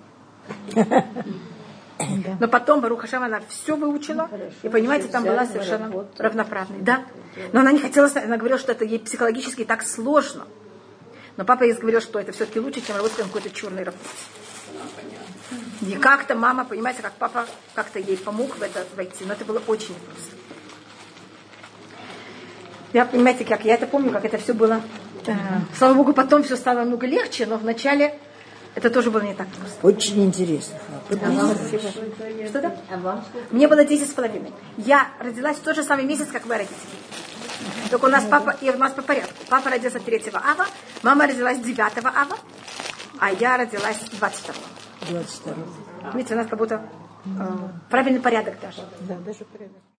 [2.40, 4.30] Но потом, Барух Хашам, она все выучила,
[4.64, 6.80] и, понимаете, там была совершенно равноправной.
[6.82, 7.06] Да.
[7.54, 10.46] Но она не хотела, она говорила, что это ей психологически так сложно.
[11.38, 14.04] Но папа ей говорил, что это все-таки лучше, чем работать на какой-то черной работе.
[15.82, 19.26] И как-то мама, понимаете, как папа как-то ей помог в это войти.
[19.26, 20.36] Но это было очень непросто.
[22.94, 24.82] Я, понимаете, как я это помню, как это все было.
[25.78, 28.18] Слава Богу, потом все стало много легче, но вначале
[28.76, 29.88] это тоже было не так просто.
[29.88, 30.78] Очень интересно.
[32.48, 33.24] Что да?
[33.52, 34.52] Мне было 10 с половиной.
[34.78, 37.00] Я родилась в тот же самый месяц, как мои родители.
[37.90, 39.34] Только у нас папа, и у нас по порядку.
[39.50, 40.66] Папа родился 3 ава,
[41.04, 42.38] мама родилась 9 ава,
[43.20, 44.54] а я родилась 22
[45.10, 46.82] 22 Видите, у нас как будто
[47.26, 47.30] э,
[47.90, 48.82] правильный порядок даже.
[49.02, 49.85] Да, даже порядок.